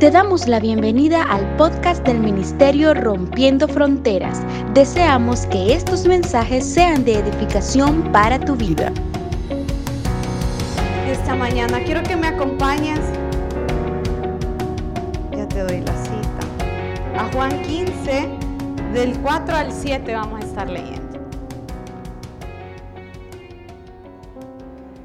Te 0.00 0.10
damos 0.10 0.48
la 0.48 0.60
bienvenida 0.60 1.22
al 1.24 1.56
podcast 1.58 2.02
del 2.06 2.20
Ministerio 2.20 2.94
Rompiendo 2.94 3.68
Fronteras. 3.68 4.40
Deseamos 4.72 5.44
que 5.48 5.74
estos 5.74 6.06
mensajes 6.06 6.64
sean 6.64 7.04
de 7.04 7.18
edificación 7.18 8.10
para 8.10 8.40
tu 8.40 8.56
vida. 8.56 8.90
Esta 11.06 11.34
mañana 11.34 11.84
quiero 11.84 12.02
que 12.02 12.16
me 12.16 12.28
acompañes. 12.28 12.98
Ya 15.36 15.46
te 15.46 15.64
doy 15.64 15.82
la 15.82 15.92
cita. 16.02 17.18
A 17.18 17.30
Juan 17.34 17.60
15, 17.60 18.26
del 18.94 19.20
4 19.20 19.54
al 19.54 19.70
7 19.70 20.14
vamos 20.14 20.42
a 20.42 20.46
estar 20.46 20.70
leyendo. 20.70 21.20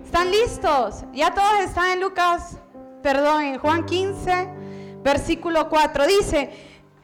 ¿Están 0.05 0.31
listos? 0.31 1.03
Ya 1.13 1.33
todos 1.33 1.59
están 1.65 1.91
en 1.91 1.99
Lucas, 1.99 2.55
perdón, 3.03 3.41
en 3.41 3.59
Juan 3.59 3.85
15 3.85 4.63
versículo 5.05 5.69
4. 5.69 6.07
Dice, 6.07 6.49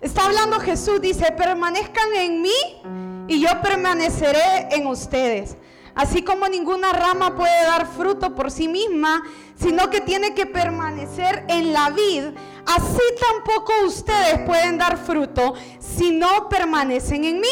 está 0.02 0.26
hablando 0.26 0.60
Jesús, 0.60 1.00
dice, 1.00 1.32
permanezcan 1.32 2.14
en 2.16 2.41
mí 2.41 3.27
y 3.27 3.40
yo 3.40 3.62
permaneceré 3.62 4.68
en 4.72 4.88
ustedes. 4.88 5.55
Así 5.94 6.24
como 6.24 6.48
ninguna 6.48 6.94
rama 6.94 7.36
puede 7.36 7.64
dar 7.64 7.86
fruto 7.86 8.34
por 8.34 8.50
sí 8.50 8.68
misma, 8.68 9.24
sino 9.55 9.90
que 9.90 10.02
tiene 10.02 10.34
que 10.34 10.46
permanecer 10.46 11.46
en 11.48 11.74
la 11.74 11.90
vid, 11.90 12.24
así 12.66 13.02
tampoco 13.20 13.74
ustedes 13.86 14.40
pueden 14.48 14.77
dar 14.77 14.98
fruto 14.98 15.54
si 15.80 16.12
no 16.12 16.49
permanecen 16.49 17.26
en 17.26 17.40
mí. 17.41 17.49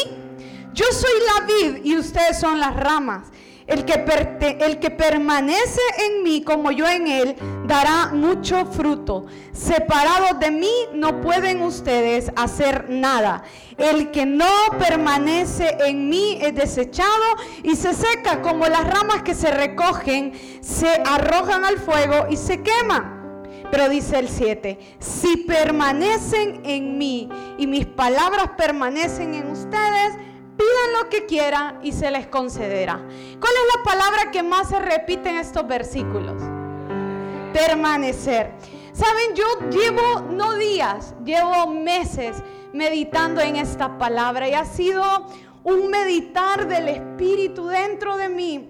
Yo 0.72 0.86
soy 0.90 1.10
la 1.26 1.46
vid 1.46 1.84
y 1.84 1.96
ustedes 1.96 2.40
son 2.40 2.58
las 2.58 2.74
ramas. 2.74 3.28
El 3.70 3.84
que, 3.84 4.56
el 4.60 4.80
que 4.80 4.90
permanece 4.90 5.80
en 5.98 6.24
mí 6.24 6.42
como 6.42 6.72
yo 6.72 6.88
en 6.88 7.06
él 7.06 7.36
dará 7.66 8.08
mucho 8.12 8.66
fruto. 8.66 9.26
Separados 9.52 10.40
de 10.40 10.50
mí 10.50 10.72
no 10.92 11.20
pueden 11.20 11.62
ustedes 11.62 12.32
hacer 12.34 12.90
nada. 12.90 13.44
El 13.78 14.10
que 14.10 14.26
no 14.26 14.50
permanece 14.76 15.76
en 15.86 16.08
mí 16.08 16.38
es 16.40 16.52
desechado 16.54 17.36
y 17.62 17.76
se 17.76 17.94
seca 17.94 18.42
como 18.42 18.66
las 18.66 18.84
ramas 18.84 19.22
que 19.22 19.34
se 19.34 19.52
recogen, 19.52 20.32
se 20.60 20.88
arrojan 21.06 21.64
al 21.64 21.78
fuego 21.78 22.26
y 22.28 22.36
se 22.36 22.62
queman. 22.62 23.20
Pero 23.70 23.88
dice 23.88 24.18
el 24.18 24.28
7, 24.28 24.78
si 24.98 25.36
permanecen 25.38 26.62
en 26.64 26.98
mí 26.98 27.28
y 27.56 27.68
mis 27.68 27.86
palabras 27.86 28.50
permanecen 28.56 29.34
en 29.34 29.48
ustedes, 29.48 30.16
Pidan 30.60 31.02
lo 31.02 31.08
que 31.08 31.24
quieran 31.24 31.78
y 31.82 31.92
se 31.92 32.10
les 32.10 32.26
concederá. 32.26 32.96
¿Cuál 32.96 33.52
es 33.54 33.76
la 33.76 33.82
palabra 33.82 34.30
que 34.30 34.42
más 34.42 34.68
se 34.68 34.78
repite 34.78 35.30
en 35.30 35.36
estos 35.36 35.66
versículos? 35.66 36.42
Permanecer. 37.54 38.52
Saben, 38.92 39.34
yo 39.34 39.46
llevo 39.70 40.20
no 40.30 40.56
días, 40.56 41.14
llevo 41.24 41.68
meses 41.68 42.42
meditando 42.74 43.40
en 43.40 43.56
esta 43.56 43.96
palabra 43.96 44.50
y 44.50 44.52
ha 44.52 44.66
sido 44.66 45.02
un 45.64 45.88
meditar 45.88 46.68
del 46.68 46.88
Espíritu 46.88 47.68
dentro 47.68 48.18
de 48.18 48.28
mí, 48.28 48.68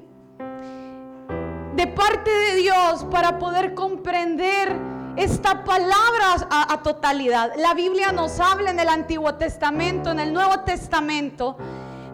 de 1.75 1.87
parte 1.89 2.31
de 2.31 2.55
Dios, 2.55 3.05
para 3.11 3.37
poder 3.37 3.75
comprender 3.75 4.79
esta 5.17 5.65
palabra 5.65 6.47
a, 6.51 6.83
totalidad. 6.85 7.51
La 7.57 7.75
Biblia 7.75 8.13
nos 8.13 8.39
habla 8.39 8.71
en 8.71 8.79
el 8.79 8.89
Antiguo 8.89 9.35
Testamento, 9.35 10.13
en 10.13 10.21
el 10.21 10.33
Nuevo 10.33 10.61
Testamento, 10.61 11.57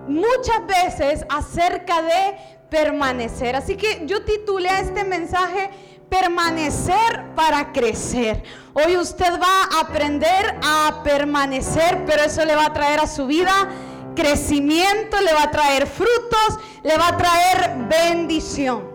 muchas 0.08 0.66
veces 0.66 1.26
acerca 1.28 2.02
de 2.02 2.38
permanecer. 2.70 3.56
Así 3.56 3.76
que 3.76 4.02
yo 4.06 4.24
titulé 4.24 4.68
este 4.80 5.04
mensaje 5.04 5.70
permanecer 6.08 7.34
para 7.34 7.72
crecer. 7.72 8.42
Hoy 8.74 8.96
usted 8.96 9.40
va 9.40 9.76
a 9.76 9.80
aprender 9.80 10.58
a 10.62 11.02
permanecer, 11.02 12.04
pero 12.06 12.22
eso 12.22 12.44
le 12.44 12.54
va 12.54 12.66
a 12.66 12.72
traer 12.72 13.00
a 13.00 13.06
su 13.06 13.26
vida 13.26 13.68
crecimiento, 14.14 15.20
le 15.20 15.32
va 15.32 15.44
a 15.44 15.50
traer 15.50 15.86
frutos, 15.86 16.58
le 16.82 16.96
va 16.96 17.08
a 17.08 17.16
traer 17.16 17.76
bendición. 17.88 18.90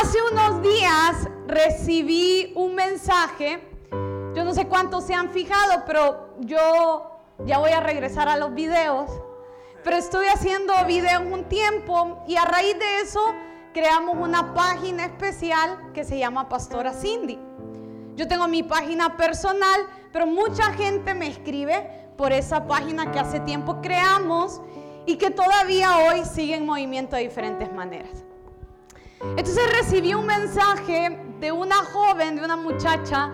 Hace 0.00 0.18
unos 0.32 0.62
días 0.62 1.28
recibí 1.46 2.52
un 2.54 2.74
mensaje, 2.74 3.60
yo 4.34 4.44
no 4.44 4.54
sé 4.54 4.66
cuántos 4.66 5.04
se 5.04 5.14
han 5.14 5.30
fijado, 5.30 5.84
pero 5.86 6.36
yo 6.40 7.20
ya 7.44 7.58
voy 7.58 7.72
a 7.72 7.80
regresar 7.80 8.28
a 8.28 8.36
los 8.36 8.54
videos, 8.54 9.10
pero 9.86 9.98
estoy 9.98 10.26
haciendo 10.26 10.74
videos 10.88 11.22
un 11.30 11.44
tiempo 11.44 12.24
y 12.26 12.34
a 12.34 12.44
raíz 12.44 12.76
de 12.76 13.02
eso 13.02 13.20
creamos 13.72 14.16
una 14.18 14.52
página 14.52 15.04
especial 15.04 15.92
que 15.94 16.02
se 16.02 16.18
llama 16.18 16.48
Pastora 16.48 16.92
Cindy. 16.92 17.38
Yo 18.16 18.26
tengo 18.26 18.48
mi 18.48 18.64
página 18.64 19.16
personal, 19.16 19.86
pero 20.12 20.26
mucha 20.26 20.72
gente 20.72 21.14
me 21.14 21.28
escribe 21.28 21.88
por 22.16 22.32
esa 22.32 22.66
página 22.66 23.12
que 23.12 23.20
hace 23.20 23.38
tiempo 23.38 23.80
creamos 23.80 24.60
y 25.06 25.18
que 25.18 25.30
todavía 25.30 25.98
hoy 25.98 26.24
sigue 26.24 26.56
en 26.56 26.66
movimiento 26.66 27.14
de 27.14 27.22
diferentes 27.22 27.72
maneras. 27.72 28.24
Entonces 29.36 29.70
recibí 29.70 30.14
un 30.14 30.26
mensaje 30.26 31.16
de 31.38 31.52
una 31.52 31.76
joven, 31.76 32.34
de 32.34 32.44
una 32.44 32.56
muchacha, 32.56 33.30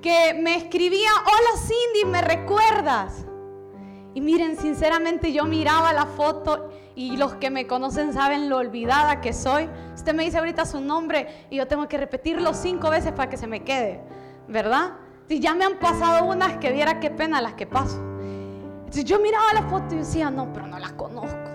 que 0.00 0.32
me 0.32 0.58
escribía, 0.58 1.10
hola 1.24 1.60
Cindy, 1.60 2.04
¿me 2.04 2.20
recuerdas? 2.20 3.26
Y 4.16 4.22
miren, 4.22 4.56
sinceramente 4.56 5.30
yo 5.30 5.44
miraba 5.44 5.92
la 5.92 6.06
foto 6.06 6.70
y 6.94 7.18
los 7.18 7.34
que 7.34 7.50
me 7.50 7.66
conocen 7.66 8.14
saben 8.14 8.48
lo 8.48 8.56
olvidada 8.56 9.20
que 9.20 9.34
soy. 9.34 9.68
Usted 9.94 10.14
me 10.14 10.24
dice 10.24 10.38
ahorita 10.38 10.64
su 10.64 10.80
nombre 10.80 11.46
y 11.50 11.56
yo 11.56 11.66
tengo 11.66 11.86
que 11.86 11.98
repetirlo 11.98 12.54
cinco 12.54 12.88
veces 12.88 13.12
para 13.12 13.28
que 13.28 13.36
se 13.36 13.46
me 13.46 13.62
quede, 13.62 14.00
¿verdad? 14.48 14.94
Si 15.28 15.38
ya 15.38 15.54
me 15.54 15.66
han 15.66 15.78
pasado 15.78 16.24
unas 16.24 16.56
que 16.56 16.72
viera 16.72 16.98
qué 16.98 17.10
pena 17.10 17.42
las 17.42 17.52
que 17.52 17.66
paso. 17.66 17.98
Entonces 18.78 19.04
yo 19.04 19.18
miraba 19.18 19.52
la 19.52 19.64
foto 19.64 19.94
y 19.94 19.98
decía, 19.98 20.30
no, 20.30 20.50
pero 20.50 20.66
no 20.66 20.78
las 20.78 20.92
conozco. 20.94 21.45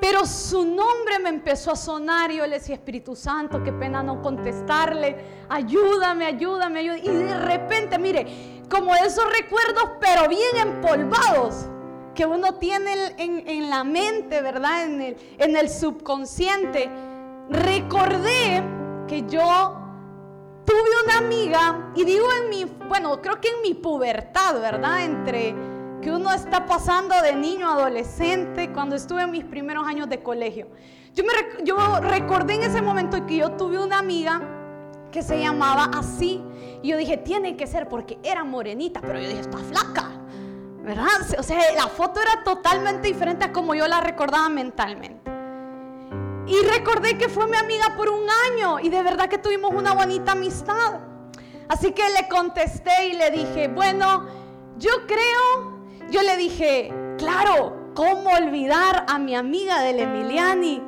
Pero 0.00 0.24
su 0.24 0.64
nombre 0.64 1.18
me 1.22 1.28
empezó 1.28 1.72
a 1.72 1.76
sonar 1.76 2.30
y 2.30 2.36
yo 2.36 2.46
le 2.46 2.58
decía, 2.58 2.74
Espíritu 2.74 3.14
Santo, 3.14 3.62
qué 3.62 3.72
pena 3.72 4.02
no 4.02 4.22
contestarle, 4.22 5.44
ayúdame, 5.48 6.24
ayúdame, 6.24 6.80
ayúdame. 6.80 7.02
Y 7.04 7.10
de 7.10 7.38
repente, 7.38 7.98
mire, 7.98 8.62
como 8.70 8.94
esos 8.94 9.24
recuerdos, 9.30 9.90
pero 10.00 10.26
bien 10.28 10.56
empolvados, 10.56 11.66
que 12.14 12.24
uno 12.24 12.54
tiene 12.54 13.14
en, 13.18 13.68
la 13.68 13.84
mente, 13.84 14.40
¿verdad? 14.40 14.84
En 14.84 15.02
el, 15.02 15.16
en 15.38 15.56
el 15.56 15.68
subconsciente, 15.68 16.88
recordé 17.50 18.62
que 19.06 19.22
yo 19.28 19.76
tuve 20.64 21.04
una 21.04 21.18
amiga, 21.18 21.92
y 21.94 22.04
digo 22.04 22.26
en 22.42 22.48
mi, 22.48 22.64
bueno, 22.88 23.20
creo 23.20 23.40
que 23.40 23.48
en 23.48 23.62
mi 23.62 23.74
pubertad, 23.74 24.60
¿verdad? 24.60 25.04
Entre 25.04 25.54
que 26.00 26.10
uno 26.10 26.32
está 26.32 26.66
pasando 26.66 27.14
de 27.22 27.34
niño 27.34 27.68
a 27.68 27.74
adolescente 27.74 28.72
cuando 28.72 28.96
estuve 28.96 29.22
en 29.22 29.30
mis 29.30 29.44
primeros 29.44 29.86
años 29.86 30.08
de 30.08 30.22
colegio. 30.22 30.68
Yo, 31.14 31.24
me, 31.24 31.64
yo 31.64 31.76
recordé 32.00 32.54
en 32.54 32.62
ese 32.62 32.80
momento 32.80 33.26
que 33.26 33.36
yo 33.36 33.52
tuve 33.52 33.78
una 33.78 33.98
amiga 33.98 34.40
que 35.10 35.22
se 35.22 35.38
llamaba 35.38 35.90
así. 35.94 36.42
Y 36.82 36.88
yo 36.88 36.96
dije, 36.96 37.16
tiene 37.16 37.56
que 37.56 37.66
ser 37.66 37.88
porque 37.88 38.18
era 38.22 38.44
morenita, 38.44 39.00
pero 39.00 39.18
yo 39.18 39.28
dije, 39.28 39.40
está 39.40 39.58
flaca. 39.58 40.10
¿Verdad? 40.82 41.08
O 41.38 41.42
sea, 41.42 41.60
la 41.76 41.88
foto 41.88 42.20
era 42.20 42.42
totalmente 42.42 43.08
diferente 43.08 43.44
a 43.44 43.52
como 43.52 43.74
yo 43.74 43.86
la 43.86 44.00
recordaba 44.00 44.48
mentalmente. 44.48 45.30
Y 46.46 46.56
recordé 46.66 47.18
que 47.18 47.28
fue 47.28 47.46
mi 47.46 47.56
amiga 47.56 47.94
por 47.96 48.08
un 48.08 48.26
año 48.50 48.80
y 48.80 48.88
de 48.88 49.02
verdad 49.02 49.28
que 49.28 49.38
tuvimos 49.38 49.72
una 49.74 49.92
bonita 49.92 50.32
amistad. 50.32 51.00
Así 51.68 51.92
que 51.92 52.02
le 52.10 52.28
contesté 52.28 53.08
y 53.08 53.12
le 53.12 53.30
dije, 53.30 53.68
bueno, 53.68 54.26
yo 54.78 54.90
creo 55.06 55.79
yo 56.10 56.22
le 56.22 56.36
dije, 56.36 56.92
claro, 57.18 57.92
¿cómo 57.94 58.30
olvidar 58.30 59.04
a 59.08 59.18
mi 59.18 59.34
amiga 59.34 59.80
del 59.80 60.00
Emiliani? 60.00 60.82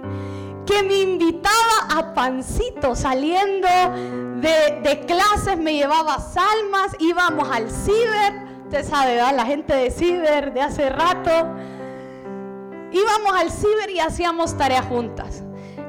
Que 0.67 0.83
me 0.83 1.01
invitaba 1.01 1.89
a 1.97 2.15
pancito 2.15 2.95
saliendo 2.95 3.69
de, 4.41 5.05
clases, 5.07 5.59
me 5.59 5.75
llevaba 5.75 6.19
salmas, 6.19 6.97
íbamos 6.99 7.49
al 7.51 7.71
ciber, 7.71 8.33
usted 8.65 8.85
sabe, 8.85 9.15
¿verdad? 9.15 9.37
la 9.37 9.47
gente 9.47 9.75
de 9.75 9.91
ciber 9.91 10.53
de 10.53 10.61
hace 10.61 10.89
rato. 10.89 11.31
Íbamos 12.91 13.41
al 13.41 13.51
ciber 13.51 13.91
y 13.91 14.01
hacíamos 14.01 14.57
tareas 14.57 14.87
juntas. 14.87 15.43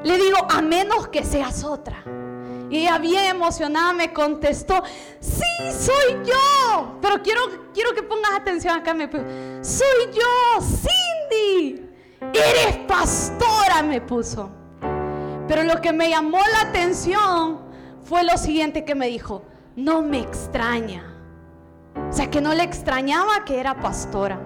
Le 0.04 0.16
digo, 0.16 0.38
a 0.48 0.62
menos 0.62 1.08
que 1.08 1.24
seas 1.24 1.64
otra. 1.64 2.02
Y 2.74 2.78
ella 2.78 2.98
bien 2.98 3.26
emocionada 3.26 3.92
me 3.92 4.12
contestó, 4.12 4.82
sí, 5.20 5.42
soy 5.70 6.24
yo. 6.24 6.98
Pero 7.00 7.22
quiero, 7.22 7.40
quiero 7.72 7.94
que 7.94 8.02
pongas 8.02 8.32
atención 8.34 8.76
acá. 8.76 8.92
Me 8.92 9.08
soy 9.62 10.10
yo, 10.12 10.60
Cindy. 10.60 11.88
Eres 12.32 12.78
pastora, 12.88 13.80
me 13.84 14.00
puso. 14.00 14.50
Pero 15.46 15.62
lo 15.62 15.80
que 15.80 15.92
me 15.92 16.10
llamó 16.10 16.38
la 16.38 16.68
atención 16.68 17.60
fue 18.02 18.24
lo 18.24 18.36
siguiente 18.36 18.84
que 18.84 18.96
me 18.96 19.06
dijo, 19.06 19.44
no 19.76 20.02
me 20.02 20.18
extraña. 20.18 21.14
O 22.10 22.12
sea, 22.12 22.28
que 22.28 22.40
no 22.40 22.54
le 22.54 22.64
extrañaba 22.64 23.44
que 23.44 23.60
era 23.60 23.76
pastora. 23.76 24.40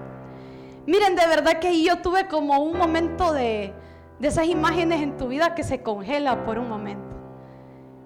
Miren, 0.84 1.16
de 1.16 1.26
verdad 1.28 1.60
que 1.60 1.82
yo 1.82 2.02
tuve 2.02 2.28
como 2.28 2.58
un 2.58 2.76
momento 2.76 3.32
de, 3.32 3.72
de 4.18 4.28
esas 4.28 4.48
imágenes 4.48 5.00
en 5.00 5.16
tu 5.16 5.28
vida 5.28 5.54
que 5.54 5.62
se 5.62 5.82
congela 5.82 6.44
por 6.44 6.58
un 6.58 6.68
momento. 6.68 7.07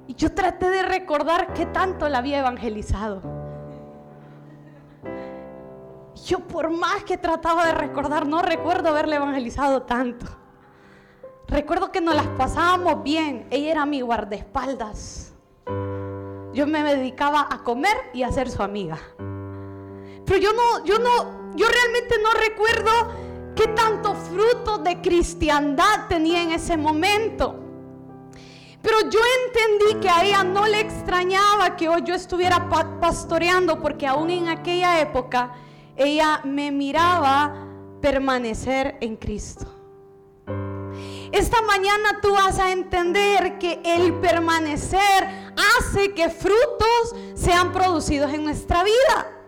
Y 0.06 0.14
yo 0.14 0.32
traté 0.32 0.69
de 0.69 0.82
recordar 0.82 1.52
qué 1.54 1.66
tanto 1.66 2.08
la 2.08 2.19
había 2.19 2.40
evangelizado. 2.40 3.22
Yo 6.26 6.40
por 6.40 6.70
más 6.70 7.04
que 7.04 7.16
trataba 7.16 7.66
de 7.66 7.72
recordar, 7.72 8.26
no 8.26 8.43
recuerdo 8.43 8.90
haberle 8.90 9.16
evangelizado 9.16 9.82
tanto. 9.82 10.26
Recuerdo 11.49 11.90
que 11.90 12.00
nos 12.00 12.14
las 12.14 12.26
pasábamos 12.28 13.02
bien. 13.02 13.46
Ella 13.50 13.70
era 13.72 13.87
mi 13.87 14.00
guardaespaldas. 14.00 15.34
Yo 16.52 16.66
me 16.66 16.82
dedicaba 16.82 17.49
a 17.50 17.62
comer 17.62 17.96
y 18.12 18.22
a 18.22 18.32
ser 18.32 18.50
su 18.50 18.62
amiga. 18.62 18.99
Pero 20.26 20.38
yo 20.38 20.52
no, 20.52 20.84
yo 20.84 20.99
no, 20.99 21.56
yo 21.56 21.66
realmente 21.69 22.16
no 22.22 22.31
recuerdo 22.38 22.90
qué 23.56 23.69
tanto 23.69 24.14
fruto 24.14 24.78
de 24.78 25.00
cristiandad 25.00 26.08
tenía 26.08 26.43
en 26.43 26.52
ese 26.52 26.76
momento. 26.76 27.62
Pero 28.82 29.00
yo 29.08 29.20
entendí 29.46 30.00
que 30.00 30.08
a 30.11 30.25
ella 30.25 30.43
no 30.43 30.67
le 30.67 30.81
extrañaba 30.81 31.76
que 31.76 31.88
hoy 31.88 32.02
yo 32.05 32.14
estuviera 32.14 32.69
pastoreando 33.00 33.81
porque 33.81 34.06
aún 34.06 34.31
en 34.31 34.49
aquella 34.49 35.00
época 35.00 35.55
ella 35.96 36.40
me 36.44 36.73
miraba 36.73 37.55
permanecer 38.00 38.96
en 39.00 39.17
Cristo. 39.17 39.67
Esta 41.31 41.62
mañana 41.62 42.20
tú 42.20 42.32
vas 42.32 42.58
a 42.58 42.73
entender 42.73 43.58
que 43.58 43.81
el 43.84 44.14
permanecer 44.14 45.52
hace 45.78 46.12
que 46.12 46.28
frutos 46.28 47.14
sean 47.35 47.73
producidos 47.73 48.32
en 48.35 48.44
nuestra 48.44 48.82
vida. 48.82 49.38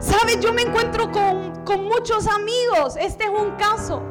Sabes, 0.00 0.40
yo 0.40 0.52
me 0.52 0.62
encuentro 0.62 1.12
con, 1.12 1.64
con 1.64 1.84
muchos 1.84 2.26
amigos, 2.26 2.96
este 2.98 3.24
es 3.24 3.30
un 3.30 3.52
caso, 3.56 4.02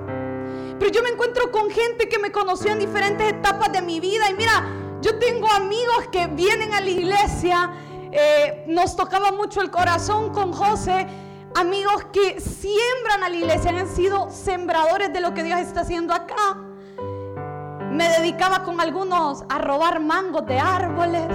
pero 0.79 0.91
yo 0.91 1.03
me 1.03 1.09
encuentro 1.09 1.51
con 1.51 1.69
gente 1.69 2.07
que 2.07 2.19
me 2.19 2.31
conoció 2.31 2.71
en 2.71 2.79
diferentes 2.79 3.27
etapas 3.27 3.71
de 3.71 3.81
mi 3.81 3.99
vida 3.99 4.29
y 4.29 4.33
mira, 4.33 4.65
yo 5.01 5.17
tengo 5.19 5.49
amigos 5.51 6.07
que 6.11 6.27
vienen 6.27 6.73
a 6.73 6.81
la 6.81 6.89
iglesia 6.89 7.71
eh, 8.11 8.63
nos 8.67 8.95
tocaba 8.95 9.31
mucho 9.31 9.61
el 9.61 9.69
corazón 9.69 10.31
con 10.31 10.53
José. 10.53 11.07
Amigos 11.55 12.05
que 12.11 12.39
siembran 12.39 13.23
a 13.23 13.29
la 13.29 13.35
iglesia, 13.35 13.71
han 13.71 13.87
sido 13.87 14.29
sembradores 14.29 15.11
de 15.11 15.19
lo 15.19 15.33
que 15.33 15.43
Dios 15.43 15.59
está 15.59 15.81
haciendo 15.81 16.13
acá. 16.13 16.57
Me 17.91 18.09
dedicaba 18.09 18.63
con 18.63 18.79
algunos 18.79 19.43
a 19.49 19.57
robar 19.57 19.99
mangos 19.99 20.45
de 20.45 20.59
árboles 20.59 21.31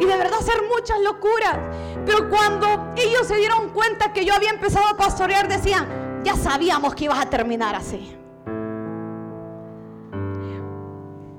y 0.00 0.04
de 0.04 0.16
verdad 0.16 0.38
hacer 0.38 0.62
muchas 0.74 1.00
locuras. 1.00 1.58
Pero 2.04 2.28
cuando 2.28 2.92
ellos 2.96 3.26
se 3.26 3.36
dieron 3.36 3.70
cuenta 3.70 4.12
que 4.12 4.24
yo 4.24 4.34
había 4.34 4.50
empezado 4.50 4.86
a 4.88 4.96
pastorear, 4.96 5.48
decían, 5.48 6.22
ya 6.22 6.36
sabíamos 6.36 6.94
que 6.94 7.04
ibas 7.04 7.18
a 7.18 7.30
terminar 7.30 7.74
así. 7.74 8.23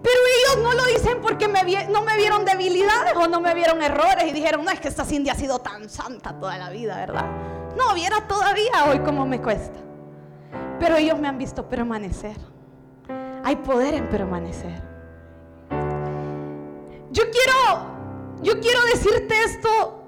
Pero 0.05 0.19
ellos 0.37 0.63
no 0.63 0.73
lo 0.73 0.85
dicen 0.85 1.19
porque 1.19 1.47
no 1.47 2.03
me 2.03 2.15
vieron 2.15 2.45
debilidades 2.45 3.15
o 3.15 3.27
no 3.27 3.41
me 3.41 3.55
vieron 3.55 3.81
errores 3.81 4.25
y 4.27 4.31
dijeron, 4.33 4.63
no 4.63 4.69
es 4.69 4.79
que 4.79 4.87
esta 4.87 5.03
Cindy 5.03 5.31
ha 5.31 5.35
sido 5.35 5.57
tan 5.57 5.89
santa 5.89 6.39
toda 6.39 6.59
la 6.59 6.69
vida, 6.69 6.95
¿verdad? 6.95 7.25
No, 7.75 7.91
viera 7.95 8.27
todavía 8.27 8.85
hoy 8.87 8.99
cómo 8.99 9.25
me 9.25 9.41
cuesta. 9.41 9.79
Pero 10.79 10.97
ellos 10.97 11.17
me 11.17 11.27
han 11.27 11.39
visto 11.39 11.67
permanecer. 11.67 12.37
Hay 13.43 13.55
poder 13.55 13.95
en 13.95 14.07
permanecer. 14.07 14.79
Yo 17.09 17.23
quiero, 17.31 18.43
yo 18.43 18.59
quiero 18.59 18.83
decirte 18.93 19.43
esto, 19.43 20.03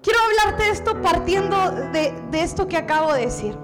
quiero 0.00 0.20
hablarte 0.20 0.62
de 0.62 0.70
esto 0.70 1.02
partiendo 1.02 1.72
de 1.72 2.40
esto 2.40 2.68
que 2.68 2.76
acabo 2.76 3.14
de 3.14 3.22
decir. 3.22 3.58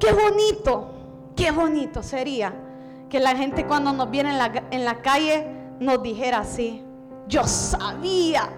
Qué 0.00 0.12
bonito, 0.12 1.32
qué 1.36 1.52
bonito 1.52 2.02
sería 2.02 2.71
que 3.12 3.20
la 3.20 3.36
gente 3.36 3.66
cuando 3.66 3.92
nos 3.92 4.10
viene 4.10 4.30
en 4.70 4.84
la, 4.86 5.02
calle 5.02 5.46
nos 5.78 6.02
dijera 6.02 6.38
así, 6.38 6.82
yo 7.28 7.46
sabía, 7.46 8.48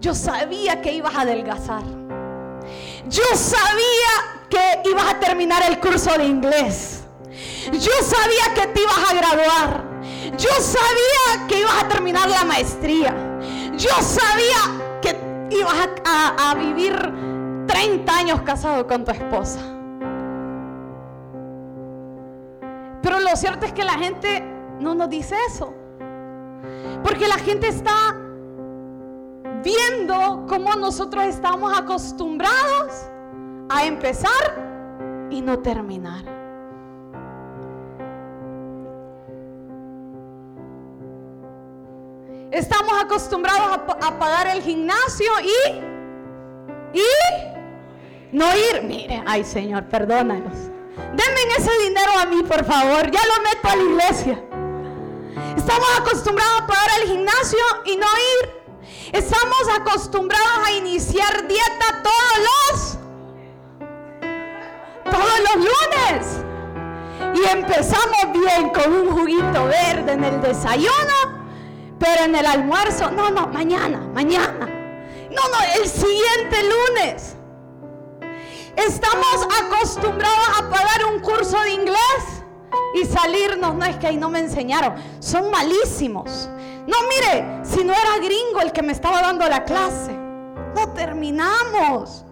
yo 0.00 0.16
sabía 0.16 0.80
que 0.82 0.92
ibas 0.94 1.14
a 1.14 1.20
adelgazar. 1.20 1.84
Yo 3.08 3.22
sabía 3.36 4.48
que 4.50 4.90
ibas 4.90 5.04
a 5.14 5.20
terminar 5.20 5.62
el 5.68 5.78
curso 5.78 6.10
de 6.18 6.26
inglés. 6.26 7.04
Yo 7.70 7.92
sabía 8.02 8.52
que 8.52 8.66
te 8.66 8.82
ibas 8.82 9.10
a 9.10 9.14
graduar. 9.14 9.84
Yo 10.36 10.50
sabía 10.58 11.46
que 11.46 11.60
ibas 11.60 11.84
a 11.84 11.86
terminar 11.86 12.28
la 12.28 12.44
maestría. 12.44 13.14
Yo 13.76 13.90
sabía 14.02 14.98
que 15.00 15.16
ibas 15.56 15.88
a, 16.04 16.50
a 16.50 16.54
vivir 16.56 16.96
30 17.68 18.18
años 18.18 18.42
casado 18.42 18.88
con 18.88 19.04
tu 19.04 19.12
esposa. 19.12 19.79
Pero 23.02 23.20
lo 23.20 23.34
cierto 23.36 23.66
es 23.66 23.72
que 23.72 23.84
la 23.84 23.94
gente 23.94 24.42
no 24.78 24.94
nos 24.94 25.08
dice 25.08 25.34
eso. 25.48 25.74
Porque 27.02 27.26
la 27.28 27.38
gente 27.38 27.68
está 27.68 28.16
viendo 29.62 30.46
cómo 30.48 30.74
nosotros 30.74 31.24
estamos 31.24 31.78
acostumbrados 31.78 33.06
a 33.68 33.84
empezar 33.84 35.28
y 35.30 35.40
no 35.40 35.58
terminar. 35.60 36.24
Estamos 42.50 42.92
acostumbrados 43.00 43.78
a, 44.02 44.18
pagar 44.18 44.48
el 44.48 44.60
gimnasio 44.60 45.30
y, 45.42 46.98
y 46.98 48.36
no 48.36 48.44
ir. 48.56 48.82
Mire, 48.82 49.22
ay 49.24 49.44
Señor, 49.44 49.84
perdónanos. 49.84 50.70
Denme 51.20 51.54
ese 51.58 51.78
dinero 51.82 52.12
a 52.18 52.24
mí, 52.26 52.42
por 52.42 52.64
favor. 52.64 53.10
Ya 53.10 53.20
lo 53.26 53.42
meto 53.42 53.68
a 53.68 53.76
la 53.76 53.82
iglesia. 53.82 54.42
Estamos 55.56 55.88
acostumbrados 55.98 56.62
a 56.62 56.66
pagar 56.66 56.88
el 57.02 57.08
gimnasio 57.08 57.58
y 57.84 57.96
no 57.96 58.06
ir. 58.06 58.60
Estamos 59.12 59.68
acostumbrados 59.78 60.66
a 60.66 60.72
iniciar 60.72 61.46
dieta 61.46 62.02
todos 62.02 62.38
los 62.46 62.98
todos 65.10 65.40
los 65.46 65.56
lunes. 65.56 66.44
Y 67.34 67.48
empezamos 67.50 68.32
bien 68.32 68.70
con 68.70 68.92
un 68.92 69.10
juguito 69.10 69.64
verde 69.66 70.12
en 70.12 70.24
el 70.24 70.40
desayuno, 70.40 71.48
pero 71.98 72.24
en 72.24 72.34
el 72.34 72.46
almuerzo, 72.46 73.10
no, 73.10 73.30
no, 73.30 73.46
mañana, 73.48 73.98
mañana. 74.14 74.66
No, 75.30 75.42
no, 75.48 75.82
el 75.82 75.86
siguiente 75.86 76.62
lunes. 76.62 77.36
Estamos 78.76 79.48
acostumbrados 79.62 80.48
a 80.58 80.70
pagar 80.70 81.04
un 81.12 81.20
curso 81.20 81.60
de 81.62 81.72
inglés 81.72 82.44
y 82.94 83.04
salirnos. 83.04 83.74
No 83.74 83.84
es 83.84 83.96
que 83.96 84.06
ahí 84.06 84.16
no 84.16 84.28
me 84.28 84.40
enseñaron. 84.40 84.94
Son 85.20 85.50
malísimos. 85.50 86.48
No, 86.86 86.96
mire, 87.08 87.60
si 87.64 87.84
no 87.84 87.92
era 87.92 88.16
gringo 88.16 88.60
el 88.62 88.72
que 88.72 88.82
me 88.82 88.92
estaba 88.92 89.20
dando 89.20 89.48
la 89.48 89.64
clase. 89.64 90.12
No 90.12 90.88
terminamos. 90.94 92.24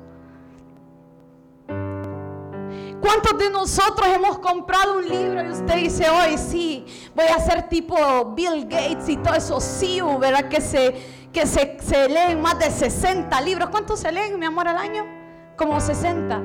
¿Cuántos 3.01 3.39
de 3.39 3.51
nosotros 3.51 4.09
hemos 4.09 4.39
comprado 4.41 4.99
un 4.99 5.09
libro 5.09 5.43
y 5.45 5.51
usted 5.51 5.77
dice, 5.77 6.11
hoy 6.11 6.37
sí, 6.37 6.85
voy 7.15 7.27
a 7.27 7.39
ser 7.39 7.69
tipo 7.69 7.97
Bill 8.35 8.65
Gates 8.65 9.09
y 9.09 9.17
todo 9.17 9.35
eso, 9.35 9.61
sí, 9.61 10.01
¿verdad? 10.19 10.49
Que 10.49 10.61
se, 10.61 11.29
que 11.33 11.47
se, 11.47 11.79
se 11.81 12.09
leen 12.09 12.43
más 12.43 12.59
de 12.59 12.71
60 12.71 13.41
libros. 13.43 13.71
¿Cuántos 13.71 14.01
se 14.01 14.11
leen, 14.11 14.39
mi 14.39 14.47
amor, 14.47 14.67
al 14.67 14.79
año? 14.79 15.18
Como 15.59 15.81
60. 15.81 16.41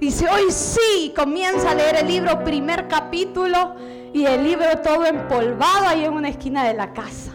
Dice, 0.00 0.26
hoy 0.30 0.50
sí, 0.50 1.12
comienza 1.14 1.72
a 1.72 1.74
leer 1.74 1.96
el 1.96 2.08
libro, 2.08 2.42
primer 2.42 2.88
capítulo, 2.88 3.74
y 4.14 4.24
el 4.24 4.44
libro 4.44 4.66
todo 4.82 5.04
empolvado 5.04 5.88
ahí 5.88 6.04
en 6.04 6.14
una 6.14 6.28
esquina 6.28 6.64
de 6.64 6.74
la 6.74 6.92
casa. 6.92 7.32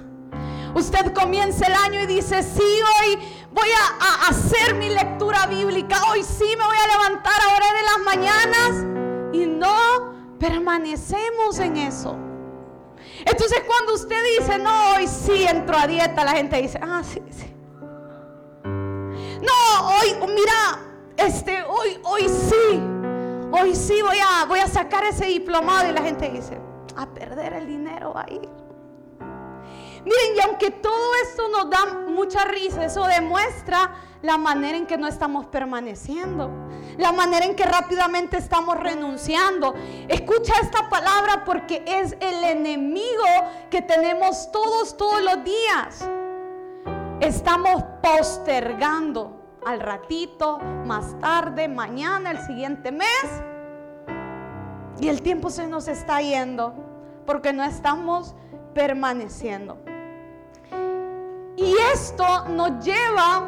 Usted 0.74 1.14
comienza 1.14 1.68
el 1.68 1.74
año 1.74 2.02
y 2.02 2.08
dice, 2.08 2.42
sí, 2.44 2.62
hoy 2.62 3.20
voy 3.52 3.70
a, 3.70 4.30
hacer 4.30 4.76
mi 4.76 4.90
lectura 4.90 5.48
bíblica, 5.48 6.00
hoy 6.12 6.24
sí 6.24 6.46
me 6.58 6.66
voy 6.66 6.78
a 6.78 6.98
levantar 6.98 7.42
a 7.42 7.56
orar 7.56 7.76
en 7.76 7.86
las 7.86 8.16
mañanas. 8.16 9.34
Y 9.34 9.46
no 9.46 10.38
permanecemos 10.40 11.60
en 11.60 11.78
eso. 11.78 12.16
Entonces 13.26 13.64
cuando 13.66 13.96
usted 13.96 14.18
dice, 14.40 14.58
no, 14.60 14.96
hoy 14.96 15.08
sí 15.08 15.46
entro 15.46 15.78
a 15.78 15.88
dieta, 15.88 16.24
la 16.24 16.34
gente 16.34 16.62
dice, 16.62 16.80
ah, 16.82 17.02
sí, 17.04 17.22
sí. 17.32 17.57
No, 19.48 19.88
hoy, 19.90 20.16
mira, 20.36 20.80
este, 21.18 21.64
hoy, 21.64 22.00
hoy 22.04 22.30
sí, 22.30 22.80
hoy 23.52 23.76
sí 23.76 24.02
voy 24.02 24.18
a, 24.20 24.46
voy 24.46 24.60
a 24.60 24.68
sacar 24.68 25.04
ese 25.06 25.26
diplomado 25.26 25.90
y 25.90 25.94
la 25.94 26.02
gente 26.02 26.30
dice, 26.30 26.60
a 26.96 27.08
perder 27.08 27.54
el 27.54 27.68
dinero 27.68 28.14
ahí. 28.16 28.42
Miren, 29.20 30.36
y 30.38 30.40
aunque 30.42 30.72
todo 30.72 31.16
esto 31.24 31.50
nos 31.50 31.70
da 31.70 31.86
mucha 32.08 32.46
risa, 32.46 32.86
eso 32.86 33.06
demuestra 33.06 33.94
la 34.22 34.38
manera 34.38 34.78
en 34.78 34.88
que 34.88 34.98
no 34.98 35.08
estamos 35.08 35.48
permaneciendo, 35.48 36.50
la 36.98 37.12
manera 37.12 37.46
en 37.46 37.56
que 37.56 37.66
rápidamente 37.66 38.38
estamos 38.38 38.78
renunciando. 38.78 39.76
Escucha 40.08 40.54
esta 40.62 40.90
palabra 40.90 41.44
porque 41.46 41.84
es 41.86 42.16
el 42.22 42.44
enemigo 42.44 43.26
que 43.70 43.82
tenemos 43.82 44.52
todos, 44.52 44.96
todos 44.96 45.22
los 45.22 45.44
días 45.44 46.08
estamos 47.20 47.84
postergando 48.02 49.37
al 49.68 49.82
ratito, 49.82 50.60
más 50.86 51.20
tarde, 51.20 51.68
mañana, 51.68 52.32
el 52.32 52.40
siguiente 52.40 52.90
mes. 52.90 53.26
Y 54.98 55.10
el 55.10 55.22
tiempo 55.22 55.50
se 55.50 55.68
nos 55.68 55.90
está 55.90 56.22
yendo 56.22 56.74
porque 57.26 57.52
no 57.52 57.66
estamos 57.66 58.34
permaneciendo. 58.74 59.78
Y 61.58 61.76
esto 61.94 62.46
nos 62.46 62.86
lleva 62.86 63.44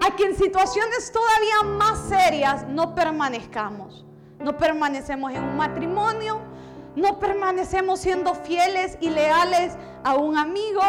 a 0.00 0.16
que 0.16 0.24
en 0.24 0.36
situaciones 0.36 1.12
todavía 1.12 1.78
más 1.78 2.08
serias 2.08 2.66
no 2.66 2.96
permanezcamos. 2.96 4.04
No 4.40 4.56
permanecemos 4.56 5.32
en 5.32 5.44
un 5.44 5.56
matrimonio, 5.56 6.40
no 6.96 7.20
permanecemos 7.20 8.00
siendo 8.00 8.34
fieles 8.34 8.98
y 9.00 9.10
leales 9.10 9.76
a 10.02 10.16
un 10.16 10.36
amigo, 10.36 10.82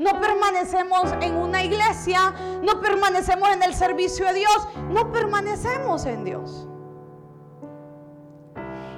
no 0.00 0.18
permanecemos 0.18 1.12
en 1.20 1.36
una 1.36 1.62
iglesia, 1.62 2.34
no 2.62 2.80
permanecemos 2.80 3.50
en 3.50 3.62
el 3.62 3.74
servicio 3.74 4.24
de 4.28 4.32
Dios, 4.32 4.68
no 4.88 5.12
permanecemos 5.12 6.06
en 6.06 6.24
Dios. 6.24 6.66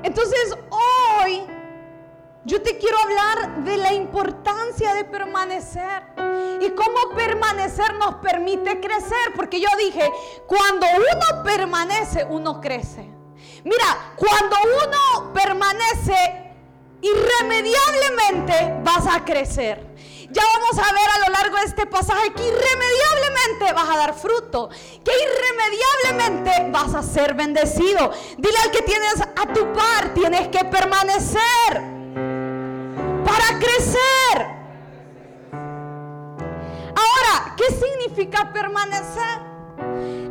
Entonces 0.05 0.57
hoy 0.71 1.43
yo 2.45 2.63
te 2.63 2.79
quiero 2.79 2.97
hablar 2.99 3.65
de 3.65 3.79
la 3.79 3.93
importancia 3.93 4.95
de 4.95 5.05
permanecer 5.05 6.05
y 6.61 6.71
cómo 6.71 7.17
permanecer 7.17 7.95
nos 7.95 8.17
permite 8.17 8.79
crecer, 8.79 9.33
porque 9.35 9.61
yo 9.61 9.69
dije, 9.79 10.09
cuando 10.47 10.87
uno 10.87 11.43
permanece, 11.43 12.25
uno 12.31 12.61
crece. 12.61 13.11
Mira, 13.65 14.15
cuando 14.15 14.57
uno 14.87 15.33
permanece, 15.33 16.55
irremediablemente 17.01 18.81
vas 18.85 19.07
a 19.13 19.25
crecer. 19.25 19.92
Ya 20.33 20.43
vamos 20.55 20.79
a 20.79 20.93
ver 20.93 21.11
a 21.15 21.29
lo 21.29 21.35
largo 21.35 21.57
de 21.59 21.65
este 21.65 21.87
pasaje 21.87 22.33
que 22.33 22.43
irremediablemente 22.43 23.73
vas 23.75 23.89
a 23.89 23.97
dar 23.99 24.15
fruto, 24.15 24.71
que 25.05 25.13
irremediablemente 25.13 26.71
vas 26.71 26.95
a 26.95 27.03
ser 27.03 27.35
bendecido. 27.35 28.11
Dile 28.39 28.59
al 28.65 28.71
que 28.71 28.81
tienes 28.83 29.21
a 29.21 29.53
tu 29.53 29.73
par, 29.73 30.15
tienes 30.15 30.49
que 30.49 30.65
permanecer 30.65 31.73
para 33.27 33.59
crecer. 33.59 34.63
Ahora, 36.95 37.55
¿qué 37.57 37.65
significa 37.75 38.51
permanecer? 38.53 39.53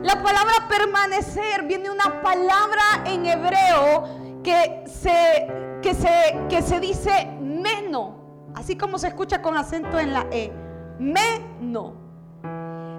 La 0.01 0.23
palabra 0.23 0.67
permanecer 0.67 1.63
viene 1.63 1.83
de 1.83 1.91
una 1.91 2.23
palabra 2.23 3.03
en 3.05 3.27
hebreo 3.27 4.41
que 4.43 4.83
se, 4.87 5.47
que 5.83 5.93
se, 5.93 6.39
que 6.49 6.63
se 6.63 6.79
dice 6.79 7.27
meno, 7.39 8.20
así 8.61 8.77
como 8.77 8.99
se 8.99 9.07
escucha 9.07 9.41
con 9.41 9.57
acento 9.57 9.97
en 9.97 10.13
la 10.13 10.27
E. 10.31 10.51
Meno. 10.99 11.95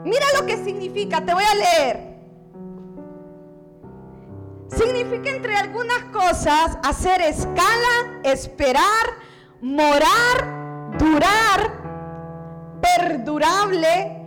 Mira 0.05 0.27
lo 0.37 0.45
que 0.45 0.57
significa, 0.57 1.25
te 1.25 1.33
voy 1.33 1.45
a 1.45 1.55
leer. 1.55 2.13
Significa 4.67 5.31
entre 5.31 5.55
algunas 5.55 6.03
cosas 6.13 6.79
hacer 6.83 7.21
escala, 7.21 8.21
esperar, 8.25 8.83
morar, 9.61 10.97
durar, 10.99 12.81
perdurable, 12.81 14.27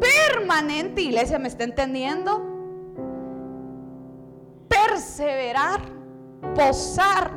permanente, 0.00 1.02
iglesia, 1.02 1.40
¿me 1.40 1.48
está 1.48 1.64
entendiendo? 1.64 2.40
Perseverar, 4.68 5.80
posar, 6.54 7.32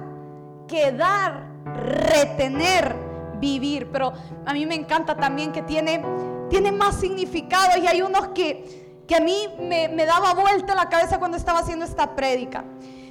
quedar, 0.67 1.47
retener, 1.65 3.04
vivir. 3.39 3.89
Pero 3.91 4.13
a 4.45 4.53
mí 4.53 4.65
me 4.65 4.75
encanta 4.75 5.15
también 5.15 5.51
que 5.51 5.61
tiene, 5.61 6.03
tiene 6.49 6.71
más 6.71 6.99
significado 6.99 7.77
y 7.81 7.87
hay 7.87 8.01
unos 8.01 8.29
que, 8.29 9.03
que 9.07 9.15
a 9.15 9.19
mí 9.19 9.47
me, 9.59 9.87
me 9.89 10.05
daba 10.05 10.33
vuelta 10.33 10.75
la 10.75 10.89
cabeza 10.89 11.19
cuando 11.19 11.37
estaba 11.37 11.59
haciendo 11.59 11.85
esta 11.85 12.15
prédica. 12.15 12.63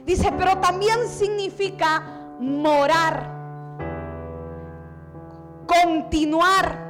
Dice, 0.04 0.30
pero 0.36 0.58
también 0.58 1.08
significa 1.08 2.02
morar, 2.38 3.30
continuar, 5.66 6.84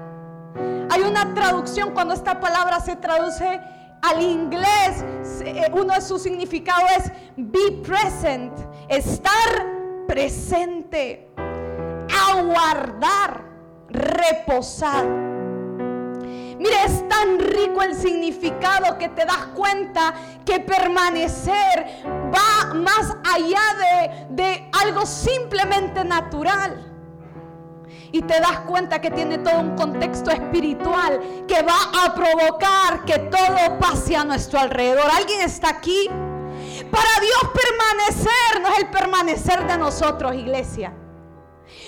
hay 0.91 1.03
una 1.03 1.35
traducción 1.35 1.93
cuando 1.93 2.15
esta 2.15 2.41
palabra 2.41 2.81
se 2.81 2.97
traduce 2.97 3.61
al 4.03 4.23
inglés, 4.23 5.05
eh, 5.45 5.71
uno 5.73 5.95
de 5.95 6.01
sus 6.01 6.23
significados 6.23 6.91
es 6.99 7.13
be 7.37 7.83
present, 7.83 8.53
estar 8.89 9.67
presente, 10.07 11.31
aguardar, 12.39 13.45
reposar. 13.89 15.05
Mire, 16.59 16.85
es 16.85 17.09
tan 17.09 17.39
rico 17.39 17.83
el 17.83 17.95
significado 17.95 18.97
que 18.97 19.09
te 19.09 19.25
das 19.25 19.49
cuenta 19.55 20.15
que 20.47 20.61
permanecer 20.61 22.05
va 22.07 22.75
más 22.75 23.17
allá 23.25 23.61
de, 23.79 24.27
de 24.31 24.71
algo 24.73 25.05
simplemente 25.05 26.05
natural 26.05 26.95
y 28.15 28.23
te 28.23 28.39
das 28.39 28.61
cuenta 28.61 29.01
que 29.01 29.11
tiene 29.11 29.39
todo 29.39 29.59
un 29.59 29.75
contexto 29.75 30.31
espiritual 30.31 31.21
que 31.49 31.63
va 31.63 32.05
a 32.05 32.15
provocar 32.15 33.05
que 33.05 33.19
todo 33.19 33.79
pase 33.81 34.15
a 34.15 34.25
nuestro 34.25 34.61
alrededor. 34.61 35.11
¿Alguien 35.11 35.41
está 35.41 35.71
aquí? 35.71 36.09
Para 36.09 37.21
Dios 37.21 37.53
permanecer 37.53 38.63
no 38.63 38.69
es 38.69 38.79
el 38.79 38.91
permanecer 38.91 39.67
de 39.67 39.79
nosotros, 39.79 40.33
iglesia. 40.37 40.95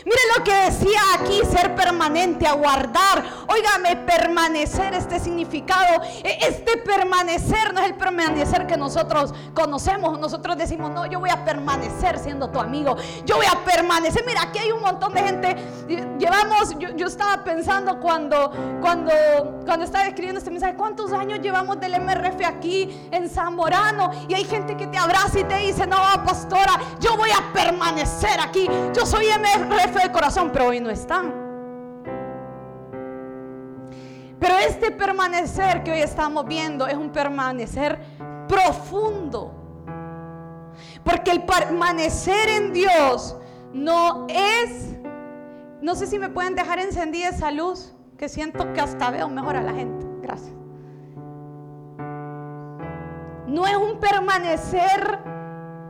Mire 0.06 0.20
lo 0.38 0.44
que 0.44 0.54
decía 0.54 1.00
aquí, 1.14 1.40
ser 1.50 1.75
permanente, 1.75 2.46
aguardar. 2.46 3.25
Óigame, 3.48 3.96
permanecer, 3.96 4.94
este 4.94 5.18
significado, 5.18 6.00
e, 6.22 6.38
este 6.46 6.76
permanecer 6.76 7.75
no 7.75 7.80
es 7.80 7.86
el 7.86 7.96
permanecer 7.96 8.68
que 8.68 8.76
nosotros 8.76 9.34
conocemos. 9.52 10.16
Nosotros 10.20 10.56
decimos, 10.56 10.92
no, 10.92 11.06
yo 11.06 11.18
voy 11.18 11.30
a 11.30 11.44
permanecer 11.44 12.20
siendo 12.20 12.50
tu 12.50 12.60
amigo. 12.60 12.94
Yo 13.25 13.34
voy 13.34 13.46
a 13.46 13.64
permanecer. 13.64 14.22
Mira, 14.25 14.42
aquí 14.42 14.60
hay 14.60 14.70
un 14.70 14.80
montón 14.80 15.12
de 15.12 15.22
gente. 15.22 15.56
Llevamos, 16.20 16.76
yo, 16.78 17.06
estaba 17.08 17.42
pensando 17.42 17.98
cuando, 17.98 18.52
cuando, 18.80 19.10
cuando 19.64 19.84
estaba 19.84 20.04
escribiendo 20.04 20.38
este 20.38 20.52
mensaje, 20.52 20.76
¿cuántos 20.76 21.12
años 21.12 21.40
llevamos 21.40 21.80
del 21.80 22.00
MRF 22.00 22.46
aquí 22.46 23.08
en 23.10 23.28
Zamorano? 23.28 24.12
Y 24.28 24.34
hay 24.34 24.44
gente 24.44 24.76
que 24.76 24.86
te 24.86 24.98
abraza 24.98 25.40
y 25.40 25.44
te 25.44 25.56
dice, 25.56 25.84
no, 25.84 25.96
pastora, 26.25 26.78
yo 27.00 27.16
voy 27.16 27.30
a 27.30 27.52
permanecer 27.52 28.38
aquí. 28.38 28.68
Yo 28.94 29.04
soy 29.04 29.26
MRF 29.26 29.95
de 29.98 30.10
corazón, 30.12 30.50
pero 30.52 30.66
hoy 30.66 30.80
no 30.80 30.90
están. 30.90 31.32
Pero 34.38 34.58
este 34.58 34.90
permanecer 34.90 35.82
que 35.82 35.92
hoy 35.92 36.00
estamos 36.00 36.46
viendo 36.46 36.86
es 36.86 36.94
un 36.94 37.10
permanecer 37.10 37.98
profundo. 38.48 39.52
Porque 41.04 41.30
el 41.30 41.42
permanecer 41.44 42.48
en 42.48 42.72
Dios 42.72 43.36
no 43.72 44.26
es, 44.28 44.96
no 45.80 45.94
sé 45.94 46.06
si 46.06 46.18
me 46.18 46.28
pueden 46.28 46.54
dejar 46.54 46.78
encendida 46.78 47.28
esa 47.28 47.50
luz, 47.50 47.94
que 48.18 48.28
siento 48.28 48.72
que 48.72 48.80
hasta 48.80 49.10
veo 49.10 49.28
mejor 49.28 49.56
a 49.56 49.62
la 49.62 49.72
gente. 49.72 50.06
Gracias. 50.22 50.52
No 53.46 53.66
es 53.66 53.76
un 53.76 53.98
permanecer 54.00 55.18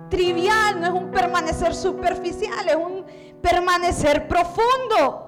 trivial, 0.09 0.81
no 0.81 0.87
es 0.87 0.93
un 0.93 1.11
permanecer 1.11 1.75
superficial, 1.75 2.69
es 2.69 2.77
un 2.77 3.05
permanecer 3.43 4.27
profundo. 4.29 5.23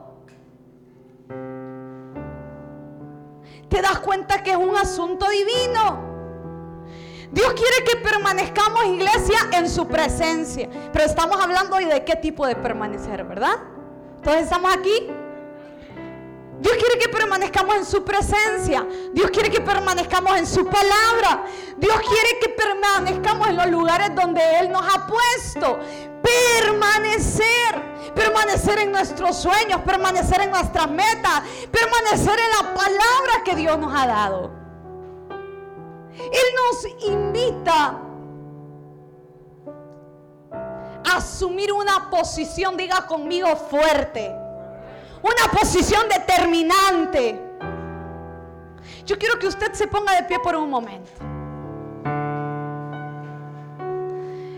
Te 3.69 3.83
das 3.83 3.99
cuenta 4.01 4.43
que 4.43 4.53
es 4.53 4.57
un 4.57 4.77
asunto 4.77 5.27
divino. 5.29 6.09
Dios 7.31 7.53
quiere 7.53 7.85
que 7.85 7.97
permanezcamos, 7.97 8.87
iglesia, 8.87 9.39
en 9.53 9.69
su 9.69 9.87
presencia. 9.87 10.69
Pero 10.93 11.05
estamos 11.05 11.39
hablando 11.41 11.77
hoy 11.77 11.85
de 11.85 12.05
qué 12.05 12.17
tipo 12.17 12.47
de 12.47 12.57
permanecer, 12.57 13.25
¿verdad? 13.25 13.57
Entonces 14.17 14.45
estamos 14.45 14.75
aquí. 14.75 15.09
Dios 16.61 16.77
quiere 16.77 16.99
que 16.99 17.09
permanezcamos 17.09 17.77
en 17.77 17.85
su 17.85 18.05
presencia. 18.05 18.87
Dios 19.13 19.31
quiere 19.31 19.51
que 19.51 19.61
permanezcamos 19.61 20.37
en 20.39 20.47
su 20.47 20.65
palabra. 20.67 21.45
Dios 21.77 21.97
quiere 22.01 22.39
que 22.41 22.49
permanezcamos 22.49 23.49
en 23.49 23.57
los 23.57 23.67
lugares 23.69 24.15
donde 24.15 24.41
Él 24.59 24.73
nos 24.73 24.83
ha 24.83 25.07
puesto. 25.07 25.79
Permanecer. 26.59 28.13
Permanecer 28.15 28.81
en 28.81 28.91
nuestros 28.91 29.37
sueños. 29.37 29.83
Permanecer 29.83 30.41
en 30.41 30.51
nuestras 30.51 30.91
metas. 30.91 31.43
Permanecer 31.71 32.39
en 32.39 32.51
la 32.51 32.75
palabra 32.75 33.45
que 33.45 33.55
Dios 33.55 33.79
nos 33.79 33.93
ha 33.95 34.07
dado. 34.09 34.51
Él 36.19 36.55
nos 36.57 37.09
invita 37.09 38.01
a 41.05 41.17
asumir 41.17 41.73
una 41.73 42.11
posición, 42.11 42.77
diga 42.77 43.07
conmigo, 43.07 43.55
fuerte 43.55 44.48
una 45.23 45.51
posición 45.53 46.09
determinante. 46.09 47.41
Yo 49.05 49.19
quiero 49.19 49.39
que 49.39 49.47
usted 49.47 49.73
se 49.73 49.87
ponga 49.87 50.15
de 50.15 50.25
pie 50.25 50.39
por 50.39 50.55
un 50.55 50.71
momento. 50.71 51.11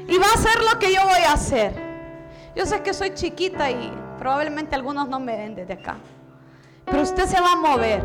Y 0.09 0.19
va 0.19 0.26
a 0.26 0.35
hacer 0.35 0.62
lo 0.62 0.79
que 0.79 0.93
yo 0.93 1.02
voy 1.05 1.23
a 1.26 1.33
hacer. 1.33 1.73
Yo 2.57 2.67
sé 2.67 2.83
que 2.83 2.93
soy 2.93 3.14
chiquita 3.14 3.71
y 3.71 3.93
probablemente 4.19 4.75
algunos 4.75 5.09
no 5.09 5.21
me 5.21 5.37
ven 5.37 5.55
desde 5.55 5.75
acá. 5.75 5.97
Pero 6.85 7.02
usted 7.02 7.26
se 7.26 7.40
va 7.40 7.52
a 7.52 7.57
mover. 7.57 8.02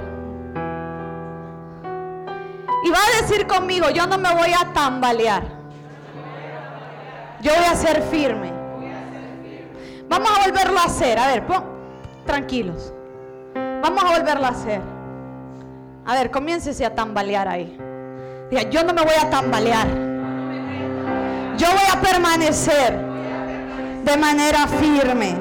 Y 2.83 2.91
va 2.91 2.99
a 2.99 3.21
decir 3.21 3.47
conmigo, 3.47 3.89
yo 3.89 4.05
no 4.05 4.19
me 4.19 4.31
voy 4.31 4.51
a 4.53 4.71
tambalear. 4.71 5.43
Yo 7.41 7.51
voy 7.55 7.65
a 7.65 7.75
ser 7.75 8.03
firme. 8.03 8.53
Vamos 10.07 10.29
a 10.29 10.45
volverlo 10.45 10.79
a 10.79 10.83
hacer. 10.83 11.17
A 11.17 11.27
ver, 11.27 11.45
pon. 11.47 11.74
Tranquilos. 12.25 12.93
Vamos 13.53 14.03
a 14.03 14.17
volverlo 14.17 14.45
a 14.45 14.49
hacer. 14.49 14.81
A 16.05 16.13
ver, 16.13 16.31
comiéncese 16.31 16.85
a 16.85 16.93
tambalear 16.93 17.47
ahí. 17.47 17.77
Diga, 18.49 18.63
yo 18.63 18.83
no 18.83 18.93
me 18.93 19.01
voy 19.01 19.15
a 19.19 19.29
tambalear. 19.29 19.87
Yo 21.57 21.67
voy 21.67 21.87
a 21.91 22.01
permanecer 22.01 22.97
de 24.03 24.17
manera 24.17 24.67
firme. 24.67 25.35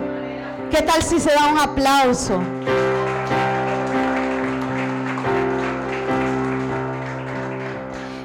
¿Qué 0.70 0.82
tal 0.82 1.02
si 1.02 1.20
se 1.20 1.30
da 1.32 1.48
un 1.48 1.58
aplauso? 1.58 2.40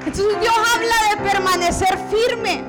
Entonces 0.06 0.40
Dios 0.40 0.54
habla 0.74 0.96
de 1.10 1.30
permanecer 1.30 1.98
firme. 2.10 2.64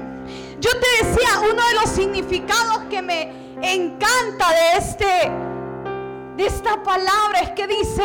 Yo 0.60 0.70
te 0.72 1.06
decía, 1.06 1.40
uno 1.40 1.62
de 1.70 1.74
los 1.82 1.90
significados 1.90 2.84
que 2.90 3.02
me 3.02 3.32
encanta 3.62 4.50
de 4.50 4.78
este 4.78 5.51
de 6.38 6.46
esta 6.46 6.82
palabra 6.84 7.40
es 7.42 7.52
que 7.52 7.68
dice 7.68 8.04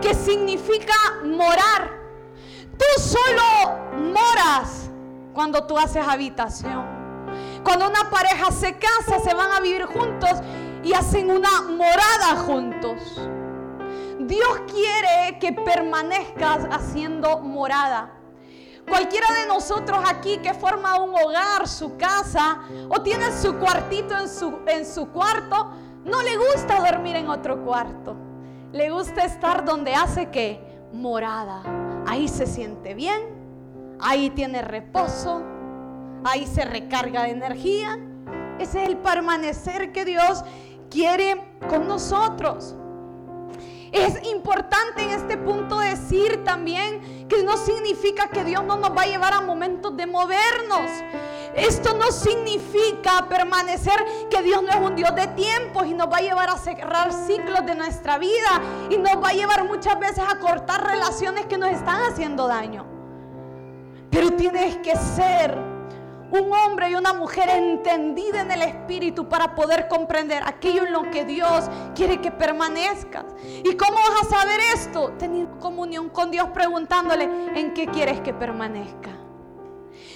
que 0.00 0.14
significa 0.14 0.94
morar. 1.24 2.00
Tú 2.76 3.00
solo 3.00 3.78
moras 4.12 4.90
cuando 5.32 5.66
tú 5.66 5.78
haces 5.78 6.06
habitación. 6.06 7.02
Cuando 7.62 7.88
una 7.88 8.10
pareja 8.10 8.50
se 8.50 8.78
casa, 8.78 9.20
se 9.22 9.34
van 9.34 9.52
a 9.52 9.60
vivir 9.60 9.84
juntos 9.86 10.30
y 10.82 10.92
hacen 10.92 11.30
una 11.30 11.62
morada 11.62 12.36
juntos. 12.44 12.98
Dios 14.18 14.60
quiere 14.70 15.38
que 15.38 15.52
permanezcas 15.52 16.66
haciendo 16.70 17.38
morada. 17.38 18.12
Cualquiera 18.88 19.26
de 19.40 19.46
nosotros 19.46 19.98
aquí 20.04 20.38
que 20.38 20.54
forma 20.54 21.00
un 21.00 21.14
hogar, 21.14 21.68
su 21.68 21.96
casa, 21.96 22.62
o 22.88 23.00
tiene 23.00 23.30
su 23.32 23.56
cuartito 23.56 24.18
en 24.18 24.28
su, 24.28 24.58
en 24.66 24.84
su 24.84 25.08
cuarto, 25.10 25.70
no 26.04 26.22
le 26.22 26.36
gusta 26.36 26.80
dormir 26.90 27.16
en 27.16 27.28
otro 27.28 27.64
cuarto. 27.64 28.16
Le 28.72 28.90
gusta 28.90 29.24
estar 29.24 29.64
donde 29.64 29.94
hace 29.94 30.30
que 30.30 30.60
morada. 30.92 31.62
Ahí 32.06 32.28
se 32.28 32.46
siente 32.46 32.94
bien, 32.94 33.20
ahí 34.00 34.30
tiene 34.30 34.62
reposo, 34.62 35.42
ahí 36.24 36.46
se 36.46 36.64
recarga 36.64 37.24
de 37.24 37.30
energía. 37.30 37.98
Ese 38.58 38.82
es 38.82 38.88
el 38.88 38.96
permanecer 38.98 39.92
que 39.92 40.04
Dios 40.04 40.44
quiere 40.90 41.42
con 41.68 41.86
nosotros. 41.86 42.76
Es 43.92 44.26
importante 44.26 45.02
en 45.02 45.10
este 45.10 45.36
punto 45.36 45.78
decir 45.78 46.42
también 46.44 47.26
que 47.28 47.42
no 47.42 47.58
significa 47.58 48.28
que 48.28 48.42
Dios 48.42 48.64
no 48.64 48.78
nos 48.78 48.96
va 48.96 49.02
a 49.02 49.06
llevar 49.06 49.34
a 49.34 49.42
momentos 49.42 49.94
de 49.94 50.06
movernos. 50.06 50.90
Esto 51.54 51.92
no 51.98 52.10
significa 52.10 53.26
permanecer 53.28 54.02
que 54.30 54.42
Dios 54.42 54.62
no 54.62 54.70
es 54.70 54.76
un 54.76 54.96
Dios 54.96 55.14
de 55.14 55.26
tiempos 55.28 55.86
y 55.86 55.92
nos 55.92 56.10
va 56.10 56.16
a 56.16 56.22
llevar 56.22 56.48
a 56.48 56.56
cerrar 56.56 57.12
ciclos 57.12 57.66
de 57.66 57.74
nuestra 57.74 58.16
vida 58.16 58.62
y 58.88 58.96
nos 58.96 59.22
va 59.22 59.28
a 59.28 59.32
llevar 59.34 59.64
muchas 59.64 60.00
veces 60.00 60.24
a 60.26 60.38
cortar 60.38 60.82
relaciones 60.86 61.44
que 61.44 61.58
nos 61.58 61.70
están 61.70 62.00
haciendo 62.10 62.48
daño. 62.48 62.86
Pero 64.10 64.30
tienes 64.32 64.78
que 64.78 64.96
ser 64.96 65.71
un 66.32 66.50
hombre 66.52 66.88
y 66.88 66.94
una 66.94 67.12
mujer 67.12 67.50
entendida 67.50 68.40
en 68.40 68.50
el 68.50 68.62
Espíritu 68.62 69.28
para 69.28 69.54
poder 69.54 69.86
comprender 69.86 70.42
aquello 70.46 70.86
en 70.86 70.92
lo 70.92 71.10
que 71.10 71.26
Dios 71.26 71.68
quiere 71.94 72.22
que 72.22 72.30
permanezcas. 72.30 73.26
¿Y 73.62 73.76
cómo 73.76 73.98
vas 73.98 74.22
a 74.22 74.40
saber 74.40 74.58
esto? 74.74 75.12
Teniendo 75.18 75.58
comunión 75.58 76.08
con 76.08 76.30
Dios 76.30 76.48
preguntándole 76.54 77.24
en 77.54 77.74
qué 77.74 77.86
quieres 77.86 78.20
que 78.22 78.32
permanezca. 78.32 79.10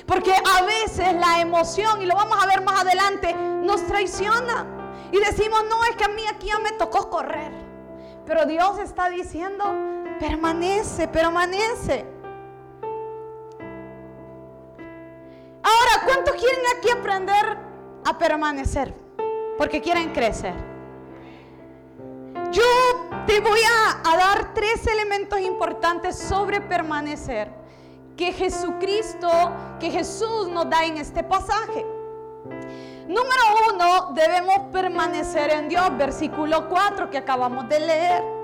Porque 0.06 0.32
a 0.32 0.62
veces 0.62 1.14
la 1.14 1.40
emoción, 1.40 2.00
y 2.00 2.06
lo 2.06 2.14
vamos 2.14 2.42
a 2.42 2.46
ver 2.46 2.62
más 2.62 2.80
adelante, 2.80 3.34
nos 3.34 3.84
traiciona. 3.86 4.66
Y 5.12 5.18
decimos, 5.18 5.64
no, 5.68 5.84
es 5.84 5.96
que 5.96 6.04
a 6.04 6.08
mí 6.08 6.22
aquí 6.30 6.46
ya 6.46 6.58
me 6.60 6.72
tocó 6.72 7.10
correr. 7.10 7.52
Pero 8.24 8.46
Dios 8.46 8.78
está 8.78 9.10
diciendo, 9.10 9.64
permanece, 10.18 11.08
permanece. 11.08 12.15
Ahora, 15.66 16.04
¿cuántos 16.04 16.36
quieren 16.36 16.60
aquí 16.78 16.90
aprender 16.90 17.58
a 18.04 18.16
permanecer? 18.16 18.94
Porque 19.58 19.80
quieren 19.80 20.12
crecer. 20.12 20.54
Yo 22.52 22.62
te 23.26 23.40
voy 23.40 23.58
a, 24.04 24.16
dar 24.16 24.54
tres 24.54 24.86
elementos 24.86 25.40
importantes 25.40 26.16
sobre 26.16 26.60
permanecer 26.60 27.50
que 28.16 28.32
Jesucristo, 28.32 29.28
que 29.80 29.90
Jesús 29.90 30.48
nos 30.48 30.70
da 30.70 30.84
en 30.84 30.98
este 30.98 31.24
pasaje. 31.24 31.84
Número 33.08 33.42
uno, 33.72 34.12
debemos 34.14 34.70
permanecer 34.70 35.50
en 35.50 35.68
Dios, 35.68 35.84
versículo 35.98 36.68
4 36.68 37.10
que 37.10 37.18
acabamos 37.18 37.68
de 37.68 37.80
leer. 37.80 38.35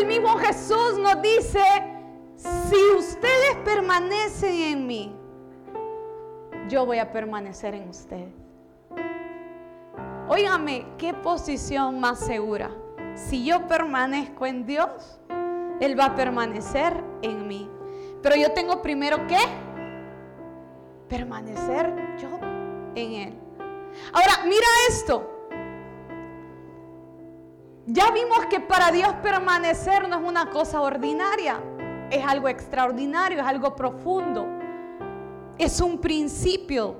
El 0.00 0.06
mismo 0.06 0.38
Jesús 0.38 0.98
nos 0.98 1.20
dice, 1.20 1.62
si 2.34 2.96
ustedes 2.96 3.56
permanecen 3.66 4.54
en 4.54 4.86
mí, 4.86 5.14
yo 6.70 6.86
voy 6.86 6.96
a 6.96 7.12
permanecer 7.12 7.74
en 7.74 7.90
ustedes. 7.90 8.32
Óigame, 10.26 10.86
qué 10.96 11.12
posición 11.12 12.00
más 12.00 12.18
segura. 12.18 12.70
Si 13.14 13.44
yo 13.44 13.66
permanezco 13.68 14.46
en 14.46 14.64
Dios, 14.64 15.20
Él 15.80 16.00
va 16.00 16.06
a 16.06 16.14
permanecer 16.14 17.04
en 17.20 17.46
mí. 17.46 17.70
Pero 18.22 18.36
yo 18.36 18.52
tengo 18.52 18.80
primero 18.80 19.26
que 19.26 19.36
permanecer 21.08 21.92
yo 22.18 22.38
en 22.94 23.12
Él. 23.12 23.38
Ahora, 24.14 24.44
mira 24.44 24.66
esto. 24.88 25.39
Ya 27.92 28.12
vimos 28.12 28.46
que 28.46 28.60
para 28.60 28.92
Dios 28.92 29.12
permanecer 29.20 30.08
no 30.08 30.20
es 30.20 30.24
una 30.24 30.48
cosa 30.50 30.80
ordinaria, 30.80 31.60
es 32.08 32.24
algo 32.24 32.46
extraordinario, 32.46 33.40
es 33.40 33.44
algo 33.44 33.74
profundo, 33.74 34.46
es 35.58 35.80
un 35.80 36.00
principio. 36.00 36.98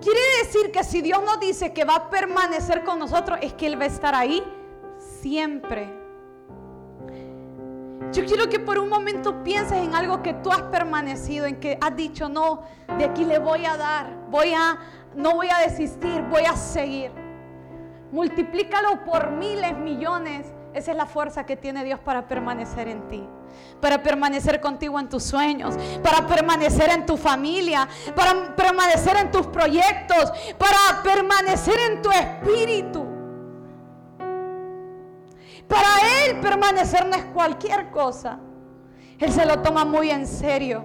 Quiere 0.00 0.20
decir 0.44 0.70
que 0.70 0.84
si 0.84 1.02
Dios 1.02 1.20
nos 1.24 1.40
dice 1.40 1.72
que 1.72 1.84
va 1.84 1.96
a 1.96 2.10
permanecer 2.10 2.84
con 2.84 3.00
nosotros, 3.00 3.40
es 3.42 3.54
que 3.54 3.66
Él 3.66 3.76
va 3.76 3.84
a 3.84 3.88
estar 3.88 4.14
ahí 4.14 4.40
siempre. 5.20 5.92
Yo 8.12 8.24
quiero 8.24 8.48
que 8.48 8.60
por 8.60 8.78
un 8.78 8.88
momento 8.88 9.42
pienses 9.42 9.78
en 9.78 9.96
algo 9.96 10.22
que 10.22 10.34
tú 10.34 10.52
has 10.52 10.62
permanecido, 10.62 11.44
en 11.44 11.58
que 11.58 11.76
has 11.80 11.96
dicho, 11.96 12.28
no, 12.28 12.62
de 12.98 13.04
aquí 13.04 13.24
le 13.24 13.40
voy 13.40 13.64
a 13.64 13.76
dar, 13.76 14.28
voy 14.30 14.52
a, 14.54 14.78
no 15.16 15.34
voy 15.34 15.48
a 15.50 15.68
desistir, 15.68 16.22
voy 16.30 16.44
a 16.44 16.54
seguir. 16.54 17.25
Multiplícalo 18.12 19.04
por 19.04 19.30
miles, 19.30 19.76
millones. 19.76 20.46
Esa 20.74 20.90
es 20.90 20.96
la 20.96 21.06
fuerza 21.06 21.46
que 21.46 21.56
tiene 21.56 21.84
Dios 21.84 21.98
para 22.00 22.28
permanecer 22.28 22.88
en 22.88 23.08
ti. 23.08 23.26
Para 23.80 24.02
permanecer 24.02 24.60
contigo 24.60 25.00
en 25.00 25.08
tus 25.08 25.22
sueños. 25.22 25.76
Para 26.02 26.26
permanecer 26.26 26.90
en 26.90 27.06
tu 27.06 27.16
familia. 27.16 27.88
Para 28.14 28.54
permanecer 28.54 29.16
en 29.16 29.30
tus 29.30 29.46
proyectos. 29.46 30.32
Para 30.58 31.02
permanecer 31.02 31.78
en 31.90 32.02
tu 32.02 32.10
espíritu. 32.10 33.06
Para 35.66 36.26
Él 36.26 36.40
permanecer 36.40 37.06
no 37.06 37.16
es 37.16 37.24
cualquier 37.26 37.90
cosa. 37.90 38.38
Él 39.18 39.32
se 39.32 39.46
lo 39.46 39.60
toma 39.62 39.84
muy 39.84 40.10
en 40.10 40.26
serio. 40.26 40.84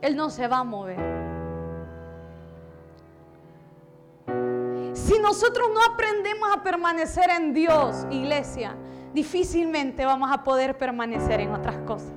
Él 0.00 0.16
no 0.16 0.30
se 0.30 0.48
va 0.48 0.58
a 0.58 0.64
mover. 0.64 1.11
Si 5.04 5.18
nosotros 5.18 5.68
no 5.74 5.80
aprendemos 5.92 6.48
a 6.54 6.62
permanecer 6.62 7.28
en 7.30 7.52
Dios, 7.52 8.06
iglesia, 8.10 8.76
difícilmente 9.12 10.04
vamos 10.04 10.30
a 10.32 10.44
poder 10.44 10.78
permanecer 10.78 11.40
en 11.40 11.52
otras 11.52 11.78
cosas. 11.78 12.12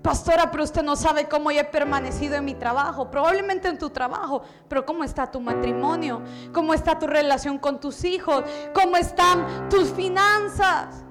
Pastora, 0.00 0.50
pero 0.50 0.62
usted 0.62 0.82
no 0.82 0.96
sabe 0.96 1.28
cómo 1.28 1.50
yo 1.50 1.60
he 1.60 1.64
permanecido 1.64 2.36
en 2.36 2.44
mi 2.44 2.54
trabajo, 2.54 3.10
probablemente 3.10 3.68
en 3.68 3.78
tu 3.78 3.90
trabajo, 3.90 4.42
pero 4.68 4.84
¿cómo 4.84 5.02
está 5.02 5.28
tu 5.30 5.40
matrimonio? 5.40 6.22
¿Cómo 6.52 6.72
está 6.72 6.98
tu 6.98 7.06
relación 7.06 7.58
con 7.58 7.80
tus 7.80 8.04
hijos? 8.04 8.44
¿Cómo 8.74 8.96
están 8.96 9.68
tus 9.68 9.90
finanzas? 9.90 11.04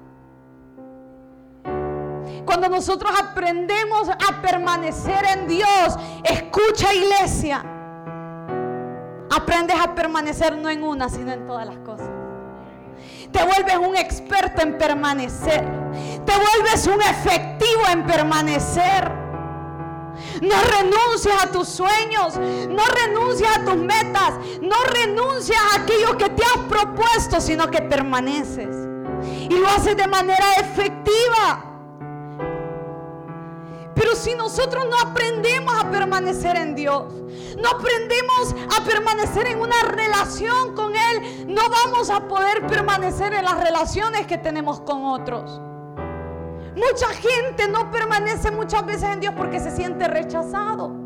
Cuando 2.46 2.68
nosotros 2.68 3.12
aprendemos 3.20 4.08
a 4.08 4.40
permanecer 4.40 5.24
en 5.34 5.48
Dios, 5.48 5.96
escucha 6.22 6.94
iglesia, 6.94 7.64
Aprendes 9.34 9.76
a 9.80 9.94
permanecer 9.94 10.56
no 10.56 10.70
en 10.70 10.82
una, 10.82 11.08
sino 11.08 11.32
en 11.32 11.46
todas 11.46 11.66
las 11.66 11.78
cosas. 11.78 12.08
Te 13.32 13.42
vuelves 13.44 13.76
un 13.76 13.96
experto 13.96 14.62
en 14.62 14.78
permanecer. 14.78 15.64
Te 16.24 16.32
vuelves 16.32 16.86
un 16.86 17.00
efectivo 17.02 17.82
en 17.90 18.06
permanecer. 18.06 19.10
No 20.40 20.54
renuncias 20.78 21.42
a 21.42 21.50
tus 21.50 21.68
sueños, 21.68 22.36
no 22.36 22.84
renuncias 22.86 23.58
a 23.58 23.64
tus 23.64 23.76
metas, 23.76 24.34
no 24.62 24.76
renuncias 24.84 25.58
a 25.72 25.82
aquello 25.82 26.16
que 26.16 26.28
te 26.30 26.42
has 26.44 26.62
propuesto, 26.68 27.40
sino 27.40 27.68
que 27.70 27.82
permaneces. 27.82 28.76
Y 29.50 29.58
lo 29.58 29.68
haces 29.68 29.96
de 29.96 30.06
manera 30.06 30.52
efectiva. 30.60 31.73
Pero 33.94 34.14
si 34.16 34.34
nosotros 34.34 34.86
no 34.90 34.96
aprendemos 34.98 35.74
a 35.82 35.90
permanecer 35.90 36.56
en 36.56 36.74
Dios, 36.74 37.04
no 37.56 37.68
aprendemos 37.68 38.54
a 38.76 38.84
permanecer 38.84 39.46
en 39.46 39.60
una 39.60 39.80
relación 39.82 40.74
con 40.74 40.94
Él, 40.94 41.46
no 41.46 41.62
vamos 41.68 42.10
a 42.10 42.26
poder 42.26 42.66
permanecer 42.66 43.32
en 43.32 43.44
las 43.44 43.62
relaciones 43.62 44.26
que 44.26 44.38
tenemos 44.38 44.80
con 44.80 45.04
otros. 45.04 45.60
Mucha 46.76 47.08
gente 47.14 47.68
no 47.68 47.90
permanece 47.92 48.50
muchas 48.50 48.84
veces 48.84 49.04
en 49.04 49.20
Dios 49.20 49.34
porque 49.36 49.60
se 49.60 49.70
siente 49.70 50.08
rechazado. 50.08 51.04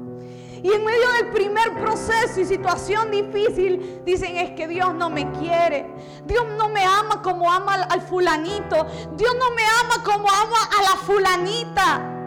Y 0.62 0.72
en 0.72 0.84
medio 0.84 1.12
del 1.12 1.28
primer 1.28 1.74
proceso 1.78 2.40
y 2.40 2.44
situación 2.44 3.10
difícil, 3.10 4.00
dicen 4.04 4.36
es 4.38 4.50
que 4.52 4.66
Dios 4.66 4.92
no 4.94 5.08
me 5.10 5.30
quiere. 5.32 5.86
Dios 6.24 6.46
no 6.56 6.68
me 6.68 6.84
ama 6.84 7.22
como 7.22 7.52
ama 7.52 7.74
al, 7.74 8.00
fulanito. 8.02 8.86
Dios 9.12 9.36
no 9.38 9.54
me 9.54 9.62
ama 9.62 10.02
como 10.04 10.28
ama 10.28 10.56
a 10.78 10.82
la 10.82 10.96
fulanita. 10.96 12.17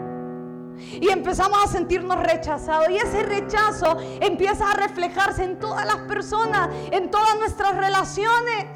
Y 0.90 1.08
empezamos 1.10 1.58
a 1.64 1.68
sentirnos 1.68 2.18
rechazados. 2.18 2.90
Y 2.90 2.96
ese 2.96 3.22
rechazo 3.22 3.96
empieza 4.20 4.70
a 4.70 4.74
reflejarse 4.74 5.44
en 5.44 5.58
todas 5.58 5.86
las 5.86 5.98
personas, 6.08 6.68
en 6.90 7.10
todas 7.10 7.38
nuestras 7.38 7.76
relaciones. 7.76 8.66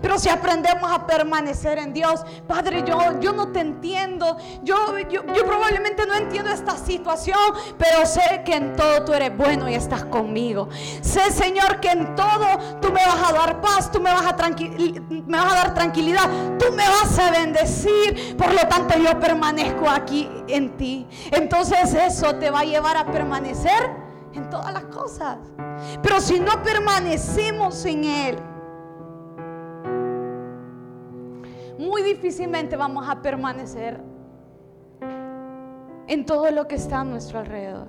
Pero 0.00 0.18
si 0.18 0.28
aprendemos 0.28 0.90
a 0.90 1.06
permanecer 1.06 1.78
en 1.78 1.92
Dios, 1.92 2.24
Padre, 2.46 2.84
yo, 2.86 3.20
yo 3.20 3.32
no 3.32 3.48
te 3.48 3.60
entiendo. 3.60 4.36
Yo, 4.62 4.76
yo, 5.08 5.22
probablemente 5.24 6.06
no 6.06 6.14
entiendo 6.14 6.50
esta 6.50 6.76
situación, 6.76 7.38
pero 7.76 8.06
sé 8.06 8.42
que 8.44 8.54
en 8.54 8.76
todo 8.76 9.04
tú 9.04 9.12
eres 9.12 9.36
bueno 9.36 9.68
y 9.68 9.74
estás 9.74 10.04
conmigo. 10.04 10.68
Sé, 11.00 11.30
Señor, 11.30 11.80
que 11.80 11.90
en 11.90 12.14
todo 12.14 12.78
tú 12.80 12.88
me 12.92 13.04
vas 13.04 13.30
a 13.30 13.32
dar 13.32 13.60
paz, 13.60 13.90
tú 13.90 14.00
me 14.00 14.12
vas 14.12 14.26
a, 14.26 14.36
me 15.08 15.36
vas 15.36 15.52
a 15.52 15.56
dar 15.56 15.74
tranquilidad, 15.74 16.28
tú 16.58 16.72
me 16.72 16.88
vas 16.88 17.18
a 17.18 17.30
bendecir. 17.30 18.36
Por 18.36 18.52
lo 18.52 18.66
tanto, 18.68 18.98
yo 18.98 19.18
permanezco 19.18 19.88
aquí 19.88 20.28
en 20.48 20.76
ti. 20.76 21.06
Entonces 21.30 21.94
eso 21.94 22.34
te 22.36 22.50
va 22.50 22.60
a 22.60 22.64
llevar 22.64 22.96
a 22.96 23.06
permanecer 23.06 23.90
en 24.34 24.50
todas 24.50 24.72
las 24.72 24.84
cosas. 24.84 25.38
Pero 26.02 26.20
si 26.20 26.40
no 26.40 26.62
permanecemos 26.62 27.84
en 27.84 28.04
Él, 28.04 28.38
muy 31.78 32.02
difícilmente 32.02 32.76
vamos 32.76 33.08
a 33.08 33.22
permanecer 33.22 34.00
en 36.08 36.26
todo 36.26 36.50
lo 36.50 36.66
que 36.66 36.74
está 36.74 37.00
a 37.00 37.04
nuestro 37.04 37.38
alrededor. 37.38 37.88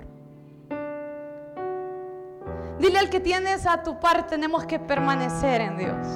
Dile 2.78 2.98
al 2.98 3.10
que 3.10 3.20
tienes 3.20 3.66
a 3.66 3.82
tu 3.82 3.98
par, 3.98 4.26
tenemos 4.26 4.64
que 4.64 4.78
permanecer 4.78 5.60
en 5.60 5.76
Dios. 5.76 6.06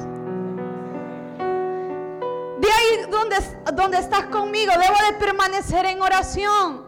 De 2.60 2.68
ahí 2.68 3.10
donde, 3.10 3.36
donde 3.74 3.98
estás 3.98 4.26
conmigo, 4.26 4.72
debo 4.72 4.96
de 5.10 5.18
permanecer 5.18 5.84
en 5.86 6.00
oración. 6.00 6.84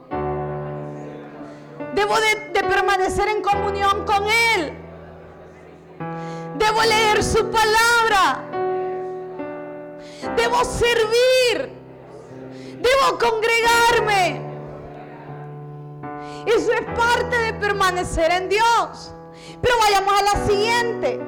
Debo 1.95 2.15
de, 2.21 2.51
de 2.53 2.69
permanecer 2.69 3.29
en 3.29 3.43
comunión 3.43 4.05
con 4.07 4.25
Él. 4.25 4.73
Debo 6.57 6.83
leer 6.83 7.23
su 7.23 7.51
palabra. 7.51 8.56
Debo 10.37 10.65
servir. 10.65 11.71
Debo 12.81 13.19
congregarme. 13.19 14.43
Eso 16.47 16.73
es 16.73 16.87
parte 16.97 17.37
de 17.37 17.55
permanecer 17.55 18.31
en 18.31 18.49
Dios. 18.49 19.13
Pero 19.61 19.75
vayamos 19.79 20.15
a 20.21 20.23
la 20.23 20.47
siguiente. 20.47 21.21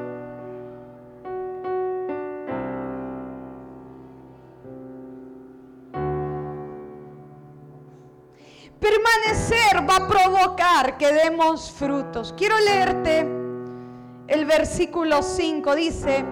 Permanecer 8.79 9.89
va 9.91 9.97
a 9.97 10.09
provocar 10.09 10.97
que 10.99 11.13
demos 11.13 11.71
frutos. 11.73 12.33
Quiero 12.37 12.59
leerte 12.61 13.27
el 14.29 14.45
versículo 14.45 15.23
5. 15.23 15.75
Dice, 15.75 16.25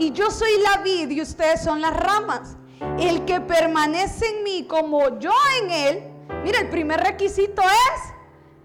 y 0.00 0.12
yo 0.12 0.30
soy 0.30 0.58
la 0.62 0.82
vid 0.82 1.10
y 1.10 1.20
ustedes 1.20 1.62
son 1.62 1.82
las 1.82 1.94
ramas. 1.94 2.56
El 2.98 3.26
que 3.26 3.40
permanece 3.40 4.26
en 4.26 4.42
mí 4.42 4.66
como 4.66 5.18
yo 5.18 5.30
en 5.62 5.70
él, 5.70 6.04
mira, 6.42 6.60
el 6.60 6.70
primer 6.70 7.00
requisito 7.00 7.60
es 7.62 8.14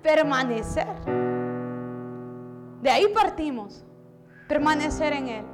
permanecer. 0.01 0.87
De 2.81 2.89
ahí 2.89 3.07
partimos, 3.13 3.83
permanecer 4.47 5.11
en 5.11 5.27
él. 5.27 5.45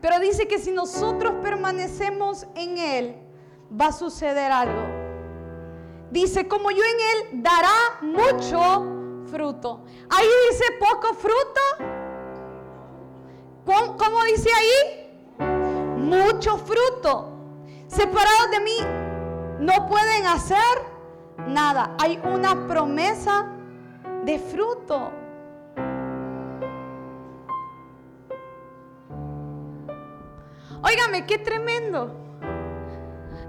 Pero 0.00 0.18
dice 0.18 0.48
que 0.48 0.58
si 0.58 0.72
nosotros 0.72 1.34
permanecemos 1.40 2.48
en 2.56 2.78
él, 2.78 3.16
va 3.80 3.86
a 3.86 3.92
suceder 3.92 4.50
algo. 4.50 4.82
Dice, 6.10 6.48
como 6.48 6.72
yo 6.72 6.82
en 6.82 7.36
él, 7.36 7.42
dará 7.42 7.70
mucho 8.00 9.22
fruto. 9.30 9.84
Ahí 10.10 10.26
dice 10.50 10.64
poco 10.80 11.14
fruto 11.14 11.91
¿Cómo, 13.64 14.24
dice 14.24 14.50
ahí? 14.52 15.46
Mucho 15.98 16.58
fruto. 16.58 17.28
Separados 17.86 18.50
de 18.50 18.60
mí 18.60 18.76
no 19.60 19.86
pueden 19.86 20.26
hacer 20.26 20.58
nada. 21.46 21.94
Hay 22.00 22.20
una 22.24 22.66
promesa 22.66 23.46
de 24.24 24.38
fruto. 24.38 25.12
Óigame, 30.82 31.26
qué 31.26 31.38
tremendo. 31.38 32.16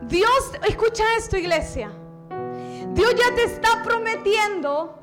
Dios, 0.03 0.51
escucha 0.67 1.03
esto 1.17 1.37
iglesia. 1.37 1.91
Dios 2.89 3.15
ya 3.15 3.33
te 3.33 3.43
está 3.43 3.81
prometiendo 3.81 5.02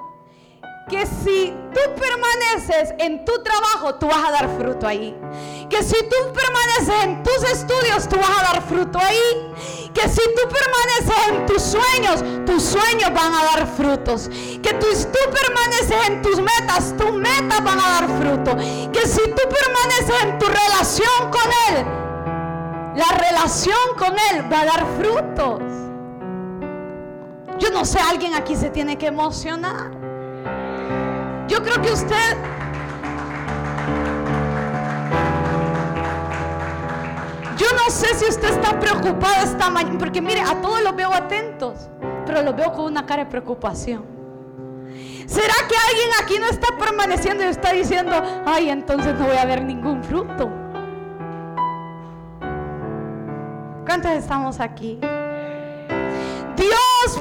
que 0.90 1.06
si 1.06 1.54
tú 1.72 1.80
permaneces 1.94 2.94
en 2.98 3.24
tu 3.24 3.32
trabajo, 3.44 3.94
tú 3.94 4.08
vas 4.08 4.28
a 4.28 4.32
dar 4.32 4.50
fruto 4.58 4.88
ahí. 4.88 5.16
Que 5.70 5.84
si 5.84 5.94
tú 5.94 6.16
permaneces 6.34 7.04
en 7.04 7.22
tus 7.22 7.42
estudios, 7.44 8.08
tú 8.08 8.16
vas 8.16 8.30
a 8.40 8.52
dar 8.52 8.62
fruto 8.62 8.98
ahí. 8.98 9.54
Que 9.94 10.08
si 10.08 10.20
tú 10.34 10.48
permaneces 10.48 11.28
en 11.28 11.46
tus 11.46 11.62
sueños, 11.62 12.44
tus 12.44 12.62
sueños 12.62 13.14
van 13.14 13.32
a 13.32 13.44
dar 13.44 13.66
frutos. 13.68 14.28
Que 14.28 14.74
tú, 14.74 14.86
tú 14.90 15.18
permaneces 15.30 16.08
en 16.08 16.22
tus 16.22 16.40
metas, 16.40 16.94
tus 16.98 17.12
metas 17.12 17.62
van 17.62 17.78
a 17.78 17.88
dar 18.00 18.08
fruto. 18.20 18.56
Que 18.92 19.06
si 19.06 19.22
tú 19.30 19.42
permaneces 19.48 20.22
en 20.24 20.38
tu 20.40 20.46
relación 20.46 21.30
con 21.30 21.50
Él, 21.68 21.86
la 22.96 23.16
relación 23.16 23.76
con 23.96 24.12
Él 24.32 24.52
va 24.52 24.62
a 24.62 24.64
dar 24.64 24.86
frutos. 24.98 25.62
Yo 27.60 27.70
no 27.70 27.84
sé, 27.84 28.00
alguien 28.00 28.34
aquí 28.34 28.56
se 28.56 28.70
tiene 28.70 28.98
que 28.98 29.06
emocionar. 29.06 29.99
Yo 31.50 31.60
creo 31.60 31.82
que 31.82 31.92
usted... 31.92 32.36
Yo 37.56 37.66
no 37.72 37.90
sé 37.90 38.14
si 38.14 38.26
usted 38.26 38.50
está 38.50 38.78
preocupado 38.78 39.44
esta 39.44 39.68
mañana, 39.68 39.98
porque 39.98 40.22
mire, 40.22 40.42
a 40.42 40.60
todos 40.60 40.80
los 40.80 40.94
veo 40.94 41.12
atentos, 41.12 41.90
pero 42.24 42.42
los 42.42 42.54
veo 42.54 42.72
con 42.72 42.84
una 42.84 43.04
cara 43.04 43.24
de 43.24 43.30
preocupación. 43.30 44.04
¿Será 45.26 45.54
que 45.68 45.74
alguien 45.88 46.10
aquí 46.22 46.38
no 46.38 46.46
está 46.46 46.68
permaneciendo 46.78 47.42
y 47.44 47.48
está 47.48 47.72
diciendo, 47.72 48.12
ay, 48.46 48.70
entonces 48.70 49.18
no 49.18 49.26
voy 49.26 49.36
a 49.36 49.44
ver 49.44 49.64
ningún 49.64 50.04
fruto? 50.04 50.48
¿Cuántos 53.84 54.12
estamos 54.12 54.60
aquí? 54.60 55.00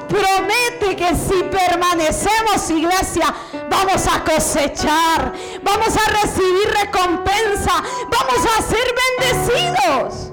Promete 0.08 0.96
que 0.96 1.16
si 1.16 1.44
permanecemos, 1.44 2.70
iglesia, 2.70 3.34
vamos 3.70 4.08
a 4.08 4.24
cosechar, 4.24 5.34
vamos 5.64 5.96
a 5.96 6.10
recibir 6.22 6.70
recompensa, 6.82 7.84
vamos 8.10 8.46
a 8.58 8.62
ser 8.62 8.96
bendecidos. 9.20 10.32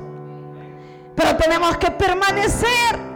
Pero 1.15 1.37
tenemos 1.37 1.77
que 1.79 1.91
permanecer. 1.93 3.07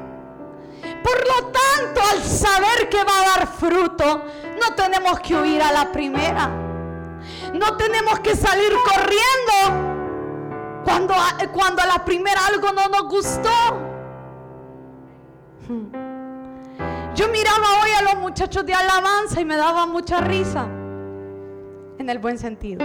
Por 1.03 1.27
lo 1.27 1.47
tanto, 1.47 2.01
al 2.13 2.23
saber 2.23 2.89
que 2.89 3.03
va 3.03 3.21
a 3.21 3.39
dar 3.39 3.49
fruto, 3.49 4.25
no 4.61 4.75
tenemos 4.75 5.21
que 5.21 5.35
huir 5.35 5.63
a 5.63 5.73
la 5.73 5.91
primera. 5.91 6.49
No 7.55 7.77
tenemos 7.77 8.21
que 8.21 8.37
salir 8.37 8.73
corriendo 8.85 9.91
cuando, 10.85 11.15
cuando 11.53 11.83
a 11.83 11.87
la 11.87 12.05
primera 12.05 12.47
algo 12.47 12.73
no 12.73 12.89
nos 12.89 13.09
gustó. 13.09 13.91
Yo 17.21 17.29
miraba 17.29 17.83
hoy 17.83 17.91
a 17.91 18.01
los 18.01 18.23
muchachos 18.23 18.65
de 18.65 18.73
alabanza 18.73 19.43
y 19.43 19.45
me 19.45 19.55
daba 19.55 19.85
mucha 19.85 20.23
risa, 20.23 20.65
en 21.99 22.09
el 22.09 22.19
buen 22.19 22.39
sentido. 22.39 22.83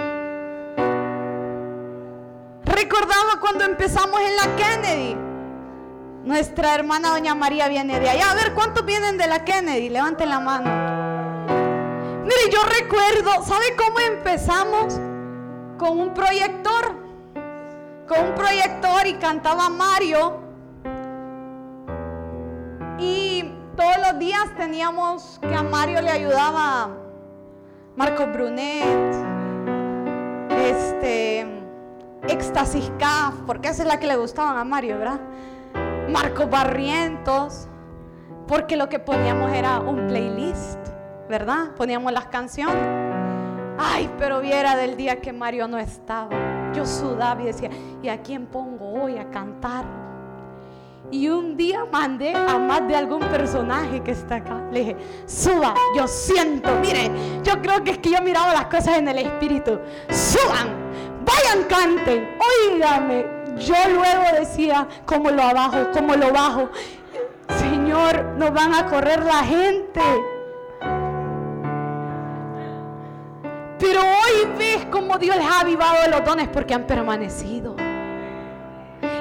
Recordaba 2.66 3.40
cuando 3.40 3.64
empezamos 3.64 4.20
en 4.20 4.36
la 4.36 4.56
Kennedy. 4.58 5.16
Nuestra 6.26 6.76
hermana 6.76 7.12
doña 7.12 7.34
María 7.34 7.70
viene 7.70 7.98
de 7.98 8.10
allá. 8.10 8.32
A 8.32 8.36
ver, 8.36 8.54
¿cuántos 8.54 8.86
vienen 8.86 9.18
de 9.18 9.26
la 9.28 9.46
Kennedy? 9.46 9.88
Levanten 9.88 10.28
la 10.28 10.42
mano. 10.42 10.70
Mire, 12.26 12.52
yo 12.52 12.60
recuerdo, 12.78 13.42
¿sabe 13.42 13.68
cómo 13.78 14.02
empezamos? 14.02 15.00
Con 15.78 15.98
un 15.98 16.14
proyector. 16.14 16.94
Con 18.06 18.20
un 18.20 18.36
proyector 18.36 19.08
y 19.08 19.14
cantaba 19.14 19.70
Mario 19.70 20.45
todos 23.76 23.98
los 23.98 24.20
días 24.20 24.56
teníamos 24.58 25.40
que 25.42 25.54
a 25.54 25.64
Mario 25.64 26.02
le 26.02 26.10
ayudaba 26.10 26.90
Marco 27.96 28.28
Brunet, 28.28 29.14
este, 30.50 31.46
Éxtasis 32.28 32.92
Caf, 32.98 33.36
porque 33.46 33.70
esa 33.70 33.84
es 33.84 33.88
la 33.88 34.00
que 34.00 34.08
le 34.08 34.16
gustaban 34.16 34.58
a 34.58 34.64
Mario, 34.64 34.98
¿verdad? 34.98 35.20
Marco 36.10 36.48
Barrientos, 36.48 37.68
porque 38.48 38.78
lo 38.78 38.88
que 38.90 39.00
poníamos 39.00 39.52
era 39.52 39.80
un 39.80 40.08
playlist, 40.08 40.80
¿verdad? 41.30 41.72
Poníamos 41.76 42.12
las 42.14 42.28
canciones. 42.28 42.76
Ay, 43.78 44.10
pero 44.18 44.40
viera 44.40 44.76
del 44.78 44.96
día 44.96 45.20
que 45.20 45.34
Mario 45.34 45.68
no 45.68 45.78
estaba. 45.78 46.30
Yo 46.74 46.86
sudaba 46.86 47.42
y 47.42 47.46
decía, 47.46 47.70
¿y 48.02 48.08
a 48.08 48.22
quién 48.22 48.46
pongo 48.46 49.04
hoy 49.04 49.18
a 49.18 49.30
cantar? 49.30 50.05
Y 51.12 51.30
un 51.30 51.56
día 51.56 51.86
mandé 51.92 52.34
a 52.34 52.58
más 52.58 52.88
de 52.88 52.96
algún 52.96 53.20
personaje 53.20 54.02
que 54.02 54.12
está 54.12 54.36
acá. 54.36 54.62
Le 54.72 54.80
dije, 54.80 54.98
suba, 55.26 55.74
yo 55.96 56.08
siento. 56.08 56.70
Mire, 56.82 57.12
yo 57.44 57.62
creo 57.62 57.84
que 57.84 57.92
es 57.92 57.98
que 58.00 58.12
yo 58.12 58.22
miraba 58.22 58.54
las 58.54 58.66
cosas 58.66 58.98
en 58.98 59.08
el 59.08 59.20
espíritu. 59.20 59.80
Suban, 60.10 60.70
vayan, 61.24 61.64
canten, 61.70 62.38
óigame. 62.72 63.26
Yo 63.58 63.76
luego 63.94 64.24
decía, 64.38 64.88
¿cómo 65.06 65.30
lo 65.30 65.44
abajo? 65.44 65.78
¿Cómo 65.94 66.16
lo 66.16 66.32
bajo? 66.32 66.70
Señor, 67.60 68.34
nos 68.38 68.52
van 68.52 68.74
a 68.74 68.86
correr 68.88 69.24
la 69.24 69.44
gente. 69.44 70.02
Pero 73.80 74.00
hoy 74.02 74.58
ves 74.58 74.88
cómo 74.92 75.18
Dios 75.18 75.36
les 75.36 75.46
ha 75.46 75.62
avivado 75.62 76.10
los 76.10 76.26
dones 76.26 76.50
porque 76.50 76.74
han 76.74 76.88
permanecido. 76.88 77.76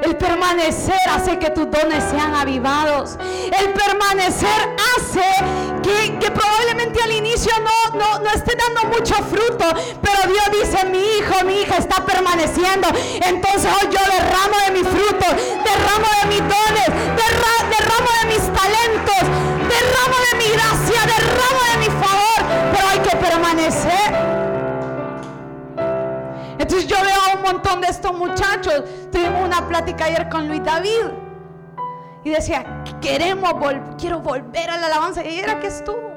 El 0.04 0.16
permanecer 0.16 1.00
hace 1.10 1.38
que 1.38 1.48
tus 1.50 1.70
dones 1.70 2.04
sean 2.10 2.34
avivados. 2.34 3.16
El 3.58 3.72
permanecer 3.72 4.76
hace 4.96 5.24
que, 5.82 6.30
probablemente 6.30 7.02
al 7.02 7.12
inicio 7.12 7.50
no, 7.60 7.98
no, 7.98 8.18
no, 8.18 8.30
esté 8.30 8.52
dando 8.54 8.94
mucho 8.94 9.14
fruto. 9.14 9.64
Pero 10.02 10.30
Dios 10.30 10.44
dice, 10.52 10.84
mi 10.86 10.98
hijo, 10.98 11.44
mi 11.46 11.62
hija 11.62 11.78
está 11.78 12.04
permaneciendo. 12.04 12.88
Entonces 13.24 13.70
hoy 13.72 13.88
yo 13.90 14.00
derramo 14.12 14.56
de 14.66 14.72
mi 14.72 14.82
fruto, 14.84 15.26
derramo 15.64 16.08
de 16.20 16.28
mis 16.28 16.40
dones, 16.40 16.88
derramo 17.16 18.08
de 18.20 18.26
mis 18.28 18.44
talentos, 18.52 19.22
derramo 19.72 20.16
de 20.30 20.38
mi 20.38 20.52
gracia, 20.52 21.00
derramo 21.16 21.60
de 21.72 21.78
mi 21.78 21.86
favor. 21.86 22.72
Pero 22.72 22.88
hay 22.88 22.98
que 22.98 23.16
permanecer. 23.16 24.33
Yo 26.82 26.96
veo 27.02 27.20
a 27.32 27.36
un 27.36 27.42
montón 27.42 27.80
de 27.80 27.88
estos 27.88 28.16
muchachos. 28.16 28.84
Tuvimos 29.12 29.46
una 29.46 29.66
plática 29.68 30.06
ayer 30.06 30.28
con 30.28 30.48
Luis 30.48 30.62
David. 30.64 31.06
Y 32.24 32.30
decía, 32.30 32.82
queremos, 33.00 33.52
quiero 33.98 34.20
volver 34.20 34.70
a 34.70 34.78
la 34.78 34.86
alabanza. 34.86 35.24
Y 35.24 35.38
era 35.38 35.60
que 35.60 35.68
estuvo. 35.68 36.12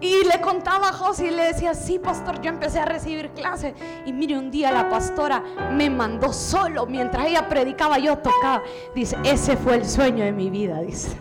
Y 0.00 0.24
le 0.24 0.40
contaba 0.40 0.90
a 0.90 0.92
José 0.92 1.26
y 1.26 1.30
le 1.30 1.44
decía, 1.44 1.74
sí, 1.74 1.98
pastor, 1.98 2.40
yo 2.40 2.50
empecé 2.50 2.80
a 2.80 2.84
recibir 2.84 3.30
clases. 3.30 3.74
Y 4.04 4.12
mire, 4.12 4.38
un 4.38 4.50
día 4.50 4.70
la 4.70 4.88
pastora 4.88 5.42
me 5.72 5.90
mandó 5.90 6.32
solo. 6.32 6.86
Mientras 6.86 7.26
ella 7.26 7.48
predicaba, 7.48 7.98
yo 7.98 8.18
tocaba. 8.18 8.62
Dice, 8.94 9.16
ese 9.24 9.56
fue 9.56 9.76
el 9.76 9.88
sueño 9.88 10.24
de 10.24 10.32
mi 10.32 10.50
vida, 10.50 10.80
dice. 10.80 11.16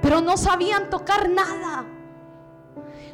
Pero 0.00 0.20
no 0.20 0.36
sabían 0.36 0.90
tocar 0.90 1.28
nada 1.30 1.86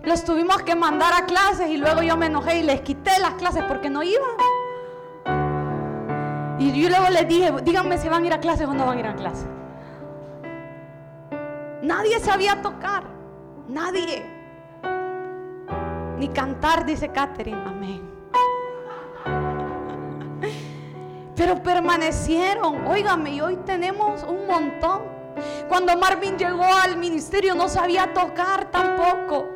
los 0.02 0.24
tuvimos 0.24 0.62
que 0.62 0.74
mandar 0.74 1.12
a 1.12 1.26
clases 1.26 1.68
y 1.68 1.76
luego 1.76 2.02
yo 2.02 2.16
me 2.16 2.26
enojé 2.26 2.58
y 2.58 2.62
les 2.62 2.80
quité 2.80 3.18
las 3.20 3.34
clases 3.34 3.64
porque 3.64 3.90
no 3.90 4.02
iban. 4.02 4.30
Y 6.58 6.72
yo 6.80 6.88
luego 6.88 7.08
les 7.10 7.28
dije, 7.28 7.52
díganme 7.62 7.98
si 7.98 8.08
van 8.08 8.24
a 8.24 8.26
ir 8.26 8.32
a 8.32 8.40
clases 8.40 8.66
o 8.66 8.74
no 8.74 8.86
van 8.86 8.96
a 8.96 9.00
ir 9.00 9.06
a 9.06 9.14
clases. 9.14 9.46
Nadie 11.82 12.18
sabía 12.18 12.60
tocar, 12.60 13.04
nadie. 13.68 14.24
Ni 16.18 16.28
cantar, 16.28 16.84
dice 16.84 17.10
Catherine, 17.10 17.62
amén. 17.64 18.02
Pero 21.36 21.62
permanecieron, 21.62 22.86
óigame, 22.88 23.30
y 23.30 23.40
hoy 23.40 23.56
tenemos 23.64 24.24
un 24.24 24.46
montón. 24.48 25.02
Cuando 25.68 25.96
Marvin 25.96 26.36
llegó 26.36 26.64
al 26.64 26.96
ministerio 26.96 27.54
no 27.54 27.68
sabía 27.68 28.12
tocar 28.12 28.68
tampoco. 28.72 29.46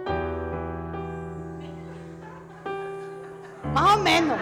Más 3.72 3.96
o 3.96 3.98
menos. 4.00 4.38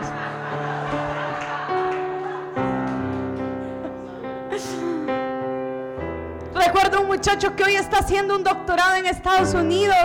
Recuerdo 6.55 7.03
un 7.03 7.07
muchacho 7.07 7.55
que 7.55 7.65
hoy 7.65 7.75
está 7.75 7.99
haciendo 7.99 8.37
un 8.37 8.45
doctorado 8.45 8.97
en 8.97 9.07
Estados 9.07 9.55
Unidos. 9.55 9.97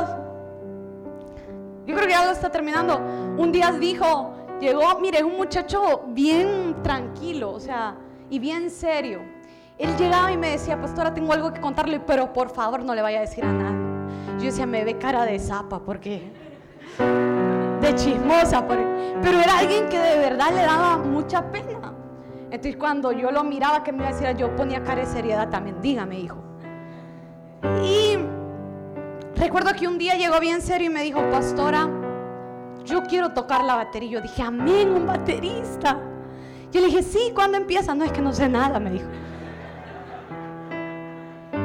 Yo 1.85 1.95
creo 1.95 2.07
que 2.07 2.13
ya 2.13 2.25
lo 2.25 2.31
está 2.31 2.49
terminando. 2.51 2.97
Un 3.37 3.51
día 3.51 3.71
dijo, 3.71 4.33
llegó, 4.59 4.99
mire, 4.99 5.23
un 5.23 5.37
muchacho 5.37 6.03
bien 6.07 6.75
tranquilo, 6.83 7.51
o 7.51 7.59
sea, 7.59 7.95
y 8.29 8.39
bien 8.39 8.69
serio. 8.69 9.21
Él 9.77 9.95
llegaba 9.97 10.31
y 10.31 10.37
me 10.37 10.51
decía, 10.51 10.79
pastora, 10.79 11.13
tengo 11.13 11.33
algo 11.33 11.51
que 11.51 11.59
contarle, 11.59 11.99
pero 11.99 12.31
por 12.31 12.49
favor 12.49 12.83
no 12.83 12.95
le 12.95 13.01
vaya 13.01 13.17
a 13.17 13.21
decir 13.21 13.43
a 13.43 13.51
nadie. 13.51 14.39
Yo 14.39 14.45
decía, 14.45 14.65
me 14.65 14.83
ve 14.83 14.97
cara 14.97 15.25
de 15.25 15.37
zapa, 15.37 15.79
porque 15.79 16.31
de 17.85 17.95
chismosa, 17.95 18.65
pero 18.67 19.39
era 19.39 19.59
alguien 19.59 19.87
que 19.89 19.99
de 19.99 20.17
verdad 20.17 20.49
le 20.51 20.61
daba 20.61 20.97
mucha 20.97 21.51
pena. 21.51 21.93
Entonces 22.51 22.77
cuando 22.77 23.11
yo 23.11 23.31
lo 23.31 23.43
miraba 23.43 23.83
que 23.83 23.91
me 23.91 24.05
decía, 24.05 24.31
yo 24.31 24.55
ponía 24.55 24.83
cara 24.83 25.01
de 25.01 25.07
seriedad 25.07 25.49
también, 25.49 25.81
dígame 25.81 26.19
hijo. 26.19 26.37
Y 27.83 28.17
recuerdo 29.35 29.73
que 29.73 29.87
un 29.87 29.97
día 29.97 30.15
llegó 30.15 30.39
bien 30.39 30.61
serio 30.61 30.89
y 30.89 30.93
me 30.93 31.01
dijo, 31.01 31.19
pastora, 31.31 31.89
yo 32.85 33.03
quiero 33.03 33.33
tocar 33.33 33.63
la 33.63 33.75
batería. 33.75 34.11
Yo 34.11 34.21
dije, 34.21 34.41
amén, 34.41 34.89
un 34.91 35.05
baterista. 35.07 35.99
Yo 36.71 36.81
le 36.81 36.87
dije, 36.87 37.03
sí, 37.03 37.31
¿cuándo 37.33 37.57
empieza? 37.57 37.95
No, 37.95 38.05
es 38.05 38.11
que 38.11 38.21
no 38.21 38.33
sé 38.33 38.47
nada, 38.47 38.79
me 38.79 38.91
dijo. 38.91 39.07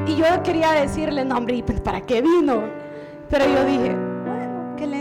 Y 0.06 0.16
yo 0.16 0.24
quería 0.42 0.72
decirle, 0.72 1.24
no, 1.24 1.36
hombre, 1.36 1.62
¿para 1.84 2.00
qué 2.00 2.22
vino? 2.22 2.62
Pero 3.28 3.44
yo 3.44 3.64
dije, 3.64 3.94
bueno, 4.24 4.76
que 4.76 4.86
le 4.86 5.00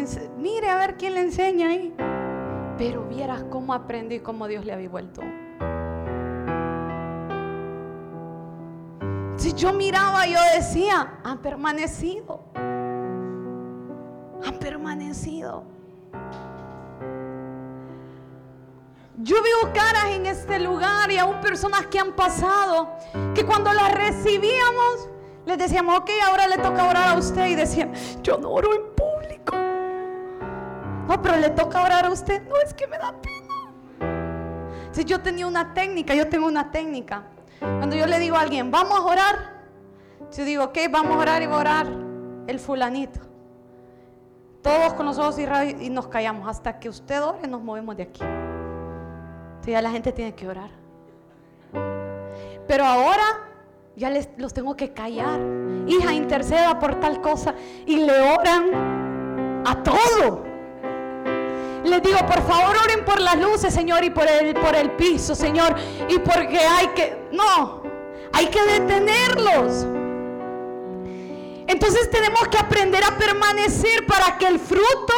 a 0.69 0.77
ver 0.77 0.97
quién 0.97 1.13
le 1.13 1.21
enseña 1.21 1.69
ahí. 1.69 1.93
Pero 2.77 3.03
vieras 3.05 3.43
cómo 3.49 3.73
aprendí 3.73 4.15
y 4.15 4.19
cómo 4.19 4.47
Dios 4.47 4.65
le 4.65 4.73
había 4.73 4.89
vuelto. 4.89 5.21
Si 9.35 9.53
yo 9.53 9.73
miraba, 9.73 10.25
yo 10.27 10.39
decía, 10.55 11.19
han 11.23 11.39
permanecido. 11.39 12.43
Han 14.45 14.59
permanecido. 14.59 15.63
Yo 19.17 19.35
veo 19.43 19.73
caras 19.73 20.05
en 20.11 20.25
este 20.25 20.59
lugar 20.59 21.11
y 21.11 21.17
aún 21.17 21.41
personas 21.41 21.87
que 21.87 21.99
han 21.99 22.13
pasado, 22.13 22.91
que 23.35 23.45
cuando 23.45 23.73
las 23.73 23.93
recibíamos, 23.93 25.09
les 25.45 25.57
decíamos, 25.57 25.99
ok, 25.99 26.09
ahora 26.25 26.47
le 26.47 26.57
toca 26.57 26.87
orar 26.87 27.09
a 27.09 27.15
usted. 27.15 27.47
Y 27.47 27.55
decían, 27.55 27.91
yo 28.21 28.37
no 28.37 28.51
oro 28.51 28.73
en. 28.73 28.98
No, 31.09 31.19
pero 31.23 31.37
le 31.37 31.49
toca 31.49 31.81
orar 31.81 32.05
a 32.05 32.11
usted. 32.11 32.43
No, 32.47 32.55
es 32.63 32.71
que 32.75 32.85
me 32.85 32.99
da 32.99 33.15
pena. 33.19 33.49
Si 34.91 35.03
yo 35.03 35.19
tenía 35.21 35.47
una 35.47 35.73
técnica, 35.73 36.13
yo 36.13 36.29
tengo 36.29 36.45
una 36.45 36.69
técnica. 36.69 37.23
Cuando 37.59 37.95
yo 37.95 38.05
le 38.05 38.19
digo 38.19 38.35
a 38.35 38.41
alguien, 38.41 38.69
vamos 38.69 38.99
a 38.99 39.03
orar. 39.03 39.35
Yo 40.37 40.45
digo, 40.45 40.65
ok, 40.65 40.77
vamos 40.91 41.17
a 41.17 41.19
orar 41.19 41.41
y 41.41 41.45
a 41.45 41.55
orar 41.55 41.87
el 42.45 42.59
fulanito. 42.59 43.21
Todos 44.61 44.93
con 44.93 45.07
los 45.07 45.17
ojos 45.17 45.35
cerrados 45.35 45.73
y 45.81 45.89
nos 45.89 46.07
callamos. 46.09 46.47
Hasta 46.47 46.79
que 46.79 46.89
usted 46.89 47.23
ore, 47.23 47.47
nos 47.47 47.63
movemos 47.63 47.97
de 47.97 48.03
aquí. 48.03 48.21
Entonces 48.21 49.71
ya 49.71 49.81
la 49.81 49.89
gente 49.89 50.11
tiene 50.11 50.35
que 50.35 50.47
orar. 50.47 50.69
Pero 52.67 52.85
ahora 52.85 53.47
ya 53.95 54.11
les, 54.11 54.29
los 54.37 54.53
tengo 54.53 54.75
que 54.75 54.93
callar. 54.93 55.39
Hija, 55.87 56.13
interceda 56.13 56.77
por 56.77 56.99
tal 56.99 57.19
cosa. 57.19 57.55
Y 57.87 57.95
le 57.95 58.21
oran 58.31 59.63
a 59.65 59.81
todo. 59.81 60.48
Les 61.89 62.03
digo, 62.03 62.19
por 62.19 62.41
favor, 62.45 62.77
oren 62.83 63.03
por 63.03 63.19
las 63.19 63.37
luces, 63.37 63.73
Señor, 63.73 64.03
y 64.03 64.11
por 64.11 64.27
el, 64.27 64.53
por 64.53 64.75
el 64.75 64.91
piso, 64.91 65.33
Señor. 65.33 65.75
Y 66.07 66.19
porque 66.19 66.59
hay 66.59 66.87
que, 66.89 67.29
no, 67.31 67.81
hay 68.31 68.45
que 68.47 68.61
detenerlos. 68.63 69.87
Entonces 71.67 72.09
tenemos 72.11 72.47
que 72.47 72.57
aprender 72.57 73.03
a 73.03 73.17
permanecer 73.17 74.05
para 74.05 74.37
que 74.37 74.47
el 74.47 74.59
fruto 74.59 75.13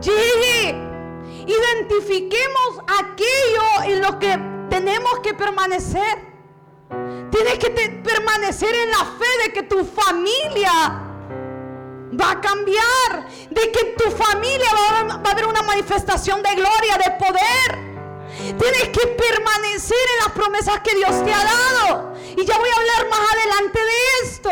llegue. 0.00 0.74
Identifiquemos 1.46 2.80
aquello 3.00 3.92
en 3.92 4.00
lo 4.00 4.18
que 4.18 4.38
tenemos 4.70 5.20
que 5.20 5.34
permanecer. 5.34 6.34
Tienes 7.30 7.58
que 7.58 7.70
permanecer 7.70 8.74
en 8.74 8.90
la 8.90 8.98
fe 8.98 9.44
de 9.44 9.52
que 9.52 9.62
tu 9.64 9.84
familia 9.84 11.03
va 12.20 12.32
a 12.32 12.40
cambiar, 12.40 13.28
de 13.50 13.72
que 13.72 13.94
tu 13.96 14.10
familia 14.10 14.68
va 14.72 15.14
a, 15.14 15.30
haber 15.30 15.46
una 15.46 15.62
manifestación 15.62 16.42
de 16.42 16.54
gloria, 16.54 16.96
de 17.04 17.10
poder. 17.12 17.94
Tienes 18.58 18.88
que 18.88 19.06
permanecer 19.06 20.06
en 20.14 20.24
las 20.24 20.32
promesas 20.34 20.80
que 20.80 20.94
Dios 20.96 21.24
te 21.24 21.32
ha 21.32 21.44
dado. 21.44 22.14
Y 22.36 22.44
ya 22.44 22.58
voy 22.58 22.68
a 22.68 22.80
hablar 22.80 23.10
más 23.10 23.32
adelante 23.32 23.78
de 23.78 24.26
esto. 24.26 24.50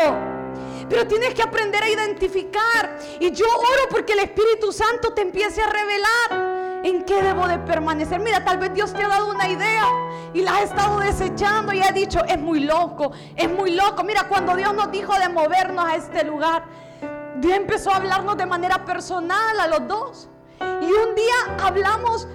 Pero 0.89 1.07
tienes 1.07 1.33
que 1.33 1.41
aprender 1.41 1.83
a 1.83 1.89
identificar. 1.89 2.97
Y 3.19 3.31
yo 3.31 3.45
oro 3.45 3.89
porque 3.89 4.13
el 4.13 4.19
Espíritu 4.19 4.71
Santo 4.71 5.13
te 5.13 5.21
empiece 5.21 5.61
a 5.61 5.67
revelar 5.67 6.53
en 6.83 7.03
qué 7.03 7.21
debo 7.21 7.47
de 7.47 7.59
permanecer. 7.59 8.19
Mira, 8.19 8.43
tal 8.43 8.57
vez 8.57 8.73
Dios 8.73 8.93
te 8.93 9.03
ha 9.03 9.07
dado 9.07 9.29
una 9.29 9.47
idea 9.47 9.87
y 10.33 10.41
la 10.41 10.57
has 10.57 10.63
estado 10.65 10.99
desechando 10.99 11.73
y 11.73 11.81
ha 11.81 11.91
dicho, 11.91 12.23
es 12.25 12.37
muy 12.37 12.61
loco, 12.61 13.11
es 13.35 13.49
muy 13.49 13.71
loco. 13.71 14.03
Mira, 14.03 14.27
cuando 14.27 14.55
Dios 14.55 14.73
nos 14.73 14.91
dijo 14.91 15.13
de 15.17 15.29
movernos 15.29 15.85
a 15.85 15.95
este 15.95 16.23
lugar, 16.23 16.65
Dios 17.43 17.57
empezó 17.57 17.91
a 17.91 17.97
hablarnos 17.97 18.37
de 18.37 18.45
manera 18.45 18.85
personal 18.85 19.59
a 19.59 19.67
los 19.67 19.85
dos. 19.85 20.29
Y 20.61 20.85
un 20.85 21.13
día 21.13 21.57
hablamos 21.61 22.25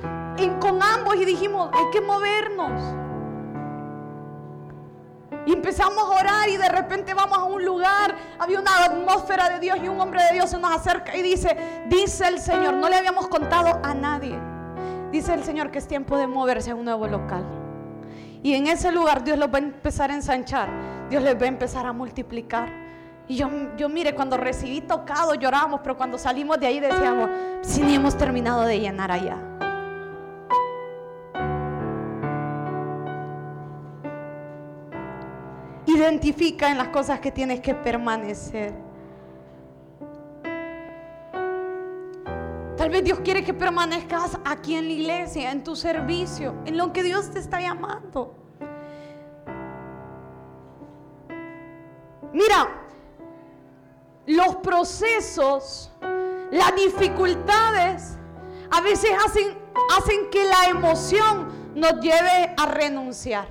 con 0.60 0.82
ambos 0.82 1.16
y 1.16 1.24
dijimos, 1.24 1.70
hay 1.72 1.84
que 1.90 2.02
movernos. 2.02 2.94
Y 5.46 5.52
empezamos 5.54 6.04
a 6.04 6.20
orar 6.20 6.48
y 6.50 6.58
de 6.58 6.68
repente 6.68 7.14
vamos 7.14 7.38
a 7.38 7.44
un 7.44 7.64
lugar, 7.64 8.14
había 8.38 8.60
una 8.60 8.84
atmósfera 8.84 9.48
de 9.48 9.60
Dios 9.60 9.78
y 9.82 9.88
un 9.88 9.98
hombre 9.98 10.22
de 10.24 10.34
Dios 10.34 10.50
se 10.50 10.58
nos 10.58 10.72
acerca 10.72 11.16
y 11.16 11.22
dice, 11.22 11.56
dice 11.88 12.28
el 12.28 12.38
Señor, 12.38 12.74
no 12.74 12.90
le 12.90 12.96
habíamos 12.96 13.28
contado 13.28 13.80
a 13.82 13.94
nadie, 13.94 14.38
dice 15.10 15.32
el 15.32 15.42
Señor 15.42 15.70
que 15.70 15.78
es 15.78 15.88
tiempo 15.88 16.18
de 16.18 16.26
moverse 16.26 16.72
a 16.72 16.74
un 16.74 16.84
nuevo 16.84 17.06
local. 17.06 17.46
Y 18.42 18.52
en 18.54 18.66
ese 18.66 18.92
lugar 18.92 19.24
Dios 19.24 19.38
los 19.38 19.48
va 19.48 19.56
a 19.56 19.62
empezar 19.62 20.10
a 20.10 20.14
ensanchar, 20.14 20.68
Dios 21.08 21.22
les 21.22 21.34
va 21.34 21.44
a 21.46 21.48
empezar 21.48 21.86
a 21.86 21.94
multiplicar. 21.94 22.87
Y 23.28 23.36
yo, 23.36 23.50
yo 23.76 23.90
mire, 23.90 24.14
cuando 24.14 24.38
recibí 24.38 24.80
tocado 24.80 25.34
lloramos, 25.34 25.80
pero 25.82 25.96
cuando 25.98 26.16
salimos 26.16 26.58
de 26.58 26.66
ahí 26.66 26.80
decíamos, 26.80 27.30
si 27.60 27.82
ni 27.82 27.94
hemos 27.94 28.16
terminado 28.16 28.62
de 28.62 28.80
llenar 28.80 29.12
allá. 29.12 29.36
Identifica 35.84 36.70
en 36.70 36.78
las 36.78 36.88
cosas 36.88 37.20
que 37.20 37.30
tienes 37.30 37.60
que 37.60 37.74
permanecer. 37.74 38.72
Tal 42.78 42.90
vez 42.90 43.04
Dios 43.04 43.20
quiere 43.20 43.44
que 43.44 43.52
permanezcas 43.52 44.38
aquí 44.44 44.74
en 44.74 44.86
la 44.86 44.92
iglesia, 44.92 45.50
en 45.50 45.64
tu 45.64 45.76
servicio, 45.76 46.54
en 46.64 46.78
lo 46.78 46.92
que 46.92 47.02
Dios 47.02 47.30
te 47.30 47.40
está 47.40 47.60
llamando. 47.60 48.34
Mira, 52.32 52.77
procesos, 54.78 55.90
las 56.52 56.72
dificultades, 56.76 58.16
a 58.70 58.80
veces 58.80 59.10
hacen, 59.26 59.58
hacen 59.96 60.30
que 60.30 60.44
la 60.44 60.66
emoción 60.66 61.48
nos 61.74 61.94
lleve 61.94 62.54
a 62.56 62.66
renunciar. 62.66 63.48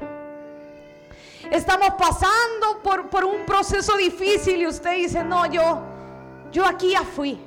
Estamos 1.52 1.90
pasando 1.98 2.82
por, 2.82 3.10
por 3.10 3.26
un 3.26 3.46
proceso 3.46 3.98
difícil 3.98 4.62
y 4.62 4.68
usted 4.68 4.96
dice, 4.96 5.22
no, 5.26 5.46
yo, 5.48 5.82
yo 6.54 6.66
aquí 6.66 6.92
ya 6.92 7.04
fui. 7.04 7.38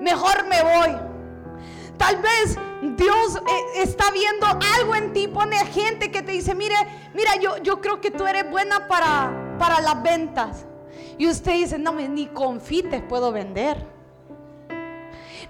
Mejor 0.00 0.46
me 0.46 0.62
voy. 0.62 0.96
Tal 1.96 2.16
vez 2.16 2.58
Dios 2.82 3.36
eh, 3.36 3.82
está 3.82 4.10
viendo 4.10 4.46
algo 4.78 4.94
en 4.94 5.14
ti, 5.14 5.26
pone 5.26 5.56
gente 5.66 6.10
que 6.10 6.22
te 6.22 6.32
dice, 6.32 6.54
mire, 6.54 6.76
mira, 7.14 7.36
yo, 7.36 7.56
yo 7.62 7.80
creo 7.80 7.98
que 8.02 8.10
tú 8.10 8.26
eres 8.26 8.50
buena 8.50 8.88
para, 8.88 9.56
para 9.58 9.80
las 9.80 10.02
ventas. 10.02 10.66
Y 11.20 11.28
usted 11.28 11.52
dice, 11.52 11.78
no, 11.78 11.92
ni 11.92 12.28
confites 12.28 13.02
puedo 13.02 13.30
vender. 13.30 13.76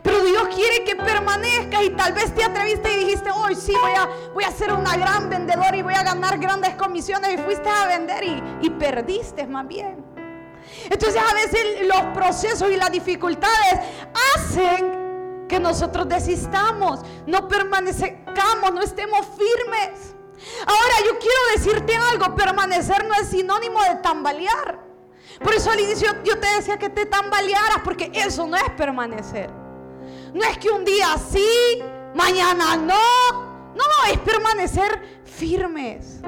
Pero 0.03 0.25
Dios 0.25 0.49
quiere 0.53 0.83
que 0.83 0.97
permanezca 0.97 1.81
y 1.85 1.91
tal 1.91 2.13
vez 2.13 2.35
te 2.35 2.43
atreviste 2.43 2.93
y 2.93 3.05
dijiste, 3.05 3.31
hoy 3.31 3.55
sí 3.55 3.73
voy 3.81 3.93
a, 3.93 4.09
voy 4.35 4.43
a 4.43 4.51
ser 4.51 4.73
una 4.73 4.97
gran 4.97 5.31
vendedora 5.31 5.77
y 5.77 5.83
voy 5.83 5.95
a 5.95 6.03
ganar 6.03 6.41
grandes 6.41 6.75
comisiones 6.75 7.35
y 7.35 7.39
fuiste 7.39 7.69
a 7.69 7.87
vender 7.87 8.25
y, 8.25 8.43
y 8.63 8.71
perdiste 8.71 9.47
más 9.47 9.69
bien. 9.69 10.05
Entonces 10.91 11.23
a 11.23 11.35
veces 11.35 11.87
los 11.87 12.03
procesos 12.15 12.69
y 12.69 12.77
las 12.77 12.91
dificultades 12.91 13.79
hacen 14.35 15.47
que 15.49 15.61
nosotros 15.61 16.09
desistamos, 16.09 16.99
no 17.29 17.47
permanezcamos, 17.47 18.73
no 18.75 18.83
estemos 18.83 19.21
firmes. 19.21 20.17
Ahora 20.67 20.95
yo 21.07 21.17
quiero 21.21 21.41
decirte 21.55 21.95
algo, 21.95 22.35
permanecer 22.35 23.07
no 23.07 23.15
es 23.15 23.29
sinónimo 23.29 23.81
de 23.85 23.95
tambalear. 24.03 24.90
Por 25.43 25.55
eso 25.55 25.71
al 25.71 25.81
inicio 25.81 26.09
yo 26.23 26.39
te 26.39 26.47
decía 26.57 26.79
que 26.79 26.91
te 26.91 27.07
tambalearas, 27.07 27.81
porque 27.83 28.11
eso 28.15 28.47
no 28.47 28.57
es 28.57 28.71
permanecer. 28.77 29.51
No 30.35 30.45
es 30.45 30.59
que 30.59 30.69
un 30.71 30.85
día 30.85 31.17
sí, 31.31 31.83
mañana 32.15 32.77
no. 32.77 33.51
No, 33.75 34.13
es 34.13 34.19
permanecer 34.19 35.23
firmes. 35.25 36.21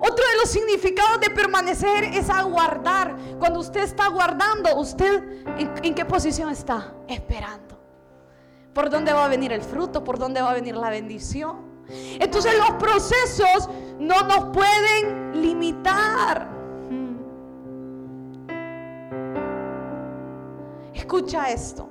Otro 0.00 0.24
de 0.26 0.36
los 0.40 0.48
significados 0.48 1.20
de 1.20 1.30
permanecer 1.30 2.04
es 2.04 2.30
aguardar. 2.30 3.16
Cuando 3.38 3.60
usted 3.60 3.82
está 3.82 4.06
aguardando, 4.06 4.76
¿usted 4.76 5.44
en, 5.58 5.94
qué 5.94 6.04
posición 6.04 6.50
está? 6.50 6.94
Esperando. 7.08 7.78
¿Por 8.72 8.90
dónde 8.90 9.12
va 9.12 9.24
a 9.24 9.28
venir 9.28 9.52
el 9.52 9.62
fruto? 9.62 10.04
¿Por 10.04 10.18
dónde 10.18 10.40
va 10.40 10.52
a 10.52 10.54
venir 10.54 10.76
la 10.76 10.88
bendición? 10.88 11.84
Entonces 11.88 12.56
los 12.56 12.70
procesos 12.72 13.68
no 13.98 14.22
nos 14.22 14.54
pueden 14.54 15.42
limitar. 15.42 16.57
Escucha 21.08 21.48
esto. 21.48 21.88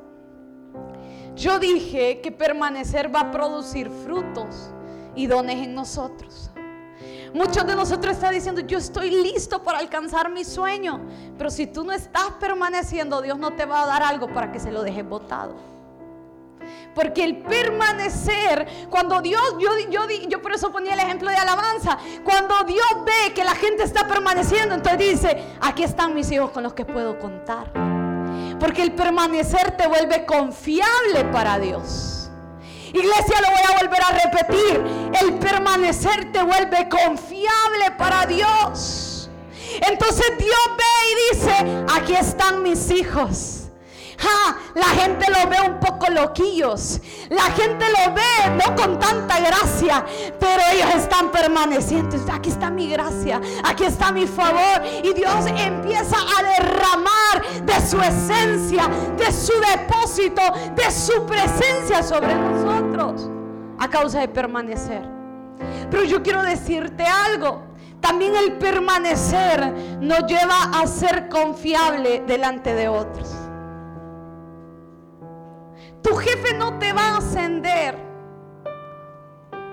Yo 1.36 1.58
dije 1.58 2.22
que 2.22 2.32
permanecer 2.32 3.14
va 3.14 3.22
a 3.22 3.32
producir 3.32 3.90
frutos 3.90 4.70
y 5.16 5.26
dones 5.26 5.56
en 5.56 5.74
nosotros. 5.74 6.52
Muchos 7.34 7.66
de 7.66 7.76
nosotros 7.76 8.14
están 8.14 8.36
diciendo, 8.36 8.62
yo 8.62 8.78
estoy 8.78 9.10
listo 9.10 9.64
para 9.64 9.80
alcanzar 9.80 10.30
mi 10.30 10.44
sueño. 10.46 11.02
Pero 11.36 11.50
si 11.50 11.66
tú 11.66 11.84
no 11.84 11.94
estás 11.94 12.30
permaneciendo, 12.40 13.24
Dios 13.24 13.40
no 13.40 13.54
te 13.54 13.66
va 13.66 13.82
a 13.82 13.88
dar 13.88 14.04
algo 14.04 14.32
para 14.32 14.52
que 14.52 14.60
se 14.60 14.72
lo 14.72 14.84
dejes 14.84 15.10
botado. 15.10 15.56
Porque 16.94 17.24
el 17.24 17.38
permanecer, 17.38 18.68
cuando 18.92 19.20
Dios, 19.22 19.42
yo, 19.60 19.72
yo, 19.90 20.02
yo 20.30 20.42
por 20.44 20.54
eso 20.54 20.72
ponía 20.72 20.94
el 20.94 21.00
ejemplo 21.00 21.32
de 21.32 21.38
alabanza, 21.38 21.98
cuando 22.24 22.54
Dios 22.66 22.86
ve 23.04 23.34
que 23.34 23.44
la 23.44 23.56
gente 23.56 23.82
está 23.82 24.08
permaneciendo, 24.08 24.76
entonces 24.76 25.00
dice, 25.00 25.44
aquí 25.60 25.82
están 25.82 26.14
mis 26.14 26.32
hijos 26.32 26.52
con 26.52 26.62
los 26.62 26.76
que 26.76 26.86
puedo 26.86 27.18
contar. 27.18 27.87
Porque 28.60 28.82
el 28.82 28.94
permanecer 28.94 29.78
te 29.78 29.88
vuelve 29.88 30.26
confiable 30.26 31.26
para 31.32 31.60
Dios. 31.60 32.30
Iglesia, 32.88 33.42
lo 33.42 33.52
voy 33.52 33.62
a 33.68 33.84
volver 33.84 34.02
a 34.02 34.12
repetir. 34.26 35.12
El 35.22 35.34
permanecer 35.40 36.32
te 36.32 36.42
vuelve 36.42 36.90
confiable 36.90 37.92
para 37.98 38.26
Dios. 38.26 39.30
Entonces 39.88 40.26
Dios 40.38 40.58
ve 40.78 40.84
y 41.12 41.36
dice, 41.36 41.86
aquí 41.94 42.14
están 42.16 42.64
mis 42.64 42.90
hijos 42.90 43.57
la 44.74 44.86
gente 44.86 45.26
lo 45.30 45.50
ve 45.50 45.58
un 45.68 45.80
poco 45.80 46.10
loquillos. 46.12 47.00
La 47.30 47.44
gente 47.52 47.86
lo 47.90 48.14
ve 48.14 48.64
no 48.64 48.76
con 48.76 49.00
tanta 49.00 49.40
gracia, 49.40 50.06
pero 50.40 50.62
ellos 50.72 50.96
están 50.96 51.32
permaneciendo. 51.32 52.18
Aquí 52.32 52.50
está 52.50 52.70
mi 52.70 52.90
gracia, 52.90 53.42
aquí 53.64 53.86
está 53.86 54.12
mi 54.12 54.28
favor. 54.28 54.84
Y 55.04 55.14
Dios 55.14 55.46
empieza 55.48 56.16
a 56.18 56.44
derramar 56.44 57.64
de 57.64 57.88
su 57.88 58.00
esencia, 58.02 58.88
de 59.18 59.32
su 59.32 59.54
depósito, 59.72 60.42
de 60.76 60.92
su 60.92 61.26
presencia 61.26 62.04
sobre 62.04 62.36
nosotros 62.36 63.30
a 63.80 63.90
causa 63.90 64.20
de 64.20 64.28
permanecer. 64.28 65.04
Pero 65.90 66.04
yo 66.04 66.22
quiero 66.22 66.44
decirte 66.44 67.04
algo. 67.04 67.64
También 68.02 68.36
el 68.36 68.54
permanecer 68.54 69.98
nos 70.00 70.26
lleva 70.28 70.80
a 70.80 70.86
ser 70.86 71.30
confiable 71.30 72.24
delante 72.28 72.74
de 72.74 72.88
otros. 72.88 73.47
Tu 76.08 76.16
jefe 76.16 76.54
no 76.54 76.80
te 76.80 76.94
va 76.94 77.02
a 77.02 77.18
ascender. 77.18 77.98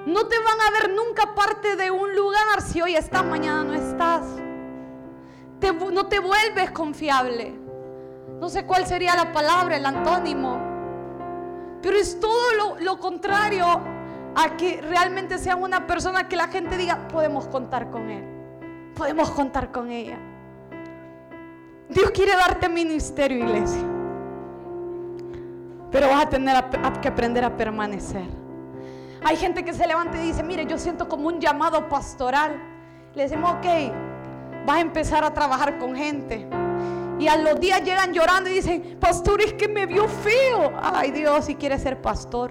No 0.05 0.27
te 0.27 0.37
van 0.39 0.61
a 0.61 0.71
ver 0.73 0.93
nunca 0.93 1.33
parte 1.33 1.77
de 1.77 1.93
un 1.93 2.15
lugar 2.17 2.61
si 2.61 2.83
hoy 2.83 2.97
estás, 2.97 3.25
mañana 3.25 3.63
no 3.63 3.75
estás. 3.75 4.23
no 5.93 6.07
te 6.07 6.19
vuelves 6.19 6.73
confiable. 6.73 7.55
No 8.41 8.49
sé 8.49 8.67
cuál 8.67 8.85
sería 8.85 9.15
la 9.15 9.33
palabra, 9.33 9.77
el 9.77 9.87
antónimo. 9.87 10.59
Pero 11.81 11.97
es 11.97 12.19
todo 12.19 12.79
lo, 12.81 12.99
contrario 12.99 13.67
a 14.35 14.57
que 14.57 14.81
realmente 14.83 15.39
sea 15.39 15.55
una 15.55 15.87
persona 15.87 16.29
que 16.29 16.35
la 16.35 16.49
gente 16.49 16.77
diga, 16.77 17.07
podemos 17.07 17.47
contar 17.47 17.93
con 17.93 18.11
él. 18.11 18.25
Podemos 18.97 19.31
contar 19.31 19.71
con 19.71 19.93
ella. 19.93 20.19
Dios 21.89 22.11
quiere 22.11 22.33
darte 22.33 22.69
ministerio, 22.69 23.39
iglesia. 23.39 23.94
Pero 25.95 26.09
vas 26.09 26.25
a 26.25 26.29
tener 26.29 26.57
que 27.01 27.07
aprender 27.07 27.45
a 27.45 27.57
permanecer. 27.57 28.25
Hay 29.23 29.37
gente 29.37 29.65
que 29.65 29.73
se 29.73 29.87
levanta 29.87 30.21
y 30.21 30.27
dice, 30.27 30.43
mire, 30.43 30.67
yo 30.67 30.77
siento 30.77 31.09
como 31.09 31.29
un 31.29 31.39
llamado 31.39 31.89
pastoral. 31.89 32.61
Le 33.15 33.23
decimos, 33.23 33.53
ok, 33.53 33.95
vas 34.67 34.79
a 34.79 34.81
empezar 34.81 35.23
a 35.23 35.33
trabajar 35.33 35.79
con 35.79 35.95
gente. 35.95 36.49
Y 37.21 37.29
a 37.29 37.37
los 37.37 37.61
días 37.61 37.81
llegan 37.85 38.13
llorando 38.13 38.51
y 38.51 38.55
dicen, 38.55 38.99
pastor, 38.99 39.41
es 39.41 39.53
que 39.53 39.69
me 39.69 39.87
vio 39.87 40.09
feo. 40.09 40.73
Ay 40.83 41.13
Dios, 41.13 41.45
si 41.45 41.55
quiere 41.55 41.79
ser 41.79 42.03
pastor. 42.03 42.51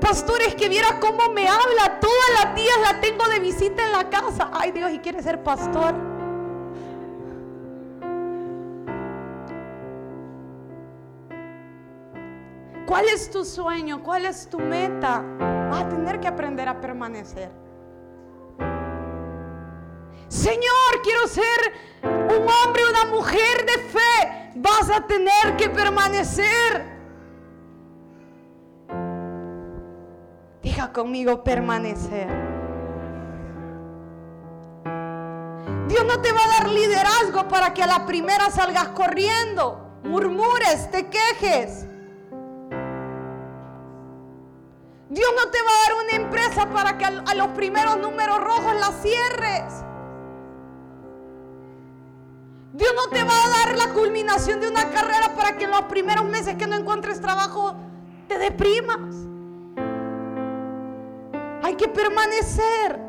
Pastor, 0.00 0.42
es 0.48 0.56
que 0.56 0.68
viera 0.68 0.98
cómo 0.98 1.32
me 1.32 1.46
habla. 1.46 2.00
Todas 2.00 2.42
las 2.42 2.56
días 2.56 2.76
la 2.82 3.00
tengo 3.00 3.24
de 3.28 3.38
visita 3.38 3.86
en 3.86 3.92
la 3.92 4.10
casa. 4.10 4.50
Ay 4.52 4.72
Dios, 4.72 4.90
y 4.90 4.98
quiere 4.98 5.22
ser 5.22 5.44
pastor. 5.44 6.15
¿Cuál 12.86 13.08
es 13.08 13.30
tu 13.30 13.44
sueño? 13.44 14.02
¿Cuál 14.02 14.26
es 14.26 14.48
tu 14.48 14.60
meta? 14.60 15.22
Vas 15.70 15.82
a 15.82 15.88
tener 15.88 16.20
que 16.20 16.28
aprender 16.28 16.68
a 16.68 16.80
permanecer. 16.80 17.50
Señor, 20.28 21.02
quiero 21.02 21.26
ser 21.26 21.72
un 22.04 22.46
hombre, 22.48 22.82
una 22.88 23.04
mujer 23.06 23.66
de 23.66 23.78
fe. 23.78 24.52
Vas 24.54 24.88
a 24.90 25.04
tener 25.04 25.56
que 25.58 25.68
permanecer. 25.68 26.96
Diga 30.62 30.92
conmigo 30.92 31.42
permanecer. 31.42 32.28
Dios 35.88 36.04
no 36.04 36.20
te 36.20 36.32
va 36.32 36.40
a 36.44 36.60
dar 36.60 36.68
liderazgo 36.68 37.48
para 37.48 37.74
que 37.74 37.82
a 37.82 37.86
la 37.86 38.06
primera 38.06 38.50
salgas 38.50 38.88
corriendo, 38.88 39.98
murmures, 40.04 40.90
te 40.90 41.08
quejes. 41.08 41.86
Dios 45.08 45.30
no 45.36 45.50
te 45.50 45.58
va 45.62 45.68
a 45.68 45.88
dar 45.88 46.04
una 46.04 46.24
empresa 46.24 46.66
para 46.66 46.98
que 46.98 47.04
a 47.04 47.34
los 47.34 47.48
primeros 47.48 47.98
números 47.98 48.40
rojos 48.40 48.74
la 48.74 48.92
cierres. 49.02 49.84
Dios 52.72 52.92
no 52.94 53.08
te 53.08 53.22
va 53.24 53.32
a 53.32 53.48
dar 53.48 53.78
la 53.78 53.94
culminación 53.94 54.60
de 54.60 54.68
una 54.68 54.90
carrera 54.90 55.34
para 55.34 55.56
que 55.56 55.64
en 55.64 55.70
los 55.70 55.82
primeros 55.82 56.24
meses 56.26 56.56
que 56.56 56.66
no 56.66 56.76
encuentres 56.76 57.20
trabajo 57.20 57.74
te 58.28 58.38
deprimas. 58.38 59.14
Hay 61.62 61.74
que 61.76 61.88
permanecer. 61.88 63.00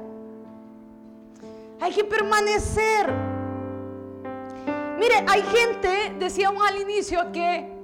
Hay 1.81 1.91
que 1.91 2.03
permanecer. 2.03 3.13
Mire, 4.97 5.25
hay 5.27 5.43
gente, 5.43 6.15
decíamos 6.17 6.63
al 6.67 6.77
inicio, 6.77 7.31
que, 7.31 7.76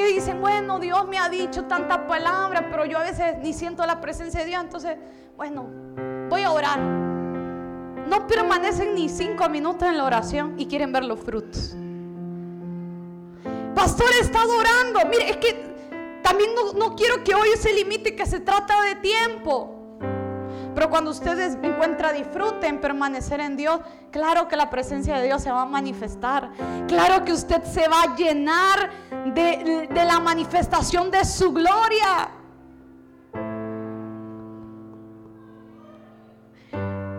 que 0.00 0.14
dicen, 0.14 0.40
bueno, 0.40 0.78
Dios 0.78 1.06
me 1.08 1.18
ha 1.18 1.28
dicho 1.28 1.64
tantas 1.64 1.98
palabras, 1.98 2.64
pero 2.70 2.86
yo 2.86 2.98
a 2.98 3.02
veces 3.02 3.36
ni 3.42 3.52
siento 3.52 3.84
la 3.84 4.00
presencia 4.00 4.40
de 4.40 4.46
Dios, 4.46 4.62
entonces, 4.62 4.96
bueno, 5.36 5.66
voy 6.28 6.42
a 6.42 6.50
orar. 6.50 6.78
No 6.78 8.26
permanecen 8.26 8.94
ni 8.94 9.08
cinco 9.10 9.48
minutos 9.50 9.86
en 9.86 9.98
la 9.98 10.04
oración 10.04 10.54
y 10.58 10.66
quieren 10.66 10.90
ver 10.90 11.04
los 11.04 11.20
frutos. 11.20 11.76
Pastor, 13.74 14.08
está 14.20 14.42
orando. 14.44 15.00
Mire, 15.08 15.30
es 15.30 15.36
que 15.36 16.20
también 16.22 16.50
no, 16.76 16.96
quiero 16.96 17.22
que 17.22 17.34
hoy 17.34 17.48
se 17.58 17.72
limite 17.72 18.16
que 18.16 18.24
se 18.24 18.40
trata 18.40 18.80
de 18.82 18.96
tiempo. 18.96 19.79
Pero 20.74 20.88
cuando 20.88 21.10
ustedes 21.10 21.58
encuentran 21.62 22.14
disfrute 22.14 22.66
en 22.66 22.80
permanecer 22.80 23.40
en 23.40 23.56
Dios, 23.56 23.80
claro 24.10 24.48
que 24.48 24.56
la 24.56 24.70
presencia 24.70 25.16
de 25.16 25.26
Dios 25.26 25.42
se 25.42 25.50
va 25.50 25.62
a 25.62 25.66
manifestar. 25.66 26.50
Claro 26.86 27.24
que 27.24 27.32
usted 27.32 27.62
se 27.64 27.88
va 27.88 28.02
a 28.02 28.16
llenar 28.16 28.90
de, 29.34 29.88
de 29.90 30.04
la 30.04 30.20
manifestación 30.20 31.10
de 31.10 31.24
su 31.24 31.52
gloria. 31.52 32.30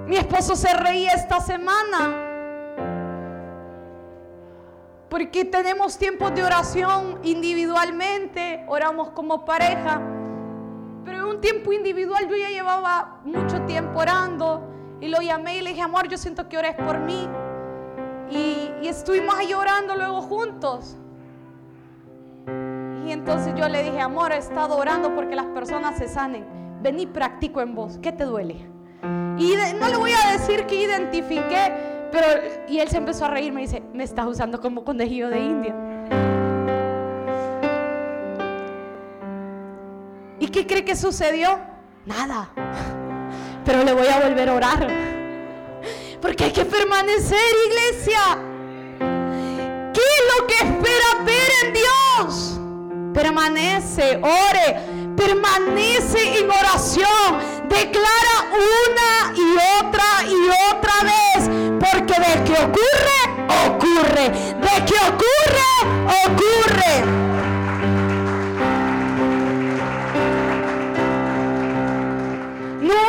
Mi 0.07 0.17
esposo 0.17 0.55
se 0.55 0.73
reía 0.73 1.11
esta 1.11 1.39
semana 1.39 2.29
porque 5.11 5.43
tenemos 5.43 5.97
tiempos 5.97 6.33
de 6.33 6.41
oración 6.41 7.19
individualmente, 7.23 8.63
oramos 8.69 9.09
como 9.09 9.43
pareja. 9.43 10.01
Pero 11.03 11.17
en 11.17 11.23
un 11.23 11.41
tiempo 11.41 11.73
individual 11.73 12.27
yo 12.29 12.35
ya 12.35 12.49
llevaba 12.49 13.21
mucho 13.23 13.61
tiempo 13.63 13.99
orando 13.99 14.67
y 14.99 15.07
lo 15.07 15.21
llamé 15.21 15.57
y 15.57 15.61
le 15.61 15.71
dije, 15.71 15.81
amor, 15.81 16.07
yo 16.07 16.17
siento 16.17 16.47
que 16.47 16.57
ores 16.57 16.75
por 16.75 16.99
mí. 16.99 17.27
Y, 18.29 18.71
y 18.81 18.87
estuvimos 18.87 19.35
ahí 19.35 19.53
orando 19.53 19.95
luego 19.95 20.21
juntos. 20.21 20.97
Y 23.05 23.11
entonces 23.11 23.53
yo 23.55 23.67
le 23.67 23.83
dije, 23.83 23.99
amor, 23.99 24.31
he 24.31 24.37
estado 24.37 24.77
orando 24.77 25.15
porque 25.15 25.35
las 25.35 25.47
personas 25.47 25.97
se 25.97 26.07
sanen. 26.07 26.45
Vení, 26.81 27.07
practico 27.07 27.61
en 27.61 27.75
vos. 27.75 27.97
¿Qué 28.01 28.11
te 28.11 28.25
duele? 28.25 28.69
Y 29.37 29.55
no 29.79 29.87
le 29.87 29.97
voy 29.97 30.11
a 30.11 30.33
decir 30.33 30.65
que 30.67 30.75
identifiqué 30.75 31.91
pero, 32.11 32.27
y 32.67 32.79
él 32.79 32.89
se 32.89 32.97
empezó 32.97 33.25
a 33.25 33.29
reír, 33.29 33.53
me 33.53 33.61
dice, 33.61 33.81
me 33.93 34.03
estás 34.03 34.27
usando 34.27 34.59
como 34.59 34.83
conejillo 34.83 35.29
de 35.29 35.39
India. 35.39 35.73
Cree 40.65 40.83
que 40.83 40.95
sucedió? 40.95 41.59
Nada. 42.05 42.49
Pero 43.65 43.83
le 43.83 43.93
voy 43.93 44.07
a 44.07 44.19
volver 44.19 44.49
a 44.49 44.53
orar. 44.53 44.87
Porque 46.21 46.45
hay 46.45 46.51
que 46.51 46.65
permanecer, 46.65 47.39
iglesia. 47.67 48.37
¿Qué 49.93 50.01
es 50.01 50.23
lo 50.37 50.47
que 50.47 50.53
espera 50.55 51.23
ver 51.25 51.51
en 51.63 51.73
Dios? 51.73 52.59
Permanece, 53.13 54.19
ore, 54.21 54.79
permanece 55.15 56.39
en 56.39 56.49
oración. 56.49 57.67
Declara 57.67 58.51
una 58.51 59.33
y 59.35 59.55
otra 59.79 60.03
y 60.27 60.75
otra 60.75 60.93
vez 61.03 61.21
porque 61.79 62.13
de 62.13 62.43
que 62.43 62.53
ocurre, 62.53 63.19
ocurre. 63.67 64.29
De 64.29 64.85
que 64.85 64.95
ocurre, 65.09 65.71
ocurre. 66.25 67.30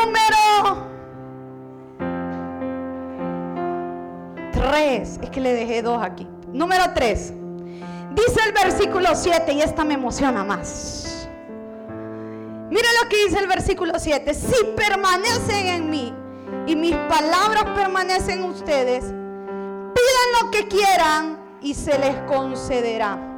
Número 0.05 0.87
3. 4.53 5.21
Es 5.23 5.31
que 5.31 5.41
le 5.41 5.53
dejé 5.55 5.83
dos 5.83 6.03
aquí. 6.03 6.27
Número 6.53 6.85
3. 6.95 7.35
Dice 8.15 8.41
el 8.47 8.53
versículo 8.53 9.09
7 9.15 9.53
y 9.53 9.63
esta 9.63 9.85
me 9.85 9.95
emociona 9.95 10.45
más. 10.45 11.29
Mira 12.71 12.89
lo 13.03 13.09
que 13.09 13.25
dice 13.25 13.39
el 13.39 13.47
versículo 13.47 13.95
7. 13.99 14.35
Si 14.35 14.65
permanecen 14.77 15.67
en 15.67 15.91
mí 15.91 16.15
y 16.67 16.77
mis 16.77 16.97
palabras 16.97 17.65
permanecen 17.75 18.41
en 18.41 18.45
ustedes, 18.45 19.05
pidan 19.05 20.43
lo 20.43 20.51
que 20.51 20.69
quieran 20.69 21.39
y 21.61 21.75
se 21.75 21.99
les 21.99 22.17
concederá. 22.23 23.32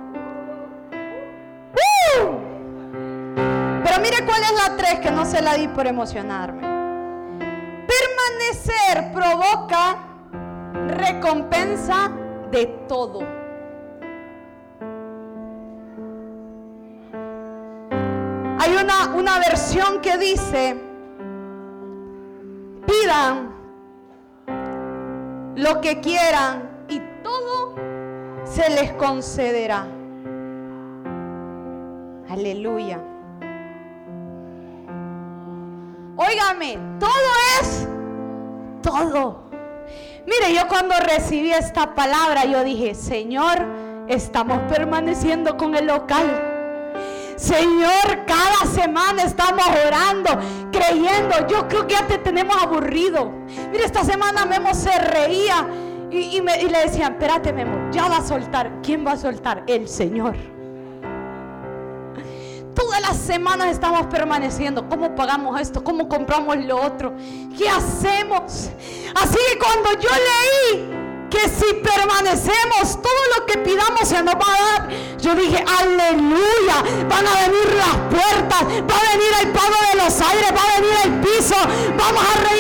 Cuál 4.35 4.43
es 4.43 4.69
la 4.69 4.77
tres 4.77 4.99
que 4.99 5.11
no 5.13 5.25
se 5.25 5.41
la 5.41 5.55
di 5.55 5.69
por 5.69 5.87
emocionarme. 5.87 6.63
Permanecer 7.87 9.13
provoca 9.13 9.97
recompensa 10.89 12.11
de 12.51 12.67
todo. 12.89 13.21
Hay 18.59 18.77
una, 18.83 19.15
una 19.15 19.39
versión 19.39 20.01
que 20.01 20.19
dice, 20.19 20.81
pidan 22.87 23.55
lo 25.55 25.81
que 25.81 26.01
quieran 26.01 26.87
y 26.89 27.01
todo 27.23 27.77
se 28.45 28.69
les 28.71 28.93
concederá. 28.95 29.87
Aleluya. 32.29 33.14
Óigame, 36.17 36.79
todo 37.01 37.11
es 37.61 37.89
todo. 38.83 39.45
Mire, 40.27 40.55
yo 40.55 40.69
cuando 40.69 40.95
recibí 41.01 41.51
esta 41.51 41.95
palabra, 41.95 42.45
yo 42.45 42.63
dije, 42.63 42.95
Señor, 42.95 43.67
estamos 44.09 44.59
permaneciendo 44.71 45.57
con 45.57 45.75
el 45.75 45.87
local. 45.87 46.53
Señor, 47.37 48.25
cada 48.27 48.73
semana 48.73 49.25
estamos 49.25 49.65
orando, 49.87 50.31
creyendo. 50.71 51.47
Yo 51.49 51.67
creo 51.69 51.87
que 51.87 51.95
ya 51.95 52.07
te 52.07 52.19
tenemos 52.19 52.57
aburrido. 52.63 53.33
Mira, 53.73 53.85
esta 53.85 54.05
semana 54.05 54.47
Memo 54.47 54.73
se 54.73 54.97
reía 54.99 55.67
y, 56.11 56.41
le 56.41 56.79
decían, 56.85 57.15
espérate 57.15 57.53
Memo, 57.53 57.91
ya 57.91 58.09
va 58.09 58.19
a 58.19 58.23
soltar. 58.23 58.71
¿Quién 58.83 59.05
va 59.05 59.13
a 59.13 59.17
soltar? 59.17 59.65
El 59.67 59.89
Señor. 59.89 60.54
Todas 62.75 63.01
las 63.01 63.17
semanas 63.17 63.69
estamos 63.69 64.07
permaneciendo. 64.07 64.89
¿Cómo 64.89 65.15
pagamos 65.15 65.61
esto? 65.61 65.83
¿Cómo 65.83 66.09
compramos 66.09 66.57
lo 66.59 66.83
otro? 66.83 67.15
¿Qué 67.57 67.69
hacemos? 67.69 68.71
Así 69.15 69.39
que 69.51 69.59
cuando 69.59 70.01
yo 70.01 70.11
leí 70.11 71.05
que 71.31 71.49
si 71.49 71.75
permanecemos, 71.75 73.03
todo 73.03 73.23
lo 73.37 73.47
que 73.47 73.59
pidamos 73.59 74.09
se 74.09 74.23
nos 74.23 74.35
va 74.35 74.47
a 74.47 74.79
dar. 74.79 74.89
Yo 75.19 75.35
dije, 75.35 75.65
aleluya, 75.81 77.07
van 77.09 77.27
a 77.27 77.49
venir 77.49 77.75
las 77.77 77.97
puertas, 78.09 78.63
va 78.63 78.97
a 78.97 79.17
venir 79.17 79.33
el 79.43 79.49
pago 79.49 79.75
de 79.91 80.05
los 80.05 80.21
aires, 80.21 80.53
va 80.55 80.63
a 80.63 80.81
venir 80.81 80.95
el 81.05 81.21
piso, 81.21 81.57
vamos 81.97 82.23
a 82.23 82.54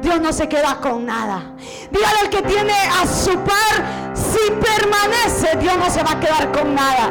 Dios 0.00 0.20
no 0.20 0.32
se 0.32 0.48
queda 0.48 0.78
con 0.80 1.06
nada. 1.06 1.54
Dígale 1.90 2.18
al 2.22 2.30
que 2.30 2.42
tiene 2.42 2.72
a 2.72 3.06
su 3.06 3.36
par 3.38 4.12
Si 4.14 4.50
permanece, 4.50 5.56
Dios 5.58 5.76
no 5.76 5.90
se 5.90 6.02
va 6.02 6.12
a 6.12 6.20
quedar 6.20 6.52
con 6.52 6.74
nada. 6.74 7.10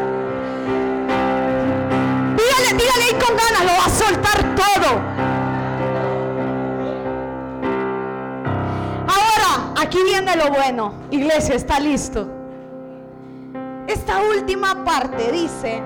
Dígale, 2.38 2.74
dígale 2.74 3.26
con 3.26 3.36
ganas, 3.36 3.62
lo 3.62 3.72
va 3.78 3.86
a 3.86 3.90
soltar 3.90 4.56
todo. 4.56 5.02
Ahora, 9.08 9.74
aquí 9.82 9.98
viene 10.06 10.36
lo 10.36 10.50
bueno. 10.50 10.94
Iglesia, 11.12 11.56
está 11.56 11.80
listo. 11.80 12.28
Esta 13.88 14.22
última 14.22 14.86
parte 14.86 15.32
dice, 15.32 15.82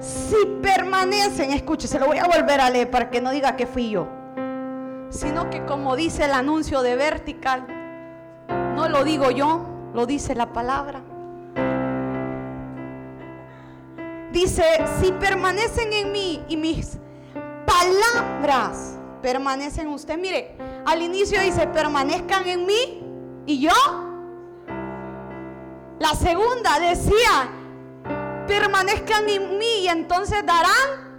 si 0.00 0.46
permanecen, 0.60 1.52
escuche, 1.52 1.86
se 1.86 1.98
lo 1.98 2.06
voy 2.06 2.18
a 2.18 2.24
volver 2.24 2.60
a 2.60 2.70
leer 2.70 2.90
para 2.90 3.10
que 3.10 3.20
no 3.20 3.30
diga 3.30 3.54
que 3.56 3.66
fui 3.66 3.90
yo, 3.90 4.08
sino 5.10 5.50
que 5.50 5.64
como 5.64 5.96
dice 5.96 6.24
el 6.24 6.32
anuncio 6.32 6.82
de 6.82 6.96
Vertical, 6.96 7.66
no 8.74 8.88
lo 8.88 9.04
digo 9.04 9.30
yo, 9.30 9.66
lo 9.92 10.06
dice 10.06 10.34
la 10.34 10.52
palabra. 10.52 11.02
Dice, 14.32 14.64
si 15.00 15.12
permanecen 15.12 15.92
en 15.92 16.12
mí 16.12 16.44
y 16.48 16.56
mis 16.56 16.98
palabras 17.66 18.96
permanecen 19.20 19.88
en 19.88 19.92
usted. 19.92 20.16
Mire, 20.18 20.56
al 20.86 21.02
inicio 21.02 21.40
dice, 21.40 21.66
permanezcan 21.66 22.46
en 22.46 22.64
mí 22.64 23.02
y 23.46 23.60
yo. 23.60 23.72
La 25.98 26.14
segunda 26.14 26.78
decía, 26.78 27.50
permanezcan 28.46 29.28
en 29.28 29.58
mí 29.58 29.80
y 29.82 29.88
entonces 29.88 30.44
darán 30.46 31.09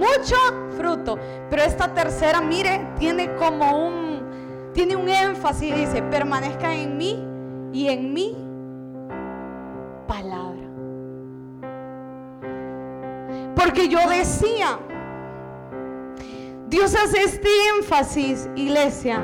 mucho 0.00 0.36
fruto. 0.76 1.18
Pero 1.48 1.62
esta 1.62 1.92
tercera, 1.92 2.40
mire, 2.40 2.88
tiene 2.98 3.34
como 3.36 3.86
un, 3.86 4.70
tiene 4.72 4.96
un 4.96 5.08
énfasis, 5.08 5.74
dice, 5.74 6.02
permanezcan 6.02 6.72
en 6.72 6.96
mí 6.96 7.24
y 7.72 7.88
en 7.88 8.12
mi 8.12 8.34
palabra. 10.08 10.66
Porque 13.54 13.88
yo 13.88 14.00
decía, 14.08 14.78
Dios 16.68 16.94
hace 16.94 17.22
este 17.24 17.48
énfasis, 17.76 18.48
iglesia 18.56 19.20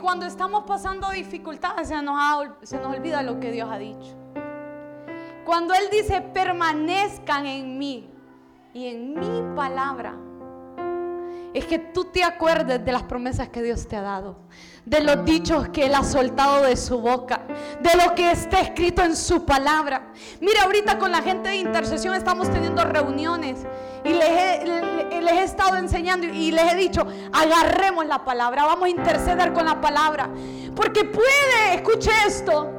cuando 0.00 0.26
estamos 0.26 0.64
pasando 0.64 1.10
dificultades 1.10 1.88
se 1.88 2.02
nos 2.02 2.86
olvida 2.86 3.22
lo 3.22 3.38
que 3.40 3.50
Dios 3.50 3.68
ha 3.70 3.78
dicho. 3.78 4.16
Cuando 5.44 5.74
Él 5.74 5.84
dice, 5.90 6.20
permanezcan 6.20 7.46
en 7.46 7.78
mí 7.78 8.10
y 8.72 8.86
en 8.86 9.14
mi 9.14 9.56
palabra, 9.56 10.14
es 11.52 11.66
que 11.66 11.78
tú 11.78 12.04
te 12.06 12.24
acuerdes 12.24 12.84
de 12.84 12.92
las 12.92 13.02
promesas 13.02 13.48
que 13.48 13.62
Dios 13.62 13.86
te 13.86 13.96
ha 13.96 14.02
dado, 14.02 14.36
de 14.86 15.02
los 15.02 15.24
dichos 15.24 15.68
que 15.68 15.86
Él 15.86 15.94
ha 15.94 16.04
soltado 16.04 16.62
de 16.62 16.76
su 16.76 16.98
boca, 17.00 17.41
de 17.80 17.96
lo 17.96 18.14
que 18.14 18.30
está 18.30 18.60
escrito 18.60 19.02
en 19.02 19.16
su 19.16 19.44
palabra. 19.44 20.12
Mira, 20.40 20.62
ahorita 20.64 20.98
con 20.98 21.10
la 21.10 21.22
gente 21.22 21.48
de 21.50 21.56
intercesión 21.56 22.14
estamos 22.14 22.50
teniendo 22.50 22.84
reuniones 22.84 23.66
y 24.04 24.10
les 24.10 24.28
he, 24.28 25.44
estado 25.44 25.76
enseñando 25.76 26.26
y 26.26 26.50
les 26.50 26.72
he 26.72 26.76
dicho, 26.76 27.06
agarremos 27.32 28.06
la 28.06 28.24
palabra, 28.24 28.64
vamos 28.64 28.86
a 28.86 28.88
interceder 28.88 29.52
con 29.52 29.64
la 29.64 29.80
palabra. 29.80 30.28
Porque 30.74 31.04
puede, 31.04 31.74
escuche 31.74 32.10
esto, 32.26 32.70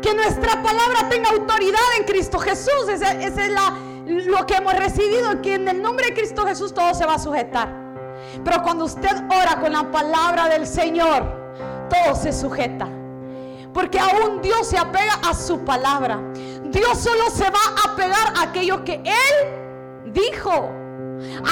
que 0.00 0.14
nuestra 0.14 0.62
palabra 0.62 1.08
tenga 1.08 1.30
autoridad 1.30 1.80
en 1.98 2.04
Cristo 2.04 2.38
Jesús. 2.38 2.88
Esa, 2.90 3.12
es 3.12 3.36
la, 3.50 3.74
lo 4.06 4.46
que 4.46 4.54
hemos 4.54 4.74
recibido, 4.74 5.40
que 5.42 5.54
en 5.54 5.68
el 5.68 5.82
nombre 5.82 6.06
de 6.06 6.14
Cristo 6.14 6.44
Jesús 6.46 6.72
todo 6.72 6.94
se 6.94 7.06
va 7.06 7.14
a 7.14 7.18
sujetar. 7.18 7.68
Pero 8.44 8.62
cuando 8.62 8.84
usted 8.84 9.24
ora 9.28 9.60
con 9.60 9.72
la 9.72 9.90
palabra 9.90 10.48
del 10.48 10.66
Señor, 10.66 11.24
todo 11.88 12.14
se 12.14 12.32
sujeta. 12.32 12.88
Porque 13.74 13.98
aún 13.98 14.40
Dios 14.40 14.68
se 14.68 14.78
apega 14.78 15.14
a 15.28 15.34
su 15.34 15.64
palabra. 15.64 16.20
Dios 16.66 16.98
solo 16.98 17.28
se 17.28 17.44
va 17.44 17.74
a 17.84 17.96
pegar 17.96 18.32
a 18.36 18.42
aquello 18.42 18.84
que 18.84 19.02
Él 19.04 20.12
dijo. 20.12 20.70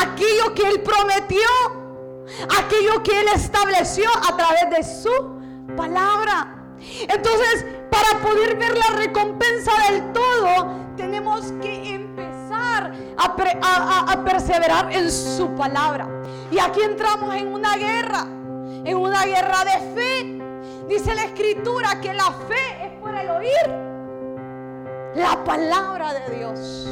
Aquello 0.01 0.55
que 0.55 0.69
Él 0.69 0.81
prometió. 0.83 1.41
Aquello 2.59 3.03
que 3.03 3.21
Él 3.21 3.27
estableció 3.35 4.09
a 4.31 4.37
través 4.37 4.71
de 4.71 4.85
su 4.85 5.77
palabra. 5.77 6.63
Entonces, 7.09 7.67
para 7.91 8.21
poder 8.21 8.57
ver 8.57 8.77
la 8.77 8.97
recompensa 8.97 9.73
del 9.89 10.13
todo, 10.13 10.69
tenemos 10.97 11.53
que 11.61 11.95
empezar 11.95 12.93
a, 13.19 14.25
perseverar 14.25 14.93
en 14.93 15.11
su 15.11 15.55
palabra. 15.57 16.09
Y 16.51 16.59
aquí 16.59 16.81
entramos 16.83 17.35
en 17.35 17.53
una 17.53 17.77
guerra, 17.77 18.23
en 18.23 18.97
una 18.97 19.25
guerra 19.25 19.65
de 19.65 19.95
fe. 19.95 20.42
Dice 20.89 21.15
la 21.15 21.25
escritura 21.25 22.01
que 22.01 22.13
la 22.13 22.33
fe 22.33 22.87
es 22.87 23.01
por 23.01 23.15
el 23.15 23.31
oír 23.31 23.93
la 25.15 25.45
palabra 25.45 26.15
de 26.15 26.37
Dios. 26.37 26.89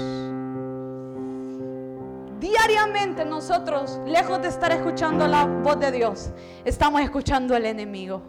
Diariamente 2.38 3.24
nosotros, 3.24 4.00
lejos 4.06 4.40
de 4.40 4.48
estar 4.48 4.72
escuchando 4.72 5.26
la 5.26 5.44
voz 5.44 5.78
de 5.78 5.92
Dios, 5.92 6.30
estamos 6.64 7.00
escuchando 7.02 7.54
al 7.54 7.66
enemigo. 7.66 8.22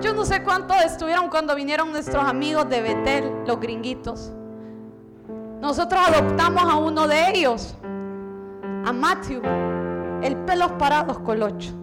Yo 0.00 0.12
no 0.14 0.24
sé 0.24 0.42
cuántos 0.42 0.76
estuvieron 0.84 1.28
cuando 1.28 1.54
vinieron 1.54 1.92
nuestros 1.92 2.24
amigos 2.24 2.68
de 2.68 2.82
Betel, 2.82 3.44
los 3.46 3.60
gringuitos. 3.60 4.32
Nosotros 5.60 6.00
adoptamos 6.08 6.64
a 6.64 6.76
uno 6.76 7.06
de 7.06 7.30
ellos, 7.30 7.76
a 8.84 8.92
Matthew, 8.92 9.42
el 10.22 10.36
pelos 10.38 10.72
parados 10.72 11.20
colocho. 11.20 11.81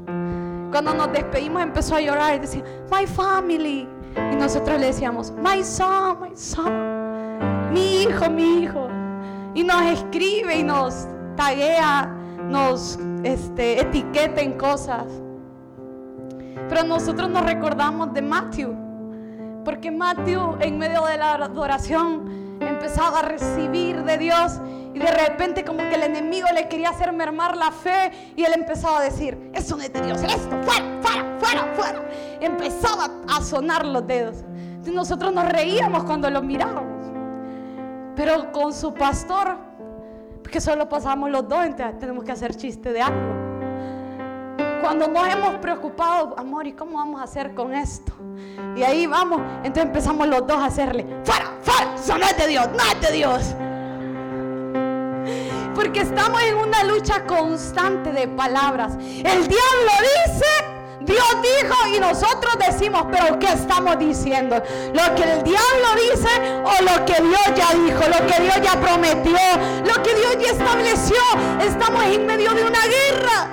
Cuando 0.71 0.93
nos 0.93 1.11
despedimos 1.11 1.61
empezó 1.61 1.95
a 1.95 2.01
llorar 2.01 2.35
y 2.35 2.39
decía, 2.39 2.63
my 2.91 3.05
family. 3.07 3.87
Y 4.15 4.35
nosotros 4.35 4.79
le 4.79 4.87
decíamos, 4.87 5.31
my 5.31 5.63
son, 5.63 6.21
my 6.21 6.35
son, 6.35 7.71
mi 7.71 8.03
hijo, 8.03 8.29
mi 8.29 8.63
hijo. 8.63 8.87
Y 9.53 9.63
nos 9.63 9.81
escribe 9.83 10.57
y 10.57 10.63
nos 10.63 11.07
taguea, 11.35 12.13
nos 12.49 12.99
este, 13.23 13.81
etiqueta 13.81 14.41
en 14.41 14.57
cosas. 14.57 15.05
Pero 16.67 16.83
nosotros 16.83 17.29
nos 17.29 17.43
recordamos 17.43 18.13
de 18.13 18.21
Matthew, 18.21 18.75
porque 19.65 19.89
Matthew 19.89 20.57
en 20.59 20.77
medio 20.77 21.05
de 21.05 21.17
la 21.17 21.33
adoración 21.35 22.57
empezaba 22.59 23.19
a 23.19 23.21
recibir 23.23 24.03
de 24.03 24.17
Dios 24.17 24.59
y 24.93 24.99
de 24.99 25.11
repente 25.11 25.63
como 25.63 25.79
que 25.87 25.95
el 25.95 26.03
enemigo 26.03 26.47
le 26.53 26.67
quería 26.67 26.89
hacer 26.89 27.11
mermar 27.13 27.55
la 27.55 27.71
fe 27.71 28.11
y 28.35 28.43
él 28.43 28.53
empezaba 28.53 28.99
a 28.99 29.01
decir, 29.03 29.51
eso 29.53 29.77
no 29.77 29.83
es 29.83 29.93
de 29.93 30.01
Dios, 30.01 30.21
esto, 30.23 30.57
fuera, 30.63 30.85
fuera, 31.01 31.37
fuera, 31.39 31.73
fuera. 31.75 32.01
Empezaba 32.41 33.09
a 33.27 33.41
sonar 33.41 33.85
los 33.85 34.05
dedos. 34.07 34.43
Y 34.85 34.91
nosotros 34.91 35.31
nos 35.31 35.47
reíamos 35.47 36.03
cuando 36.03 36.29
lo 36.29 36.41
mirábamos. 36.41 37.11
Pero 38.15 38.51
con 38.51 38.73
su 38.73 38.93
pastor, 38.93 39.55
porque 40.41 40.59
solo 40.59 40.89
pasamos 40.89 41.29
los 41.29 41.47
dos, 41.47 41.63
entonces 41.65 41.99
tenemos 41.99 42.23
que 42.23 42.31
hacer 42.31 42.55
chiste 42.55 42.91
de 42.91 43.01
algo. 43.01 43.49
Cuando 44.81 45.07
nos 45.07 45.27
hemos 45.27 45.55
preocupado, 45.55 46.33
amor, 46.37 46.65
¿y 46.65 46.73
cómo 46.73 46.97
vamos 46.97 47.21
a 47.21 47.25
hacer 47.25 47.53
con 47.53 47.73
esto? 47.73 48.11
Y 48.75 48.81
ahí 48.81 49.05
vamos, 49.05 49.41
entonces 49.57 49.83
empezamos 49.83 50.27
los 50.27 50.47
dos 50.47 50.57
a 50.57 50.65
hacerle, 50.65 51.05
fuera, 51.23 51.53
fuera, 51.61 51.95
eso 51.95 52.17
no 52.17 52.25
es 52.25 52.37
de 52.37 52.47
Dios, 52.47 52.69
no 52.71 52.83
es 52.83 53.01
de 53.01 53.11
Dios. 53.15 53.55
Porque 55.79 56.01
estamos 56.01 56.41
en 56.41 56.55
una 56.55 56.83
lucha 56.83 57.25
constante 57.25 58.11
de 58.11 58.27
palabras. 58.27 58.97
El 58.97 59.47
diablo 59.47 59.91
dice, 60.25 60.45
Dios 60.99 61.25
dijo 61.41 61.87
y 61.95 62.01
nosotros 62.01 62.57
decimos, 62.67 63.05
pero 63.09 63.39
¿qué 63.39 63.53
estamos 63.53 63.97
diciendo? 63.97 64.57
Lo 64.57 65.15
que 65.15 65.23
el 65.23 65.41
diablo 65.41 65.87
dice 66.11 66.27
o 66.65 66.83
lo 66.83 67.05
que 67.05 67.21
Dios 67.21 67.45
ya 67.55 67.73
dijo, 67.75 68.01
lo 68.09 68.27
que 68.27 68.41
Dios 68.41 68.59
ya 68.61 68.77
prometió, 68.77 69.39
lo 69.85 70.03
que 70.03 70.15
Dios 70.15 70.37
ya 70.41 70.51
estableció. 70.51 71.15
Estamos 71.61 72.03
en 72.07 72.25
medio 72.25 72.53
de 72.53 72.65
una 72.65 72.81
guerra. 72.81 73.47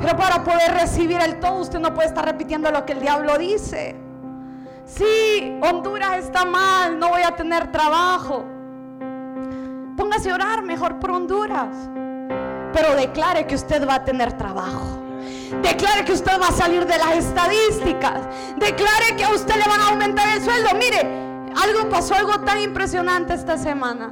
Pero 0.00 0.16
para 0.16 0.44
poder 0.44 0.74
recibir 0.74 1.20
el 1.20 1.40
todo, 1.40 1.56
usted 1.56 1.80
no 1.80 1.92
puede 1.92 2.06
estar 2.06 2.24
repitiendo 2.24 2.70
lo 2.70 2.86
que 2.86 2.92
el 2.92 3.00
diablo 3.00 3.36
dice. 3.36 3.96
Sí, 4.86 5.58
Honduras 5.60 6.18
está 6.18 6.44
mal, 6.44 7.00
no 7.00 7.08
voy 7.08 7.22
a 7.22 7.34
tener 7.34 7.72
trabajo. 7.72 8.57
Póngase 9.98 10.30
a 10.30 10.36
orar 10.36 10.62
mejor 10.62 11.00
por 11.00 11.10
Honduras. 11.10 11.74
Pero 12.72 12.94
declare 12.94 13.48
que 13.48 13.56
usted 13.56 13.86
va 13.86 13.96
a 13.96 14.04
tener 14.04 14.32
trabajo. 14.34 14.96
Declare 15.60 16.04
que 16.04 16.12
usted 16.12 16.40
va 16.40 16.46
a 16.46 16.52
salir 16.52 16.86
de 16.86 16.96
las 16.96 17.16
estadísticas. 17.16 18.22
Declare 18.58 19.16
que 19.16 19.24
a 19.24 19.30
usted 19.30 19.56
le 19.56 19.66
van 19.66 19.80
a 19.80 19.88
aumentar 19.88 20.36
el 20.36 20.40
sueldo. 20.40 20.68
Mire, 20.74 21.00
algo 21.60 21.88
pasó, 21.90 22.14
algo 22.14 22.38
tan 22.44 22.60
impresionante 22.60 23.34
esta 23.34 23.58
semana. 23.58 24.06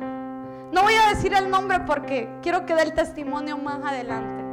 No 0.72 0.82
voy 0.82 0.94
a 0.94 1.14
decir 1.14 1.32
el 1.34 1.48
nombre 1.48 1.78
porque 1.86 2.28
quiero 2.42 2.66
que 2.66 2.74
dé 2.74 2.82
el 2.82 2.92
testimonio 2.92 3.56
más 3.56 3.78
adelante. 3.84 4.44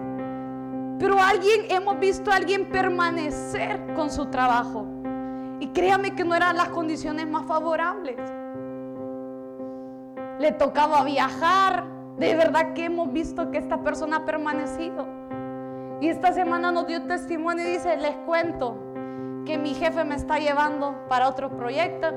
Pero 1.00 1.20
alguien, 1.20 1.66
hemos 1.70 2.00
visto 2.00 2.32
a 2.32 2.36
alguien 2.36 2.70
permanecer 2.70 3.82
con 3.96 4.12
su 4.12 4.28
trabajo. 4.28 4.86
Y 5.60 5.70
créame 5.70 6.14
que 6.14 6.24
no 6.26 6.36
eran 6.36 6.58
las 6.58 6.70
condiciones 6.70 7.28
más 7.28 7.48
favorables. 7.48 8.18
Le 10.40 10.52
tocaba 10.52 11.04
viajar. 11.04 11.86
De 12.18 12.36
verdad 12.36 12.74
que 12.74 12.86
hemos 12.86 13.12
visto 13.12 13.50
que 13.52 13.58
esta 13.58 13.82
persona 13.82 14.18
ha 14.18 14.26
permanecido. 14.26 15.08
Y 16.00 16.10
esta 16.10 16.34
semana 16.34 16.72
nos 16.72 16.88
dio 16.88 17.04
testimonio 17.04 17.68
y 17.68 17.72
dice, 17.72 17.98
les 17.98 18.16
cuento 18.26 18.78
que 19.46 19.58
mi 19.58 19.74
jefe 19.74 20.04
me 20.04 20.16
está 20.16 20.38
llevando 20.38 20.96
para 21.08 21.30
otro 21.30 21.56
proyecto. 21.58 22.08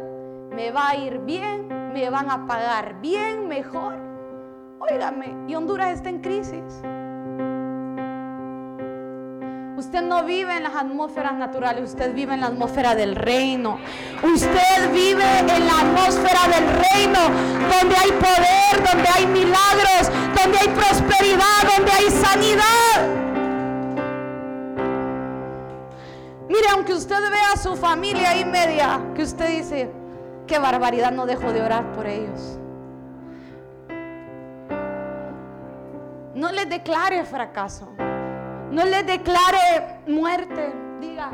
Me 0.50 0.70
va 0.70 0.90
a 0.90 0.96
ir 0.96 1.18
bien, 1.20 1.92
me 1.92 2.08
van 2.10 2.30
a 2.30 2.46
pagar 2.46 3.00
bien, 3.00 3.48
mejor. 3.48 3.94
Óigame, 4.78 5.34
y 5.48 5.54
Honduras 5.54 5.90
está 5.90 6.08
en 6.08 6.20
crisis. 6.20 6.82
Usted 9.76 10.00
no 10.00 10.24
vive 10.24 10.56
en 10.56 10.62
las 10.62 10.74
atmósferas 10.74 11.34
naturales, 11.34 11.90
usted 11.90 12.14
vive 12.14 12.32
en 12.32 12.40
la 12.40 12.46
atmósfera 12.46 12.94
del 12.94 13.14
reino. 13.14 13.78
Usted 14.22 14.90
vive 14.90 15.38
en 15.40 15.66
la 15.66 15.80
atmósfera 15.80 16.48
del 16.48 16.66
reino, 16.66 17.20
donde 17.20 17.94
hay 17.94 18.10
poder, 18.12 18.90
donde 18.90 19.08
hay 19.14 19.26
milagros, 19.26 20.10
donde 20.34 20.58
hay 20.58 20.68
prosperidad, 20.68 21.76
donde 21.76 21.92
hay 21.92 22.10
sanidad. 22.10 23.26
Mire, 26.48 26.68
aunque 26.72 26.94
usted 26.94 27.20
vea 27.30 27.52
a 27.52 27.58
su 27.58 27.76
familia 27.76 28.30
ahí 28.30 28.46
media, 28.46 28.98
que 29.14 29.24
usted 29.24 29.58
dice, 29.58 29.90
qué 30.46 30.58
barbaridad, 30.58 31.12
no 31.12 31.26
dejo 31.26 31.52
de 31.52 31.60
orar 31.60 31.92
por 31.92 32.06
ellos. 32.06 32.58
No 36.34 36.50
les 36.50 36.66
declare 36.70 37.24
fracaso. 37.26 37.88
No 38.70 38.84
les 38.84 39.06
declare 39.06 40.00
muerte. 40.06 40.72
Diga, 41.00 41.30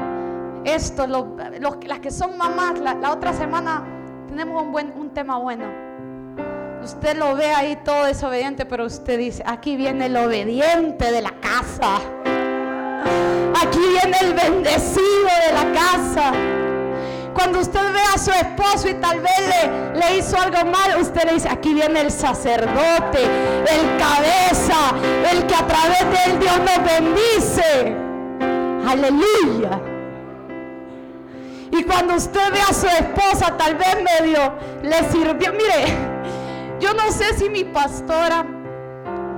esto, 0.65 1.07
las 1.07 1.99
que 2.01 2.11
son 2.11 2.37
mamás, 2.37 2.79
la, 2.79 3.11
otra 3.11 3.33
semana 3.33 3.85
tenemos 4.29 4.63
un, 4.63 4.73
buen, 4.73 4.93
un 4.97 5.11
tema 5.11 5.39
bueno. 5.39 5.65
Usted 6.83 7.17
lo 7.17 7.37
ve 7.37 7.47
ahí 7.47 7.79
todo 7.85 8.07
desobediente, 8.07 8.67
pero 8.67 8.87
usted 8.87 9.19
dice, 9.19 9.43
aquí 9.47 9.77
viene 9.77 10.07
el 10.07 10.17
obediente 10.17 11.13
de 11.13 11.23
la 11.23 11.33
casa. 11.41 11.97
Aquí 13.61 13.79
viene 13.79 14.17
el 14.21 14.35
bendecido 14.35 15.29
de 15.47 15.53
la 15.55 15.73
casa. 15.73 16.33
Cuando 17.35 17.61
usted 17.61 17.81
ve 17.93 18.01
a 18.15 18.19
su 18.19 18.31
esposo 18.31 18.89
y 18.89 18.95
tal 18.95 19.21
vez 19.21 19.33
le, 19.39 19.99
le, 19.99 20.17
hizo 20.19 20.39
algo 20.39 20.71
mal, 20.71 21.01
usted 21.01 21.25
le 21.25 21.35
dice, 21.35 21.49
aquí 21.49 21.73
viene 21.73 22.01
el 22.01 22.11
sacerdote, 22.11 23.23
el 23.23 23.99
cabeza, 23.99 24.93
el 25.31 25.47
que 25.47 25.55
a 25.55 25.67
través 25.67 26.01
de 26.01 26.33
él 26.33 26.39
Dios 26.39 26.59
nos 26.59 26.85
bendice. 26.85 27.97
Aleluya. 28.87 29.81
Y 31.71 31.83
cuando 31.85 32.17
usted 32.17 32.53
ve 32.53 32.61
a 32.61 32.75
su 32.75 32.87
esposa, 32.87 33.57
tal 33.57 33.77
vez 33.77 33.97
medio 33.97 34.53
le 34.83 35.11
sirvió. 35.11 35.53
Mire, 35.53 35.87
yo 36.81 36.93
no 36.93 37.11
sé 37.11 37.33
si 37.39 37.49
mi 37.49 37.65
pastora 37.65 38.45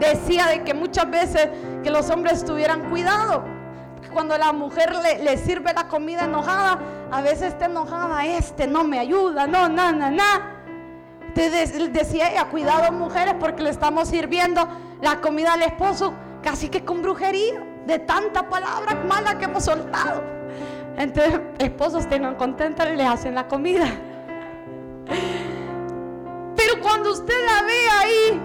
decía 0.01 0.47
de 0.49 0.65
que 0.65 0.75
muchas 0.75 1.09
veces 1.09 1.49
que 1.85 1.91
los 1.91 2.11
hombres 2.11 2.45
tuvieran 2.45 2.91
cuidado 2.91 3.45
cuando 4.15 4.39
la 4.39 4.53
mujer 4.53 4.93
le, 5.21 5.37
sirve 5.37 5.73
la 5.75 5.89
comida 5.89 6.25
enojada, 6.25 6.79
a 7.15 7.21
veces 7.23 7.53
está 7.53 7.67
enojada, 7.67 8.27
este 8.27 8.67
no 8.67 8.83
me 8.83 8.99
ayuda, 8.99 9.47
no, 9.47 9.69
na, 9.69 9.93
na, 9.93 10.11
na. 10.11 10.51
Entonces 11.29 11.93
decía 11.93 12.33
ella, 12.33 12.47
cuidado 12.47 12.91
mujeres 12.91 13.37
porque 13.39 13.62
le 13.62 13.71
estamos 13.71 14.09
sirviendo 14.09 14.67
la 15.01 15.21
comida 15.21 15.53
al 15.53 15.62
esposo 15.62 16.12
casi 16.43 16.69
que 16.69 16.85
con 16.85 17.03
brujería, 17.03 17.65
de 17.87 18.01
tanta 18.01 18.49
palabra 18.49 18.97
mala 19.09 19.39
que 19.39 19.45
hemos 19.45 19.65
soltado. 19.65 20.25
Entonces, 20.97 21.41
esposos 21.59 22.09
tengan 22.09 22.35
contentos 22.35 22.85
y 22.93 22.97
les 22.97 23.07
hacen 23.07 23.37
la 23.37 23.47
comida. 23.47 23.87
Pero 26.57 26.81
cuando 26.83 27.12
usted 27.12 27.35
la 27.47 27.62
ve 27.62 27.89
ahí, 28.03 28.41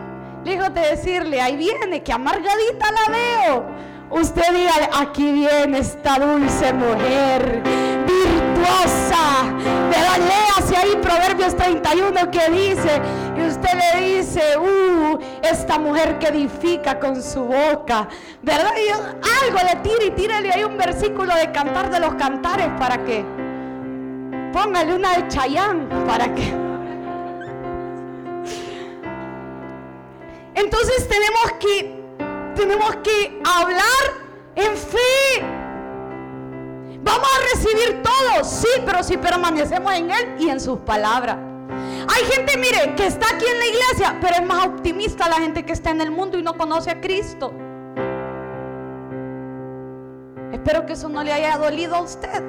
de 0.74 0.82
decirle, 0.82 1.42
ahí 1.42 1.58
viene, 1.58 2.04
que 2.04 2.14
amargadita 2.14 2.92
la 2.92 3.12
veo. 3.12 3.66
Usted 4.12 4.44
diga, 4.54 4.74
aquí 4.96 5.32
viene 5.32 5.80
esta 5.80 6.20
dulce 6.20 6.72
mujer, 6.74 7.64
virtuosa. 8.60 9.44
¿Verdad? 9.90 10.18
Léase 10.20 10.76
ahí 10.76 10.96
Proverbios 11.02 11.56
31 11.56 12.32
que 12.32 12.50
dice, 12.52 13.02
y 13.38 13.48
usted 13.48 13.70
le 13.74 14.02
dice, 14.06 14.58
uh, 14.58 15.20
esta 15.42 15.78
mujer 15.80 16.20
que 16.20 16.28
edifica 16.28 17.00
con 17.00 17.22
su 17.22 17.44
boca. 17.44 18.08
¿Verdad? 18.42 18.72
Y 18.78 18.90
algo 18.90 19.60
le 19.68 19.76
tire 19.82 20.06
y 20.08 20.12
tírale 20.12 20.52
ahí 20.52 20.64
un 20.64 20.78
versículo 20.78 21.34
de 21.36 21.52
cantar 21.52 21.90
de 21.90 22.00
los 22.00 22.16
cantares 22.16 22.70
para 22.80 23.04
que 23.04 23.26
póngale 24.54 24.96
una 24.96 25.18
de 25.18 25.28
Chayán 25.28 25.88
para 26.08 26.34
que. 26.34 26.54
Entonces 30.56 31.08
tenemos 31.08 31.52
que 31.60 32.00
tenemos 32.56 32.96
que 32.98 33.42
hablar 33.46 34.30
en 34.56 34.76
fe. 34.76 35.59
Vamos 37.10 37.28
a 37.28 37.56
recibir 37.56 38.04
todo, 38.04 38.44
sí, 38.44 38.68
pero 38.86 39.02
si 39.02 39.18
permanecemos 39.18 39.92
en 39.94 40.12
Él 40.12 40.36
y 40.38 40.48
en 40.48 40.60
sus 40.60 40.78
palabras. 40.80 41.38
Hay 42.08 42.24
gente, 42.26 42.56
mire, 42.56 42.94
que 42.96 43.08
está 43.08 43.26
aquí 43.34 43.46
en 43.48 43.58
la 43.58 43.66
iglesia, 43.66 44.18
pero 44.22 44.36
es 44.36 44.46
más 44.46 44.68
optimista 44.68 45.28
la 45.28 45.38
gente 45.38 45.66
que 45.66 45.74
está 45.74 45.90
en 45.90 46.02
el 46.02 46.12
mundo 46.12 46.38
y 46.38 46.44
no 46.44 46.56
conoce 46.56 46.92
a 46.92 47.02
Cristo. 47.02 47.52
Espero 50.52 50.86
que 50.86 50.94
eso 50.94 51.10
no 51.10 51.24
le 51.24 51.34
haya 51.34 51.58
dolido 51.58 51.96
a 51.96 52.02
usted. 52.02 52.44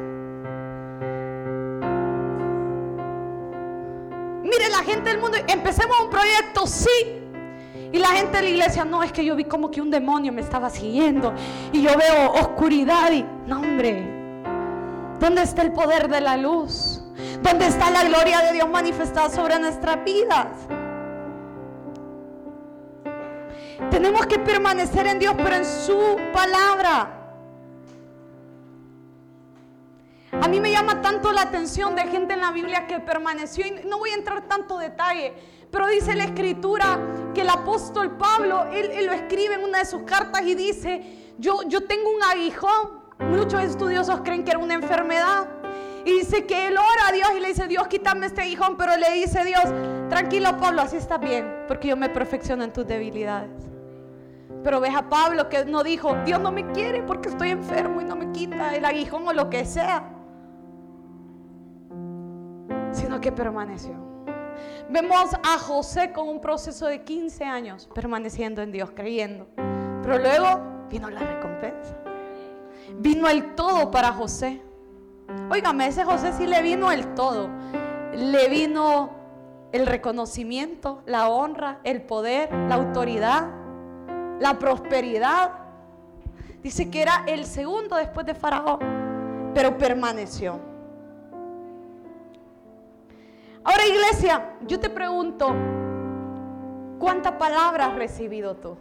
Mire, 4.42 4.68
la 4.68 4.84
gente 4.84 5.08
del 5.08 5.20
mundo, 5.20 5.38
empecemos 5.48 5.96
un 6.02 6.10
proyecto, 6.10 6.66
sí, 6.66 7.22
y 7.92 7.98
la 7.98 8.08
gente 8.08 8.36
de 8.36 8.42
la 8.42 8.48
iglesia, 8.50 8.84
no, 8.84 9.02
es 9.02 9.10
que 9.10 9.24
yo 9.24 9.34
vi 9.34 9.44
como 9.44 9.70
que 9.70 9.80
un 9.80 9.90
demonio 9.90 10.34
me 10.34 10.42
estaba 10.42 10.68
siguiendo. 10.68 11.32
Y 11.72 11.80
yo 11.80 11.92
veo 11.96 12.32
oscuridad 12.32 13.10
y, 13.10 13.24
no 13.46 13.60
hombre, 13.60 14.19
¿dónde 15.20 15.42
está 15.42 15.62
el 15.62 15.72
poder 15.72 16.08
de 16.08 16.20
la 16.20 16.36
luz? 16.36 17.02
¿Dónde 17.42 17.66
está 17.66 17.90
la 17.90 18.04
gloria 18.04 18.40
de 18.40 18.52
Dios 18.52 18.68
manifestada 18.68 19.30
sobre 19.30 19.58
nuestras 19.58 20.02
vidas? 20.04 20.48
Tenemos 23.90 24.26
que 24.26 24.38
permanecer 24.38 25.06
en 25.06 25.18
Dios, 25.18 25.34
pero 25.36 25.54
en 25.56 25.64
su 25.64 26.16
palabra. 26.32 27.20
A 30.32 30.48
mí 30.48 30.60
me 30.60 30.70
llama 30.70 31.02
tanto 31.02 31.32
la 31.32 31.42
atención 31.42 31.94
de 31.94 32.02
gente 32.02 32.34
en 32.34 32.40
la 32.40 32.52
Biblia 32.52 32.86
que 32.86 33.00
permaneció, 33.00 33.66
y 33.66 33.86
no 33.86 33.98
voy 33.98 34.10
a 34.10 34.14
entrar 34.14 34.48
tanto 34.48 34.78
detalle, 34.78 35.34
pero 35.70 35.86
dice 35.86 36.14
la 36.14 36.24
escritura 36.24 36.98
que 37.34 37.42
el 37.42 37.48
apóstol 37.48 38.16
Pablo, 38.16 38.66
él, 38.72 39.06
lo 39.06 39.12
escribe 39.12 39.54
en 39.54 39.64
una 39.64 39.78
de 39.80 39.84
sus 39.86 40.02
cartas 40.02 40.42
y 40.42 40.54
dice, 40.54 41.34
yo, 41.38 41.62
yo 41.66 41.84
tengo 41.86 42.10
un 42.10 42.22
aguijón. 42.22 42.99
Muchos 43.20 43.62
estudiosos 43.62 44.20
creen 44.22 44.44
que 44.44 44.50
era 44.50 44.58
una 44.58 44.74
enfermedad. 44.74 45.48
Y 46.04 46.12
dice 46.12 46.46
que 46.46 46.68
él 46.68 46.76
ora 46.78 47.08
a 47.08 47.12
Dios 47.12 47.28
y 47.36 47.40
le 47.40 47.48
dice, 47.48 47.66
Dios, 47.68 47.86
quítame 47.88 48.26
este 48.26 48.40
aguijón. 48.40 48.76
Pero 48.76 48.96
le 48.96 49.12
dice 49.12 49.44
Dios, 49.44 49.64
tranquilo 50.08 50.56
Pablo, 50.58 50.82
así 50.82 50.96
está 50.96 51.18
bien, 51.18 51.64
porque 51.68 51.88
yo 51.88 51.96
me 51.96 52.08
perfecciono 52.08 52.64
en 52.64 52.72
tus 52.72 52.86
debilidades. 52.86 53.68
Pero 54.62 54.80
ves 54.80 54.94
a 54.94 55.08
Pablo 55.08 55.48
que 55.48 55.64
no 55.64 55.82
dijo, 55.82 56.14
Dios 56.24 56.40
no 56.40 56.52
me 56.52 56.70
quiere 56.72 57.02
porque 57.02 57.28
estoy 57.28 57.50
enfermo 57.50 58.00
y 58.00 58.04
no 58.04 58.16
me 58.16 58.30
quita 58.32 58.74
el 58.74 58.84
aguijón 58.84 59.26
o 59.26 59.32
lo 59.32 59.48
que 59.48 59.64
sea. 59.64 60.04
Sino 62.92 63.20
que 63.20 63.32
permaneció. 63.32 63.94
Vemos 64.90 65.34
a 65.34 65.58
José 65.58 66.12
con 66.12 66.28
un 66.28 66.40
proceso 66.40 66.86
de 66.86 67.02
15 67.04 67.44
años 67.44 67.88
permaneciendo 67.94 68.60
en 68.60 68.72
Dios, 68.72 68.90
creyendo. 68.90 69.46
Pero 70.02 70.18
luego 70.18 70.60
vino 70.90 71.08
la 71.08 71.20
recompensa. 71.20 71.99
Vino 73.00 73.28
el 73.30 73.54
todo 73.54 73.90
para 73.90 74.12
José. 74.12 74.60
Óigame, 75.50 75.86
ese 75.86 76.04
José 76.04 76.34
sí 76.34 76.46
le 76.46 76.60
vino 76.60 76.92
el 76.92 77.14
todo. 77.14 77.48
Le 78.14 78.50
vino 78.50 79.08
el 79.72 79.86
reconocimiento, 79.86 81.00
la 81.06 81.30
honra, 81.30 81.78
el 81.82 82.02
poder, 82.02 82.52
la 82.52 82.74
autoridad, 82.74 83.48
la 84.38 84.58
prosperidad. 84.58 85.52
Dice 86.62 86.90
que 86.90 87.00
era 87.00 87.24
el 87.26 87.46
segundo 87.46 87.96
después 87.96 88.26
de 88.26 88.34
Faraón, 88.34 88.80
pero 89.54 89.78
permaneció. 89.78 90.58
Ahora 93.64 93.86
iglesia, 93.86 94.56
yo 94.66 94.78
te 94.78 94.90
pregunto, 94.90 95.54
¿cuánta 96.98 97.38
palabra 97.38 97.86
has 97.86 97.94
recibido 97.94 98.56
tú? 98.56 98.76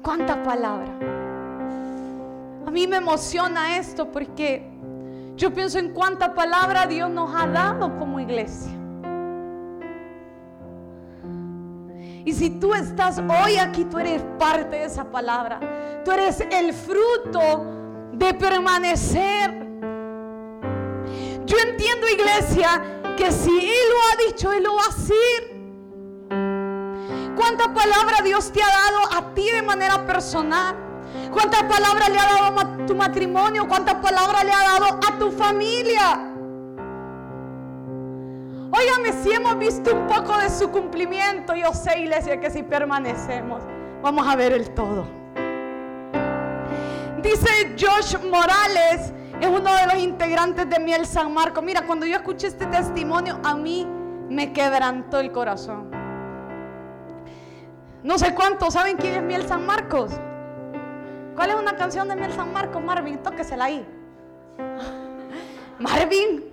¿Cuánta 0.00 0.40
palabra? 0.44 1.23
A 2.66 2.70
mí 2.70 2.86
me 2.86 2.96
emociona 2.96 3.76
esto 3.78 4.10
porque 4.10 4.70
yo 5.36 5.52
pienso 5.52 5.78
en 5.78 5.92
cuánta 5.92 6.34
palabra 6.34 6.86
Dios 6.86 7.10
nos 7.10 7.34
ha 7.34 7.46
dado 7.46 7.98
como 7.98 8.20
iglesia. 8.20 8.72
Y 12.24 12.32
si 12.32 12.50
tú 12.58 12.72
estás 12.72 13.18
hoy 13.18 13.56
aquí, 13.58 13.84
tú 13.84 13.98
eres 13.98 14.22
parte 14.38 14.76
de 14.76 14.84
esa 14.84 15.04
palabra. 15.04 15.60
Tú 16.04 16.10
eres 16.12 16.40
el 16.40 16.72
fruto 16.72 17.64
de 18.12 18.32
permanecer 18.34 19.64
Yo 21.46 21.58
entiendo, 21.58 22.06
iglesia, 22.08 22.82
que 23.16 23.30
si 23.30 23.50
Él 23.50 23.84
lo 23.90 23.96
ha 24.00 24.26
dicho, 24.26 24.52
Él 24.52 24.62
lo 24.62 24.74
va 24.74 24.84
a 24.84 24.88
hacer. 24.88 25.54
¿Cuánta 27.36 27.74
palabra 27.74 28.22
Dios 28.24 28.50
te 28.50 28.62
ha 28.62 28.66
dado 28.66 29.18
a 29.18 29.34
ti 29.34 29.50
de 29.50 29.62
manera 29.62 30.06
personal? 30.06 30.93
¿Cuántas 31.34 31.64
palabras 31.64 32.08
le 32.10 32.18
ha 32.18 32.26
dado 32.26 32.60
a 32.60 32.86
tu 32.86 32.94
matrimonio? 32.94 33.66
¿Cuántas 33.66 33.96
palabras 33.96 34.44
le 34.44 34.52
ha 34.52 34.62
dado 34.62 34.86
a 34.86 35.18
tu 35.18 35.32
familia? 35.32 36.30
Óigame, 38.70 39.12
si 39.22 39.32
hemos 39.32 39.58
visto 39.58 39.94
un 39.94 40.06
poco 40.06 40.38
de 40.38 40.48
su 40.48 40.70
cumplimiento, 40.70 41.54
yo 41.54 41.72
sé, 41.74 41.98
iglesia, 42.00 42.40
que 42.40 42.50
si 42.50 42.62
permanecemos, 42.62 43.62
vamos 44.00 44.26
a 44.26 44.36
ver 44.36 44.52
el 44.52 44.70
todo. 44.70 45.06
Dice 47.20 47.74
Josh 47.78 48.16
Morales, 48.30 49.12
es 49.40 49.46
uno 49.48 49.74
de 49.74 49.86
los 49.86 49.96
integrantes 49.96 50.68
de 50.70 50.78
Miel 50.78 51.04
San 51.04 51.32
Marcos. 51.34 51.64
Mira, 51.64 51.82
cuando 51.86 52.06
yo 52.06 52.16
escuché 52.16 52.46
este 52.46 52.66
testimonio, 52.66 53.40
a 53.42 53.54
mí 53.54 53.86
me 54.28 54.52
quebrantó 54.52 55.18
el 55.18 55.32
corazón. 55.32 55.90
No 58.02 58.18
sé 58.18 58.34
cuántos 58.34 58.74
saben 58.74 58.96
quién 58.96 59.14
es 59.14 59.22
Miel 59.22 59.48
San 59.48 59.66
Marcos. 59.66 60.12
¿Cuál 61.34 61.50
es 61.50 61.56
una 61.56 61.76
canción 61.76 62.08
de 62.08 62.14
Miel 62.14 62.32
San 62.32 62.52
Marcos? 62.52 62.82
Marvin, 62.82 63.22
tóquesela 63.22 63.64
ahí. 63.64 63.86
Marvin, 65.78 66.44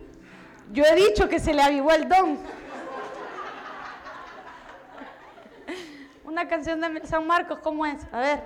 yo 0.72 0.84
he 0.84 0.96
dicho 0.96 1.30
que 1.30 1.40
se 1.40 1.54
le 1.54 1.62
avivó 1.62 1.92
el 1.92 2.10
don. 2.10 2.40
Una 6.24 6.48
canción 6.48 6.82
de 6.82 6.90
Miel 6.90 7.08
San 7.08 7.28
Marcos, 7.28 7.60
¿cómo 7.62 7.86
es? 7.86 8.02
A 8.12 8.20
ver. 8.20 8.44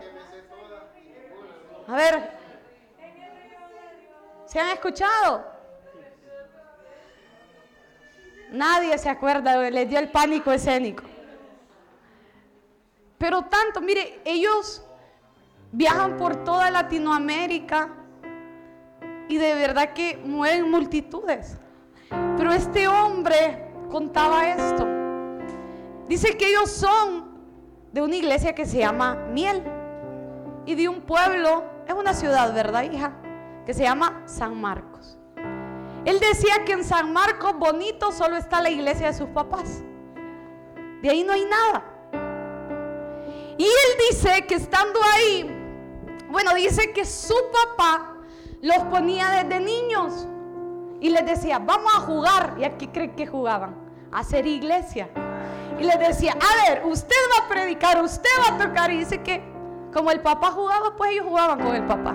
A 1.88 1.96
ver. 1.96 2.32
¿Se 4.46 4.60
han 4.60 4.70
escuchado? 4.72 5.46
Nadie 8.52 8.98
se 8.98 9.10
acuerda, 9.10 9.58
les 9.70 9.90
dio 9.90 10.00
el 10.00 10.12
pánico 10.12 10.52
escénico. 10.52 11.04
Pero 13.18 13.44
tanto, 13.46 13.82
mire, 13.82 14.22
ellos 14.26 14.85
viajan 15.76 16.16
por 16.16 16.38
toda 16.46 16.72
Latinoamérica 16.72 17.90
y 19.28 19.38
de 19.38 19.54
verdad 19.56 19.92
que 19.94 20.18
mueven 20.24 20.72
multitudes. 20.72 21.58
Pero 22.38 22.54
este 22.54 22.88
hombre 22.88 23.72
contaba 23.92 24.48
esto. 24.48 24.88
Dice 26.08 26.38
que 26.38 26.50
ellos 26.50 26.72
son 26.72 27.36
de 27.92 28.02
una 28.02 28.16
iglesia 28.16 28.56
que 28.56 28.66
se 28.66 28.78
llama 28.78 29.16
Miel 29.32 29.64
y 30.66 30.76
de 30.76 30.88
un 30.88 31.02
pueblo, 31.02 31.64
es 31.88 31.94
una 31.94 32.14
ciudad, 32.14 32.54
¿verdad, 32.54 32.84
hija? 32.84 33.14
Que 33.66 33.74
se 33.74 33.84
llama 33.84 34.24
San 34.26 34.60
Marcos. 34.60 35.18
Él 36.06 36.20
decía 36.20 36.64
que 36.66 36.74
en 36.74 36.84
San 36.84 37.12
Marcos 37.12 37.58
bonito 37.58 38.12
solo 38.12 38.38
está 38.38 38.62
la 38.62 38.70
iglesia 38.70 39.08
de 39.08 39.14
sus 39.14 39.28
papás. 39.30 39.84
De 41.02 41.10
ahí 41.10 41.24
no 41.24 41.34
hay 41.34 41.46
nada. 41.46 41.84
Y 43.58 43.64
él 43.64 44.10
dice 44.10 44.46
que 44.46 44.56
estando 44.56 45.00
ahí, 45.16 45.55
bueno, 46.36 46.54
dice 46.54 46.92
que 46.92 47.06
su 47.06 47.34
papá 47.54 48.18
los 48.62 48.80
ponía 48.92 49.30
desde 49.30 49.58
niños 49.62 50.28
y 51.00 51.10
les 51.10 51.26
decía, 51.26 51.60
vamos 51.60 51.90
a 51.96 52.02
jugar. 52.02 52.56
¿Y 52.60 52.66
aquí 52.66 52.88
creen 52.88 53.16
que 53.16 53.26
jugaban? 53.26 53.74
A 54.12 54.20
hacer 54.20 54.46
iglesia. 54.46 55.08
Y 55.80 55.86
les 55.86 55.98
decía, 55.98 56.34
a 56.34 56.70
ver, 56.70 56.86
usted 56.86 57.16
va 57.32 57.46
a 57.46 57.48
predicar, 57.48 58.04
usted 58.04 58.30
va 58.42 58.54
a 58.54 58.68
tocar. 58.68 58.92
Y 58.92 58.98
dice 58.98 59.24
que 59.24 59.42
como 59.94 60.12
el 60.12 60.20
papá 60.20 60.52
jugaba, 60.52 60.98
pues 60.98 61.12
ellos 61.12 61.26
jugaban 61.26 61.58
con 61.58 61.74
el 61.74 61.86
papá. 61.86 62.14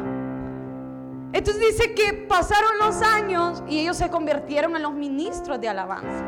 Entonces 1.33 1.59
dice 1.59 1.95
que 1.95 2.12
pasaron 2.12 2.77
los 2.79 3.01
años 3.01 3.62
y 3.71 3.79
ellos 3.79 3.97
se 3.97 4.11
convirtieron 4.11 4.77
en 4.77 4.83
los 4.83 4.93
ministros 4.93 5.59
de 5.59 5.71
alabanza. 5.71 6.27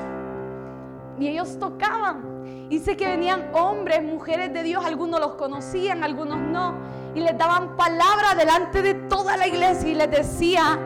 Y 1.18 1.28
ellos 1.28 1.59
tocaban. 1.59 2.70
Dice 2.70 2.97
que 2.97 3.07
venían 3.07 3.51
hombres, 3.53 4.03
mujeres 4.03 4.51
de 4.55 4.62
Dios, 4.62 4.82
algunos 4.82 5.20
los 5.20 5.34
conocían, 5.34 6.03
algunos 6.03 6.38
no. 6.38 6.74
Y 7.14 7.20
les 7.20 7.36
daban 7.36 7.76
palabra 7.76 8.34
delante 8.36 8.82
de 8.82 8.94
toda 8.94 9.36
la 9.36 9.46
iglesia 9.46 9.88
y 9.88 9.94
les 9.94 10.10
decía, 10.10 10.78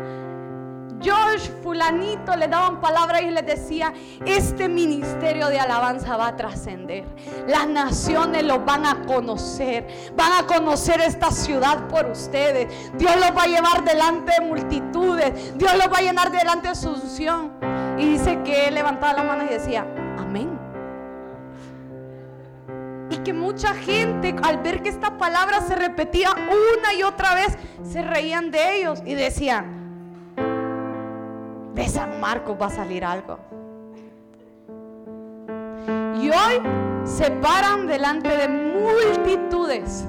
George, 1.00 1.52
fulanito, 1.62 2.34
le 2.36 2.48
daban 2.48 2.80
palabras 2.80 3.22
y 3.22 3.30
les 3.30 3.44
decía, 3.44 3.92
este 4.24 4.68
ministerio 4.68 5.48
de 5.48 5.58
alabanza 5.58 6.16
va 6.16 6.28
a 6.28 6.36
trascender. 6.36 7.04
Las 7.46 7.68
naciones 7.68 8.42
lo 8.44 8.60
van 8.60 8.86
a 8.86 9.04
conocer. 9.06 9.86
Van 10.16 10.32
a 10.32 10.46
conocer 10.46 11.00
esta 11.00 11.30
ciudad 11.30 11.86
por 11.88 12.06
ustedes. 12.06 12.92
Dios 12.94 13.14
los 13.16 13.36
va 13.36 13.42
a 13.42 13.46
llevar 13.46 13.84
delante 13.84 14.32
de 14.40 14.46
multitudes. 14.46 15.58
Dios 15.58 15.72
los 15.74 15.86
va 15.92 15.98
a 15.98 16.02
llenar 16.02 16.30
delante 16.32 16.68
de 16.68 16.74
su 16.74 16.88
unción. 16.90 17.52
Y 17.98 18.06
dice 18.12 18.42
que 18.42 18.70
levantaba 18.70 19.12
la 19.12 19.22
mano 19.22 19.44
y 19.44 19.48
decía, 19.48 19.86
amén. 20.18 20.55
Que 23.26 23.32
mucha 23.32 23.74
gente 23.74 24.36
al 24.40 24.58
ver 24.58 24.84
que 24.84 24.88
esta 24.88 25.18
palabra 25.18 25.60
se 25.60 25.74
repetía 25.74 26.30
una 26.32 26.94
y 26.94 27.02
otra 27.02 27.34
vez, 27.34 27.58
se 27.82 28.00
reían 28.00 28.52
de 28.52 28.78
ellos 28.78 29.02
y 29.04 29.14
decían, 29.14 30.14
de 31.74 31.88
San 31.88 32.20
Marcos 32.20 32.56
va 32.62 32.66
a 32.66 32.70
salir 32.70 33.04
algo. 33.04 33.40
Y 36.22 36.30
hoy 36.30 36.62
se 37.02 37.32
paran 37.32 37.88
delante 37.88 38.28
de 38.28 38.46
multitudes. 38.46 40.04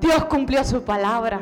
Dios 0.00 0.24
cumplió 0.26 0.64
su 0.64 0.82
palabra. 0.82 1.40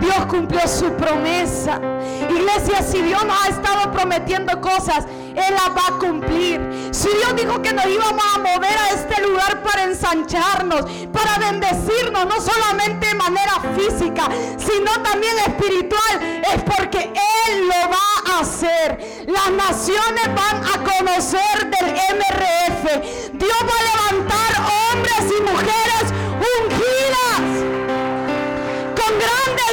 Dios 0.00 0.26
cumplió 0.28 0.66
su 0.66 0.92
promesa. 0.94 1.80
Iglesia, 2.28 2.82
si 2.82 3.02
Dios 3.02 3.24
nos 3.24 3.44
ha 3.44 3.48
estado 3.48 3.92
prometiendo 3.92 4.60
cosas, 4.60 5.06
Él 5.06 5.54
las 5.54 5.70
va 5.76 5.96
a 5.96 5.98
cumplir. 5.98 6.88
Si 6.92 7.08
Dios 7.08 7.36
dijo 7.36 7.60
que 7.62 7.72
nos 7.72 7.86
íbamos 7.86 8.24
a 8.34 8.38
mover 8.38 8.78
a 8.78 8.88
este 8.90 9.22
lugar 9.22 9.62
para 9.62 9.84
ensancharnos, 9.84 10.84
para 11.12 11.38
bendecirnos, 11.38 12.26
no 12.26 12.40
solamente 12.40 13.06
de 13.06 13.14
manera 13.14 13.60
física, 13.76 14.28
sino 14.56 14.90
también 15.02 15.36
espiritual, 15.46 16.42
es 16.54 16.62
porque 16.62 17.12
Él 17.48 17.66
lo 17.66 17.90
va 17.90 18.18
hacer. 18.40 19.24
Las 19.26 19.50
naciones 19.50 20.26
van 20.34 20.62
a 20.64 20.84
conocer 20.84 21.70
del 21.70 21.92
MRF. 21.92 23.32
Dios 23.32 23.58
va 23.62 23.76
a 23.78 24.10
levantar 24.10 24.52
hombres 24.92 25.38
y 25.38 25.42
mujeres 25.42 25.87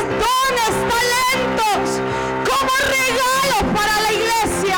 dones, 0.09 0.75
talentos, 0.91 2.01
como 2.49 2.71
regalos 2.95 3.63
para 3.73 4.01
la 4.01 4.11
iglesia. 4.11 4.77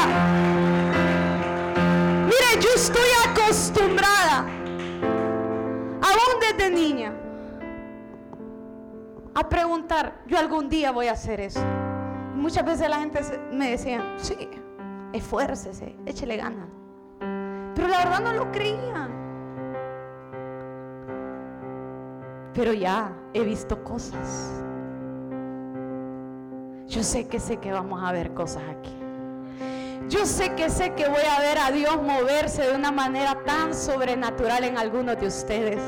Mire, 2.25 2.61
yo 2.61 2.69
estoy 2.75 3.09
acostumbrada, 3.27 4.45
aún 6.01 6.39
desde 6.39 6.69
niña, 6.69 7.13
a 9.33 9.47
preguntar, 9.47 10.21
yo 10.27 10.39
algún 10.39 10.67
día 10.69 10.91
voy 10.91 11.07
a 11.07 11.13
hacer 11.13 11.39
eso. 11.39 11.61
Muchas 12.35 12.65
veces 12.65 12.89
la 12.89 12.99
gente 12.99 13.21
me 13.51 13.71
decía, 13.71 14.15
sí, 14.17 14.35
esfuércese, 15.13 15.95
échele 16.05 16.37
ganas. 16.37 16.67
Pero 17.19 17.87
la 17.87 17.97
verdad 17.99 18.21
no 18.21 18.33
lo 18.33 18.51
creían. 18.51 19.11
Pero 22.53 22.73
ya 22.73 23.11
he 23.33 23.43
visto 23.43 23.83
cosas. 23.83 24.63
Yo 26.87 27.03
sé 27.03 27.27
que 27.27 27.39
sé 27.39 27.57
que 27.57 27.71
vamos 27.71 28.01
a 28.03 28.11
ver 28.11 28.33
cosas 28.33 28.63
aquí. 28.69 28.93
Yo 30.09 30.25
sé 30.25 30.55
que 30.55 30.69
sé 30.69 30.93
que 30.93 31.07
voy 31.07 31.23
a 31.29 31.39
ver 31.41 31.57
a 31.57 31.71
Dios 31.71 32.01
moverse 32.01 32.63
de 32.63 32.75
una 32.75 32.91
manera 32.91 33.37
tan 33.45 33.73
sobrenatural 33.73 34.63
en 34.63 34.77
algunos 34.77 35.19
de 35.19 35.27
ustedes. 35.27 35.81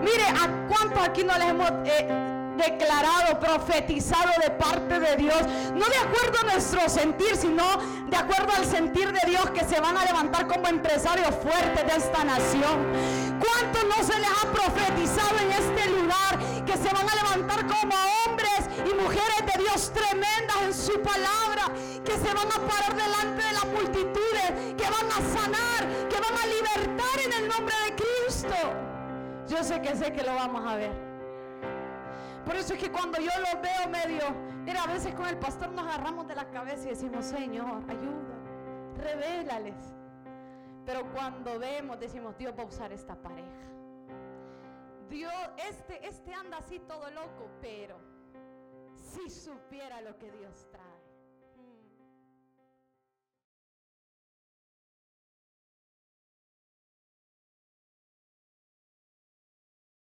Mire, 0.00 0.24
¿a 0.24 0.68
cuántos 0.68 1.06
aquí 1.06 1.22
no 1.22 1.36
les 1.36 1.48
hemos... 1.48 1.70
Eh, 1.84 2.30
declarado, 2.60 3.40
profetizado 3.40 4.30
de 4.42 4.50
parte 4.50 5.00
de 5.00 5.16
Dios, 5.16 5.40
no 5.74 5.84
de 5.86 5.96
acuerdo 5.96 6.38
a 6.40 6.52
nuestro 6.52 6.88
sentir, 6.88 7.36
sino 7.36 7.64
de 8.08 8.16
acuerdo 8.16 8.52
al 8.56 8.64
sentir 8.64 9.12
de 9.12 9.30
Dios 9.30 9.50
que 9.50 9.64
se 9.64 9.80
van 9.80 9.96
a 9.96 10.04
levantar 10.04 10.46
como 10.46 10.68
empresarios 10.68 11.34
fuertes 11.36 11.86
de 11.86 11.96
esta 11.96 12.24
nación. 12.24 12.86
¿Cuántos 13.40 13.84
no 13.84 14.04
se 14.04 14.18
les 14.18 14.28
ha 14.28 14.52
profetizado 14.52 15.38
en 15.38 15.52
este 15.52 15.90
lugar 15.90 16.38
que 16.70 16.76
se 16.76 16.94
van 16.94 17.08
a 17.08 17.14
levantar 17.16 17.66
como 17.66 17.94
hombres 18.24 18.70
y 18.78 18.94
mujeres 18.94 19.42
de 19.44 19.60
Dios 19.60 19.92
tremendas 19.92 20.62
en 20.62 20.72
su 20.72 21.02
palabra, 21.02 21.64
que 22.04 22.12
se 22.12 22.32
van 22.32 22.46
a 22.46 22.60
parar 22.68 22.94
delante 22.94 23.42
de 23.44 23.52
las 23.52 23.66
multitudes, 23.66 24.74
que 24.76 24.84
van 24.84 25.08
a 25.10 25.20
sanar, 25.34 26.08
que 26.08 26.20
van 26.20 26.38
a 26.38 26.46
libertar 26.46 27.16
en 27.24 27.32
el 27.42 27.48
nombre 27.48 27.74
de 27.86 27.96
Cristo? 27.96 28.54
Yo 29.48 29.64
sé 29.64 29.82
que 29.82 29.96
sé 29.96 30.12
que 30.12 30.22
lo 30.22 30.32
vamos 30.32 30.64
a 30.64 30.76
ver. 30.76 30.92
Por 32.44 32.54
eso 32.54 32.74
es 32.74 32.80
que 32.80 32.90
cuando 32.92 33.18
yo 33.18 33.30
los 33.40 33.60
veo 33.60 33.88
medio, 33.90 34.24
mira, 34.64 34.84
a 34.84 34.86
veces 34.86 35.12
con 35.14 35.26
el 35.26 35.38
pastor 35.38 35.72
nos 35.72 35.86
agarramos 35.86 36.28
de 36.28 36.36
la 36.36 36.50
cabeza 36.50 36.86
y 36.86 36.90
decimos, 36.90 37.26
Señor, 37.26 37.82
ayuda, 37.88 38.36
revélales. 38.96 39.74
Pero 40.86 41.10
cuando 41.10 41.58
vemos, 41.58 41.98
decimos, 41.98 42.38
Dios 42.38 42.54
va 42.56 42.62
a 42.62 42.66
usar 42.66 42.92
esta 42.92 43.16
pareja. 43.16 43.69
Dios, 45.10 45.32
este, 45.68 46.06
este 46.06 46.32
anda 46.32 46.58
así 46.58 46.78
todo 46.78 47.10
loco, 47.10 47.50
pero 47.60 47.98
si 48.94 49.28
supiera 49.28 50.00
lo 50.00 50.16
que 50.18 50.30
Dios. 50.30 50.69